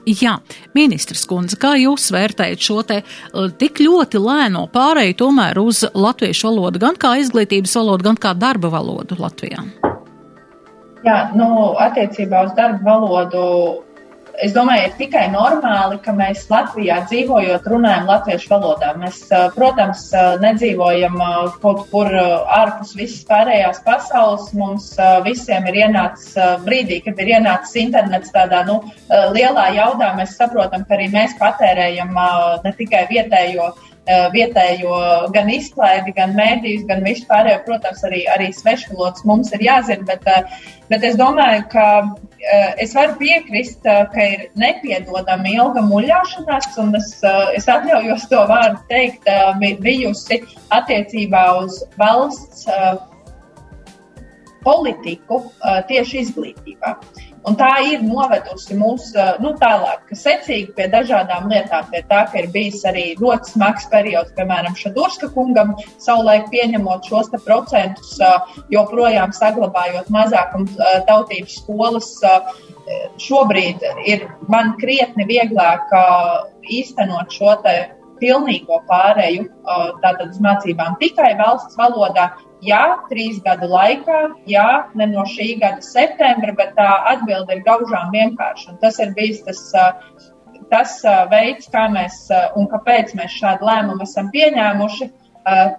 Jā, 0.09 0.39
ministrs 0.73 1.27
kundze, 1.29 1.59
kā 1.61 1.75
jūs 1.77 2.07
vērtējat 2.13 2.63
šo 2.65 2.79
te 2.89 3.01
tik 3.61 3.83
ļoti 3.83 4.21
lēno 4.21 4.63
pārēju 4.73 5.17
tomēr 5.19 5.59
uz 5.61 5.83
latviešu 5.93 6.47
valodu, 6.49 6.81
gan 6.81 6.97
kā 6.97 7.13
izglītības 7.21 7.75
valodu, 7.77 8.07
gan 8.09 8.17
kā 8.17 8.33
darba 8.33 8.71
valodu 8.73 9.19
Latvijā? 9.21 9.61
Jā, 11.05 11.19
nu, 11.37 11.47
attiecībā 11.81 12.47
uz 12.47 12.57
darba 12.57 12.81
valodu 12.95 13.43
es 14.39 14.53
domāju, 14.55 14.87
ir 14.87 14.93
tikai 14.99 15.25
normāli, 15.33 15.97
ka 16.03 16.13
mēs 16.15 16.45
Latvijā 16.51 17.01
dzīvojot, 17.09 17.67
runājam 17.71 18.07
latviešu 18.09 18.51
valodā. 18.53 18.93
Mēs, 19.01 19.19
protams, 19.55 20.07
nedzīvojam 20.43 21.19
kaut 21.63 21.83
kur 21.91 22.09
ārpus 22.11 22.95
visas 22.97 23.25
pārējās 23.29 23.83
pasaules. 23.85 24.49
Mums 24.57 24.89
visiem 25.27 25.67
ir 25.71 25.81
ienācis 25.85 26.35
brīdī, 26.65 27.01
kad 27.05 27.19
ir 27.21 27.35
ienācis 27.37 27.77
internets 27.83 28.33
tādā 28.35 28.63
nu, 28.67 28.79
lielā 29.35 29.69
jaudā. 29.77 30.13
Mēs 30.17 30.37
saprotam, 30.39 30.87
ka 30.87 30.97
arī 30.97 31.11
mēs 31.13 31.37
patērējam 31.41 32.15
ne 32.63 32.75
tikai 32.79 33.07
vietējo 33.11 33.71
vietējo 34.33 34.95
gan 35.31 35.49
izklaidi, 35.53 36.11
gan 36.17 36.33
mēdījus, 36.35 36.87
gan 36.89 37.03
visu 37.05 37.27
pārējo. 37.29 37.61
Protams, 37.67 38.01
arī, 38.07 38.23
arī 38.33 38.49
svešvalodas 38.55 39.23
mums 39.29 39.53
ir 39.53 39.61
jāzina, 39.67 40.03
bet, 40.09 40.25
bet 40.89 41.05
es 41.05 41.15
domāju, 41.19 41.67
ka 41.71 41.85
es 42.81 42.93
varu 42.97 43.15
piekrist, 43.19 43.83
ka 43.83 44.25
ir 44.33 44.47
nepiedodama 44.59 45.51
ilga 45.51 45.83
muļāšanās, 45.85 46.71
un 46.81 46.95
es, 46.99 47.13
es 47.57 47.69
atļaujos 47.69 48.27
to 48.31 48.41
vārdu 48.49 48.81
teikt, 48.89 49.29
bijusi 49.83 50.41
attiecībā 50.73 51.45
uz 51.61 51.81
valsts 52.01 52.67
politiku 54.65 55.43
tieši 55.89 56.23
izglītībā. 56.25 56.95
Un 57.49 57.55
tā 57.57 57.69
ir 57.89 58.03
novedusi 58.05 58.75
mūs 58.77 59.07
nu, 59.41 59.53
tālāk, 59.57 60.11
secīgi 60.13 60.75
pie 60.77 60.85
dažādām 60.93 61.47
lietām. 61.49 61.87
Pie 61.89 62.03
tā, 62.09 62.19
ka 62.29 62.37
ir 62.43 62.51
bijis 62.53 62.83
arī 62.85 63.05
ļoti 63.17 63.55
smags 63.55 63.87
periods, 63.89 64.33
piemēram, 64.37 64.75
Šadurska 64.77 65.31
kungam, 65.33 65.73
savulaik 66.01 66.51
pieņemot 66.53 67.09
šos 67.09 67.31
procentus, 67.45 68.13
joprojām 68.73 69.33
saglabājot 69.33 70.11
mazākums 70.13 70.77
tautības 71.09 71.57
skolas. 71.63 72.11
Šobrīd 73.21 73.81
ir 74.05 74.27
man 74.51 74.75
krietni 74.81 75.25
vieglāk 75.29 75.89
īstenot 76.69 77.33
šo 77.33 77.55
pilnīgo 78.21 78.83
pārēju 78.85 79.47
tātad 80.03 80.27
uz 80.29 80.39
mācībām 80.45 80.99
tikai 81.01 81.33
valsts 81.39 81.77
valodā, 81.79 82.29
Jā, 82.61 82.81
trīs 83.09 83.39
gadu 83.41 83.65
laikā, 83.71 84.17
jā, 84.45 84.67
ne 84.93 85.07
no 85.09 85.23
šī 85.25 85.55
gada 85.61 85.81
septembra, 85.81 86.53
bet 86.57 86.75
tā 86.77 86.89
atbilde 87.09 87.55
ir 87.57 87.63
gaužām 87.65 88.11
vienkārša. 88.13 88.75
Tas 88.83 88.99
ir 89.01 89.15
bijis 89.17 89.41
tas, 89.47 89.63
tas 90.69 90.99
veids, 91.31 91.71
kā 91.73 91.87
mēs 91.89 92.27
un 92.59 92.69
kāpēc 92.69 93.15
mēs 93.17 93.39
šādu 93.39 93.65
lēmumu 93.65 94.05
esam 94.05 94.29
pieņēmuši. 94.35 95.09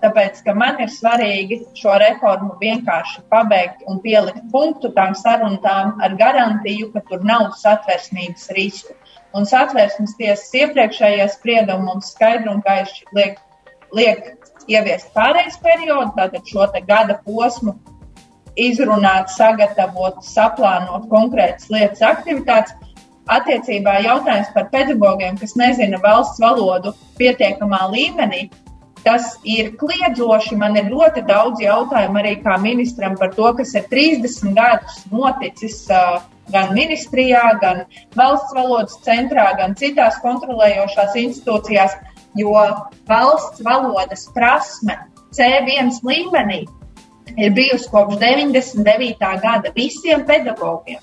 Tāpēc, 0.02 0.40
man 0.58 0.80
ir 0.82 0.90
svarīgi 0.90 1.60
šo 1.78 1.94
reformu 2.02 2.56
vienkārši 2.58 3.22
pabeigt 3.30 3.84
un 3.86 4.02
pielikt 4.02 4.42
punktu 4.50 4.90
tām 4.96 5.14
sarunām 5.14 5.94
ar 6.02 6.16
garantiju, 6.18 6.90
ka 6.96 7.04
tur 7.06 7.22
nav 7.22 7.52
satversmības 7.60 8.50
risku. 8.58 8.98
Un 9.38 9.46
satversmes 9.46 10.16
tiesas 10.18 10.50
iepriekšējie 10.64 11.30
spriedumi 11.30 11.92
mums 11.92 12.10
skaidri 12.16 12.50
un 12.50 12.58
gaiši 12.66 13.06
liek, 13.14 13.38
liek 13.94 14.32
ieviest 14.70 15.12
pārejas 15.16 15.58
periodu, 15.62 16.12
tātad 16.16 16.46
šo 16.48 16.68
gada 16.86 17.18
posmu 17.26 17.76
izrunāt, 18.58 19.30
sagatavot, 19.32 20.20
saplānot 20.26 21.08
konkrētas 21.12 21.70
lietas, 21.72 22.02
aktivitātes. 22.04 22.74
Attiecībā 23.30 24.00
jautājums 24.02 24.48
par 24.50 24.66
pedagogiem, 24.72 25.36
kas 25.38 25.54
nezina 25.54 26.00
valsts 26.02 26.40
valodu 26.42 26.90
pietiekamā 27.20 27.84
līmenī, 27.92 28.48
tas 29.04 29.36
ir 29.46 29.70
kliedzoši. 29.78 30.58
Man 30.58 30.74
ir 30.80 30.90
ļoti 30.90 31.22
daudz 31.28 31.62
jautājumu 31.62 32.18
arī 32.18 32.34
kā 32.42 32.58
ministram 32.62 33.14
par 33.20 33.30
to, 33.36 33.46
kas 33.60 33.76
ir 33.78 33.86
30 33.92 34.56
gadus 34.58 35.04
noticis 35.14 35.84
uh, 35.90 36.18
gan 36.52 36.74
ministrijā, 36.74 37.44
gan 37.62 37.84
valsts 38.18 38.54
valodas 38.56 38.98
centrā, 39.06 39.52
gan 39.58 39.76
citās 39.78 40.18
kontrolējošās 40.24 41.14
institūcijās 41.22 41.94
jo 42.38 42.52
valsts 43.08 43.62
valodas 43.64 44.28
prasme 44.34 44.98
C1 45.32 46.00
līmenī 46.04 46.62
ir 47.36 47.54
bijusi 47.56 47.88
kopš 47.90 48.18
99. 48.20 49.32
gada 49.42 49.72
visiem 49.74 50.26
pedagogiem. 50.26 51.00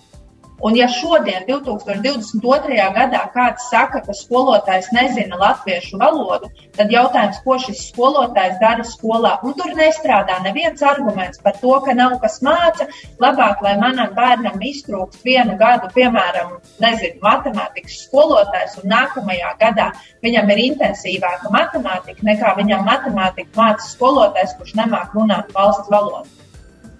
Un, 0.62 0.76
ja 0.76 0.90
šodien, 0.92 1.46
2022. 1.48 2.76
gadā, 2.96 3.22
kāds 3.32 3.70
saka, 3.72 4.02
ka 4.04 4.16
skolotājs 4.16 4.90
nezina 4.92 5.38
latviešu 5.40 6.00
valodu, 6.02 6.50
tad 6.76 6.92
jautājums, 6.92 7.40
ko 7.46 7.56
šis 7.64 7.86
skolotājs 7.94 8.58
dara 8.60 8.84
skolā. 8.84 9.38
Un 9.48 9.56
tur 9.56 9.72
nestrādā 9.78 10.42
neviens 10.44 10.84
arguments 10.84 11.40
par 11.46 11.56
to, 11.62 11.78
ka 11.86 11.96
nav 11.96 12.18
kas 12.24 12.42
māca. 12.44 12.90
Labāk, 13.24 13.64
lai 13.64 13.78
manam 13.80 14.12
bērnam 14.18 14.60
iztrūkst 14.72 15.24
vienu 15.24 15.56
gadu, 15.62 15.88
piemēram, 15.96 16.58
nezinu, 16.84 17.22
matemātikas 17.24 18.02
skolotājs, 18.10 18.76
un 18.84 18.92
nākamajā 18.92 19.54
gadā 19.64 19.94
viņam 20.26 20.52
ir 20.56 20.66
intensīvāka 20.66 21.54
matemātika 21.56 22.28
nekā 22.34 22.52
viņam 22.60 22.84
matemātika 22.90 23.56
māca 23.56 23.88
skolotājs, 23.88 24.60
kurš 24.60 24.76
nemāk 24.84 25.16
runāt 25.16 25.56
valsts 25.56 25.88
valodu 25.88 26.28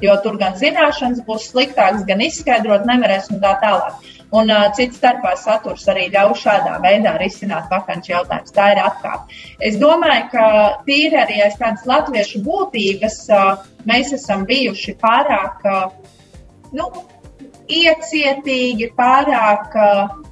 jo 0.02 0.16
tur 0.24 0.38
gan 0.40 0.56
zināšanas 0.60 1.24
būs 1.28 1.50
sliktākas, 1.52 2.06
gan 2.08 2.24
izskaidrot 2.24 2.88
nevarēs 2.90 3.30
un 3.34 3.42
tā 3.44 3.56
tālāk. 3.64 4.08
Un 4.30 4.52
uh, 4.54 4.68
cits 4.78 5.00
starpā 5.00 5.34
saturs 5.42 5.88
arī 5.90 6.06
ļauj 6.14 6.36
šādā 6.44 6.76
veidā 6.84 7.16
risināt 7.18 7.72
vakanču 7.72 8.14
jautājumus. 8.14 8.54
Tā 8.54 8.68
ir 8.76 8.82
atkāpe. 8.84 9.40
Es 9.66 9.80
domāju, 9.82 10.28
ka 10.36 10.46
tīri 10.86 11.18
arī 11.18 11.40
aiz 11.48 11.58
tādas 11.58 11.88
latviešu 11.90 12.44
būtības 12.46 13.20
uh, 13.34 13.64
mēs 13.90 14.14
esam 14.20 14.46
bijuši 14.50 14.96
pārāk 15.02 15.66
uh, 15.66 15.88
nu, 16.78 16.92
iecietīgi, 17.74 18.92
pārāk 18.98 19.74
uh, 19.82 20.29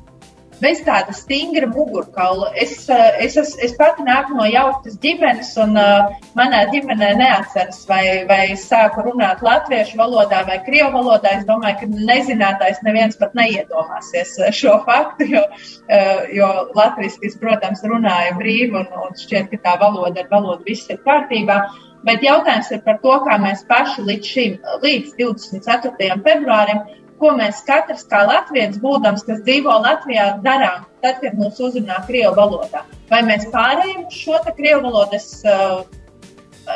bez 0.62 0.82
tāda 0.86 1.14
stingra 1.16 1.68
mugurkaula. 1.70 2.50
Es, 2.56 2.90
eh, 2.90 3.24
es, 3.26 3.38
es, 3.38 3.54
es 3.64 3.76
pati 3.78 4.06
nāku 4.06 4.38
no 4.38 4.46
jauktas 4.50 4.98
ģimenes, 5.04 5.54
un 5.64 5.78
uh, 5.78 6.12
manā 6.38 6.64
ģimenē 6.72 7.12
neatceras, 7.20 7.84
vai, 7.90 8.04
vai 8.30 8.40
es 8.54 8.66
sāku 8.70 9.06
runāt 9.06 9.44
latviešu 9.46 10.00
valodā 10.00 10.44
vai 10.48 10.60
krievu 10.66 10.92
valodā. 10.98 11.38
Es 11.38 11.48
domāju, 11.48 11.82
ka 11.82 12.06
nezinātais 12.12 12.82
neviens 12.88 13.20
pat 13.20 13.36
neiedomāsies 13.38 14.38
eh, 14.42 14.54
šo 14.56 14.80
faktu, 14.88 15.30
jo, 15.36 15.44
uh, 15.46 16.24
jo 16.34 16.52
latviešu, 16.78 17.34
protams, 17.42 17.84
runāja 17.86 18.38
brīvi, 18.40 18.74
un, 18.78 18.88
un 19.08 19.18
šķiet, 19.18 19.52
ka 19.54 19.64
tā 19.66 19.76
valoda 19.84 20.24
ar 20.24 20.32
valodu 20.34 20.66
viss 20.68 20.90
ir 20.90 21.02
kārtībā. 21.06 21.62
Bet 22.08 22.22
jautājums 22.24 22.70
ir 22.72 22.84
par 22.86 23.02
to, 23.04 23.14
kā 23.26 23.36
mēs 23.42 23.66
paši 23.68 24.06
līdz 24.06 24.30
šim, 24.32 24.58
līdz 24.84 25.18
24. 25.18 26.18
februārim, 26.24 26.86
ko 27.22 27.34
mēs 27.38 27.62
katrs 27.68 28.06
kā 28.10 28.24
latviečs, 28.28 28.80
būdams, 28.84 29.26
kas 29.28 29.44
dzīvo 29.46 29.78
Latvijā, 29.84 30.28
darām, 30.46 30.86
tad, 31.04 31.20
kad 31.24 31.38
mūs 31.40 31.60
uzrunā 31.64 32.00
Krievu 32.08 32.36
valodā. 32.38 32.84
Vai 33.12 33.24
mēs 33.28 33.48
pārējām 33.54 34.08
uz 34.08 34.18
šo 34.18 34.42
Krievu 34.58 34.84
valodu? 34.86 35.18
Es 35.18 35.30
uh, 35.48 35.86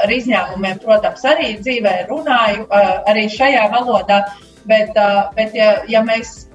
ar 0.01 0.13
izņēmumiem, 0.15 0.79
protams, 0.83 1.25
arī 1.27 1.55
dzīvē 1.61 1.95
runāju 2.09 2.65
uh, 2.67 2.93
arī 3.11 3.27
šajā 3.31 3.67
valodā, 3.73 4.21
bet, 4.69 4.95
uh, 4.95 5.27
bet 5.37 5.57
ja, 5.57 5.73
ja 5.91 6.03
mēs 6.05 6.47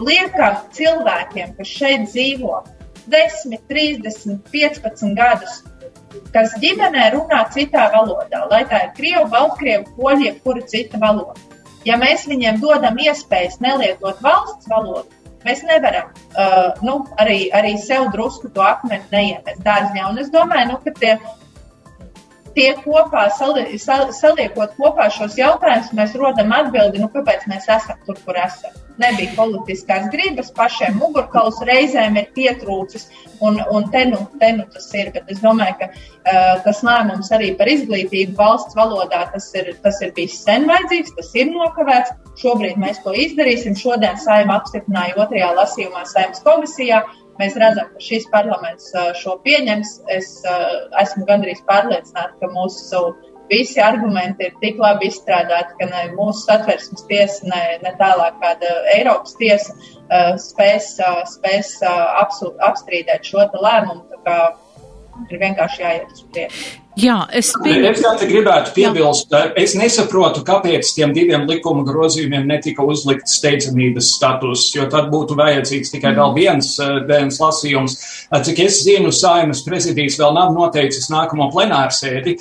liekam 0.00 0.60
cilvēkiem, 0.76 1.56
kas 1.58 1.74
šeit 1.80 2.06
dzīvo 2.12 2.62
10, 3.10 3.58
30, 3.70 4.38
15 4.54 5.14
gadus, 5.18 5.60
kas 6.34 6.54
ģimenē 6.62 7.10
runā 7.16 7.44
citā 7.54 7.88
valodā, 7.94 8.44
lai 8.50 8.64
tā 8.70 8.84
ir 8.86 8.92
krievu, 8.98 9.28
baltkrievu, 9.32 9.96
poļu, 9.96 10.26
jebkura 10.28 10.66
cita 10.70 11.00
valoda 11.02 11.49
ja 11.86 11.96
mēs 12.00 12.26
viņiem 12.30 12.60
dodam 12.62 12.98
iespējas 13.00 13.60
nelietot 13.64 14.20
valsts 14.24 14.68
valodu, 14.70 15.08
mēs 15.44 15.62
nevaram 15.68 16.10
uh, 16.12 16.80
nu, 16.84 17.00
arī, 17.20 17.42
arī 17.56 17.76
sev 17.80 18.10
drusku 18.14 18.50
to 18.54 18.64
akmeni 18.64 19.06
neiemest 19.12 19.62
dārziņā. 19.64 20.08
Un 20.10 20.20
es 20.22 20.32
domāju, 20.34 20.72
nu, 20.72 20.80
ka 20.84 20.94
tie, 21.00 21.14
tie 22.56 22.70
kopā, 22.84 23.28
sali, 23.38 23.66
sal, 23.82 24.10
saliekot 24.16 24.76
kopā 24.78 25.08
šos 25.14 25.38
jautājumus, 25.40 25.94
mēs 25.96 26.14
rodam 26.20 26.54
atbildi, 26.56 27.02
nu, 27.02 27.10
kāpēc 27.14 27.48
mēs 27.50 27.68
esam 27.78 27.98
tur, 28.06 28.20
kur 28.26 28.38
esam 28.40 28.78
nebija 29.00 29.32
politiskās 29.36 30.08
gribas, 30.12 30.50
pašiem 30.56 30.98
mugurkauls 31.00 31.60
reizēm 31.68 32.18
ir 32.20 32.28
pietrūcis, 32.36 33.06
un, 33.46 33.60
un 33.72 33.88
te, 33.92 34.04
nu, 34.10 34.20
te 34.40 34.52
nu 34.56 34.66
tas 34.72 34.88
ir. 34.96 35.12
Bet 35.14 35.30
es 35.32 35.40
domāju, 35.44 35.76
ka 35.80 35.88
uh, 35.90 36.60
tas 36.66 36.82
lēmums 36.86 37.30
arī 37.36 37.52
par 37.58 37.70
izglītību 37.72 38.36
valsts 38.38 38.76
valodā 38.78 39.24
tas 39.32 39.48
ir, 39.58 39.72
tas 39.84 40.00
ir 40.04 40.12
bijis 40.16 40.40
sen 40.44 40.68
vajadzīgs, 40.70 41.16
tas 41.18 41.32
ir 41.38 41.52
nokavēts. 41.54 42.16
Šobrīd 42.40 42.78
mēs 42.80 43.02
to 43.04 43.12
izdarīsim. 43.16 43.74
Šodien 43.76 44.16
saima 44.20 44.60
apstiprināja 44.60 45.18
otrajā 45.20 45.50
lasījumā 45.58 46.06
saimnes 46.08 46.44
komisijā. 46.44 47.02
Mēs 47.40 47.56
redzam, 47.60 47.90
ka 47.94 48.04
šis 48.04 48.28
parlaments 48.32 48.92
šo 49.20 49.38
pieņems. 49.44 49.96
Es 50.12 50.30
esmu 51.02 51.26
gandrīz 51.28 51.62
pārliecināta, 51.68 52.36
ka 52.40 52.50
mūsu 52.52 53.02
visi 53.50 53.82
argumenti 53.82 54.46
ir 54.46 54.58
tik 54.62 54.78
labi 54.78 55.08
izstrādāti, 55.10 55.74
ka 55.80 55.88
ne 55.90 56.04
mūsu 56.14 56.44
satversmes 56.44 57.06
tiesa, 57.10 57.48
ne, 57.50 57.62
ne 57.82 57.94
tālāk 57.98 58.38
kāda 58.42 58.74
Eiropas 58.94 59.34
tiesa 59.40 59.74
spēs, 60.44 60.92
spēs 61.34 61.74
apstrīdēt 61.82 63.26
šo 63.32 63.48
lēmumu. 63.66 64.06
Ir 65.30 65.40
vienkārši 65.42 65.82
jāiet 65.82 66.12
uz 66.14 66.22
priekšu. 66.32 66.68
Jā, 66.98 67.20
es, 67.30 67.52
pie... 67.62 67.76
es 67.86 68.00
gribētu 68.26 68.72
piebilst, 68.74 69.30
Jā. 69.30 69.52
es 69.62 69.76
nesaprotu, 69.78 70.42
kāpēc 70.42 70.88
tiem 70.96 71.12
diviem 71.14 71.44
likuma 71.46 71.84
grozījumiem 71.86 72.48
netika 72.50 72.82
uzlikts 72.82 73.36
steidzamības 73.38 74.08
status, 74.16 74.64
jo 74.74 74.88
tad 74.90 75.06
būtu 75.12 75.36
vajadzīgs 75.38 75.92
tikai 75.94 76.10
vēl 76.16 76.34
viens, 76.34 76.72
eh, 76.82 76.96
viens 77.06 77.38
lasījums. 77.38 77.94
Eh, 78.26 78.42
cik 78.42 78.58
es 78.66 78.80
zinu, 78.82 79.12
Saimas 79.14 79.62
prezidijs 79.62 80.18
vēl 80.18 80.34
nav 80.34 80.50
noteicis 80.56 81.06
nākamo 81.12 81.46
plenārsēdi, 81.54 82.34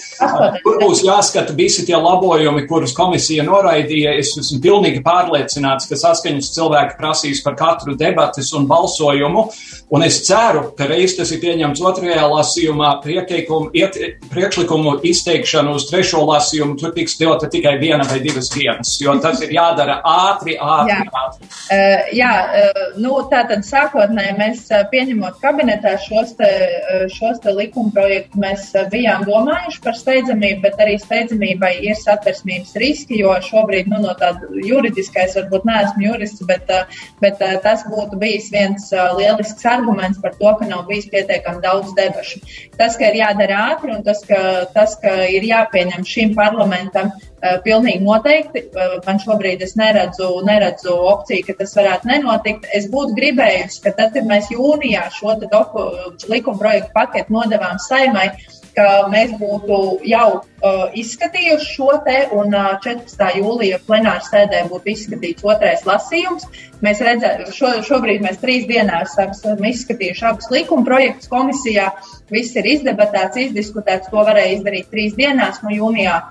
kur 0.66 0.82
būs 0.82 1.04
jāskata 1.06 1.54
visi 1.54 1.86
tie 1.86 2.00
labojumi, 2.02 2.66
kurus 2.68 2.95
komisija 2.97 3.45
noraidīja. 3.45 4.18
Es 4.18 4.34
esmu 4.34 4.60
pilnīgi 4.66 5.04
pārliecināts, 5.06 5.86
ka 5.86 5.95
saskaņas 5.95 6.52
cilvēki 6.58 6.97
prasīs 6.97 7.43
par 7.45 7.54
katru 7.60 7.93
debates 7.95 8.50
un 8.58 8.66
balsojumu, 8.66 9.45
un 9.93 10.10
es 10.10 10.24
ceru, 10.26 10.72
ka 10.76 10.89
reiz 10.89 11.16
tas 11.18 11.30
ir 11.32 11.41
pieņemts 11.45 11.86
otrajā 11.86 12.26
lasījumā, 12.34 12.95
prieteikumu, 13.06 13.70
iet, 13.78 14.02
priekšlikumu 14.40 15.00
izteikšanu 15.04 15.76
uz 15.76 15.86
trešo 15.90 16.22
lasījumu 16.28 16.78
tur 16.80 16.94
tiks 16.96 17.18
dota 17.20 17.50
tikai 17.52 17.76
viena 17.82 18.06
vai 18.08 18.22
divas 18.24 18.48
dienas, 18.54 18.96
jo 19.02 19.16
tas 19.24 19.42
ir 19.44 19.52
jādara 19.52 20.00
ātri, 20.08 20.56
ātri, 20.56 20.96
jā. 20.96 21.24
ātri. 21.24 21.50
Uh, 21.50 22.12
jā, 22.16 22.32
uh, 22.40 22.80
nu, 23.04 23.18
tātad 23.32 23.66
sākotnēji 23.68 24.36
mēs 24.40 24.64
uh, 24.72 24.86
pieņemot 24.94 25.42
kabinetā 25.44 25.98
šos 26.06 26.36
te, 26.40 26.50
šos 27.16 27.42
te 27.44 27.54
likuma 27.56 27.92
projektu, 27.96 28.40
mēs 28.40 28.70
bijām 28.94 29.26
domājuši 29.28 29.84
par 29.84 29.98
steidzamību, 30.00 30.62
bet 30.64 30.80
arī 30.86 30.96
steidzamībai 31.04 31.74
ir 31.90 32.00
satversmības 32.00 32.78
riski, 32.80 33.20
jo 33.24 33.36
šobrīd, 33.50 33.92
nu, 33.92 34.00
no 34.06 34.16
tāda 34.20 34.48
juridiskais, 34.66 35.36
varbūt 35.40 35.68
neesmu 35.68 36.08
jurists, 36.08 36.46
bet, 36.48 36.72
bet 37.24 37.44
tas 37.66 37.84
būtu 37.90 38.20
bijis 38.22 38.50
viens 38.54 38.90
lielisks 39.20 39.68
arguments 39.68 40.22
par 40.24 40.36
to, 40.40 40.56
ka 40.60 40.70
nav 40.70 40.86
bijis 40.90 41.10
pietiekami 41.12 41.64
daudz 41.66 41.92
debašu. 41.98 42.42
Tas, 42.80 42.96
ka 43.00 43.12
ir 43.12 43.20
jādara 43.22 43.60
ātri 43.74 43.94
un 43.96 44.06
tas, 44.06 44.24
ka 44.30 44.41
tas, 44.75 44.95
ka 45.01 45.15
ir 45.30 45.45
jāpieņem 45.47 46.05
šim 46.07 46.36
parlamentam, 46.38 47.11
uh, 47.11 47.57
pilnīgi 47.65 48.05
noteikti. 48.05 48.65
Uh, 48.69 48.95
man 49.07 49.21
šobrīd 49.23 49.65
es 49.65 49.75
neredzu, 49.80 50.30
neredzu 50.47 50.95
opciju, 51.11 51.47
ka 51.49 51.57
tas 51.63 51.75
varētu 51.80 52.11
nenotikt. 52.11 52.69
Es 52.80 52.88
būtu 52.93 53.17
gribējusi, 53.19 53.84
ka 53.86 53.95
tad, 53.97 54.13
kad 54.15 54.30
mēs 54.30 54.51
jūnijā 54.53 55.09
šo 55.17 55.36
likuma 56.30 56.61
projektu 56.61 56.95
paketu 56.95 57.36
nodevām 57.36 57.82
saimai, 57.89 58.30
ka 58.80 58.88
mēs 59.11 59.34
būtu 59.39 59.77
jau 60.07 60.27
uh, 60.39 60.86
izskatījuši 60.97 61.67
šo 61.75 61.89
te, 62.05 62.19
un 62.36 62.55
uh, 62.55 62.77
14. 62.86 63.25
jūlija 63.41 63.82
plenāra 63.88 64.23
sēdē 64.23 64.63
būtu 64.71 64.93
izskatīts 64.93 65.45
otrais 65.47 65.84
lasījums. 65.88 66.47
Mēs 66.86 67.01
redzam, 67.03 67.43
šo, 67.51 67.73
šobrīd 67.84 68.23
mēs 68.23 68.39
trīs 68.39 68.63
dienās 68.69 69.17
esam 69.19 69.65
izskatījuši 69.67 70.27
abus 70.30 70.47
likuma 70.53 70.88
projektus 70.88 71.27
komisijā. 71.32 71.89
Viss 72.32 72.55
ir 72.55 72.69
izdebatēts, 72.71 73.41
izdiskutēts, 73.49 74.11
to 74.13 74.23
varēja 74.23 74.55
izdarīt 74.59 74.88
trīs 74.93 75.17
dienās. 75.19 75.59
No 75.65 75.73
jūnijā 75.75 76.21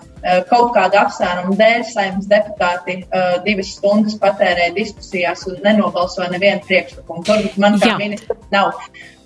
kaut 0.51 0.73
kāda 0.77 1.05
apsvēruma 1.07 1.57
dēļ 1.59 1.85
saimnes 1.89 2.31
deputāti 2.31 3.01
uh, 3.05 3.37
divas 3.45 3.75
stundas 3.77 4.19
patērēja 4.23 4.75
diskusijās 4.77 5.47
un 5.51 5.61
nenobalsoja 5.64 6.31
nevienu 6.33 6.64
priekšlikumu. 6.66 7.23
Turbūt 7.29 7.61
man 7.62 7.79
kā 7.83 7.95
ministrs 8.01 8.51
nav 8.55 8.75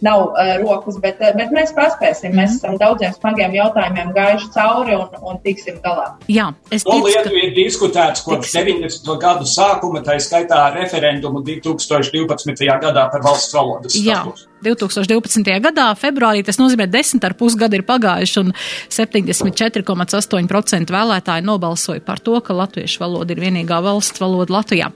nav 0.03 0.21
uh, 0.21 0.59
rokas, 0.63 0.97
bet, 0.99 1.21
uh, 1.23 1.31
bet 1.39 1.53
mēs 1.55 1.73
paspēsim. 1.77 2.35
Mēs 2.35 2.57
esam 2.59 2.75
daudziem 2.81 3.15
smagiem 3.15 3.55
jautājumiem 3.55 4.11
gājuši 4.17 4.49
cauri 4.57 4.97
un, 4.99 5.19
un 5.31 5.39
tiksim 5.45 5.79
galā. 5.85 6.09
Jā, 6.27 6.49
es 6.75 6.83
ticu, 6.83 7.07
lietu 7.07 7.31
ka... 7.31 7.37
ir 7.39 7.53
diskutēts 7.57 8.25
kopš 8.27 8.57
90. 8.59 9.13
gadu 9.23 9.47
sākuma, 9.49 10.03
tā 10.03 10.19
skaitā 10.23 10.65
referendumu 10.75 11.45
2012. 11.47 12.67
gadā 12.83 13.07
par 13.15 13.23
valsts 13.23 13.55
valodas 13.55 13.95
status. 13.95 14.43
Jā. 14.43 14.52
2012. 14.63 15.61
gadā, 15.65 15.89
februārī, 15.99 16.45
tas 16.47 16.59
nozīmē, 16.61 16.87
ka 16.89 16.93
10,5 16.99 17.57
gadi 17.59 17.77
ir 17.81 17.85
pagājuši, 17.89 18.37
un 18.43 18.49
74,8% 18.93 20.93
vēlētāji 20.93 21.47
nobalsoja 21.47 22.01
par 22.05 22.19
to, 22.23 22.41
ka 22.45 22.53
latviešu 22.57 23.03
valoda 23.03 23.31
ir 23.35 23.41
vienīgā 23.43 23.79
valsts 23.85 24.21
valoda 24.23 24.53
Latvijā. 24.59 24.87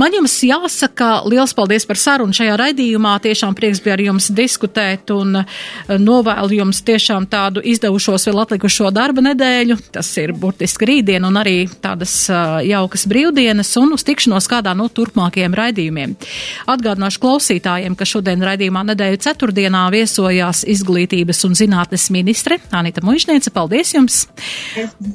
Man 0.00 0.10
jums 0.14 0.34
jāsaka 0.46 1.08
liels 1.28 1.52
paldies 1.56 1.84
par 1.88 1.98
sarunu 2.00 2.34
šajā 2.36 2.54
raidījumā. 2.60 3.14
Tiešām 3.24 3.52
prieks 3.58 3.80
bija 3.84 3.94
ar 3.96 4.02
jums 4.04 4.26
diskutēt 4.34 5.04
un 5.14 5.28
eh, 5.42 5.46
novēlu 5.98 6.50
jums 6.60 6.78
tiešām 6.86 7.22
tādu 7.30 7.58
izdevušos 7.64 8.22
vēl 8.30 8.38
atlikušo 8.44 8.86
darba 8.94 9.20
nedēļu. 9.30 9.74
Tas 9.94 10.08
ir 10.22 10.28
burtiski 10.36 10.84
rītdien 10.90 11.22
un 11.26 11.34
arī 11.40 11.58
tādas 11.82 12.12
uh, 12.30 12.36
jaukas 12.64 13.06
brīvdienas 13.10 13.70
un 13.80 13.88
uz 13.96 14.02
tikšanos 14.06 14.46
kādā 14.50 14.72
no 14.76 14.86
turpmākajiem 14.92 15.54
raidījumiem. 15.56 16.10
Atgādināšu 16.70 17.18
klausītājiem, 17.22 17.96
ka 17.98 18.04
šodien 18.08 18.40
raidījumā 18.46 18.82
nedēļa 18.92 19.09
nedēļu 19.10 19.20
ceturtdienā 19.24 19.90
viesojās 19.90 20.64
izglītības 20.68 21.44
un 21.46 21.54
zinātnes 21.58 22.10
ministre 22.10 22.58
Anita 22.70 23.02
Mužniece. 23.02 23.50
Paldies 23.50 23.94
jums! 23.94 24.28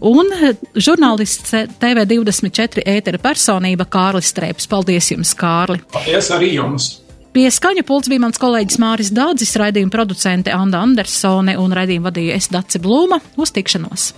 Un 0.01 0.27
žurnālists 0.75 1.53
TV24 1.79 2.83
ētera 2.85 3.19
personība 3.21 3.85
Kārlis 3.85 4.31
Strēps. 4.33 4.67
Paldies 4.67 5.11
jums, 5.11 5.33
Kārli! 5.35 5.81
Paldies 5.91 6.31
arī 6.31 6.55
jums! 6.55 7.01
Pie 7.35 7.49
skaņa 7.51 7.83
pults 7.83 8.07
bija 8.07 8.23
mans 8.23 8.39
kolēģis 8.39 8.79
Māris 8.79 9.11
Dādzis, 9.11 9.57
raidījuma 9.59 9.91
producente 9.91 10.53
Anda 10.55 10.79
Andersone 10.79 11.57
un 11.59 11.75
raidījuma 11.75 12.09
vadīja 12.09 12.39
es 12.39 12.47
Dace 12.51 12.79
Blūma. 12.79 13.19
Uz 13.35 13.51
tikšanos! 13.55 14.13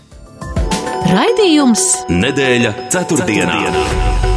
Raidījums 1.08 1.90
Nedēļa 2.14 2.74
ceturtdienā! 2.94 3.62
ceturtdienā 3.64 4.37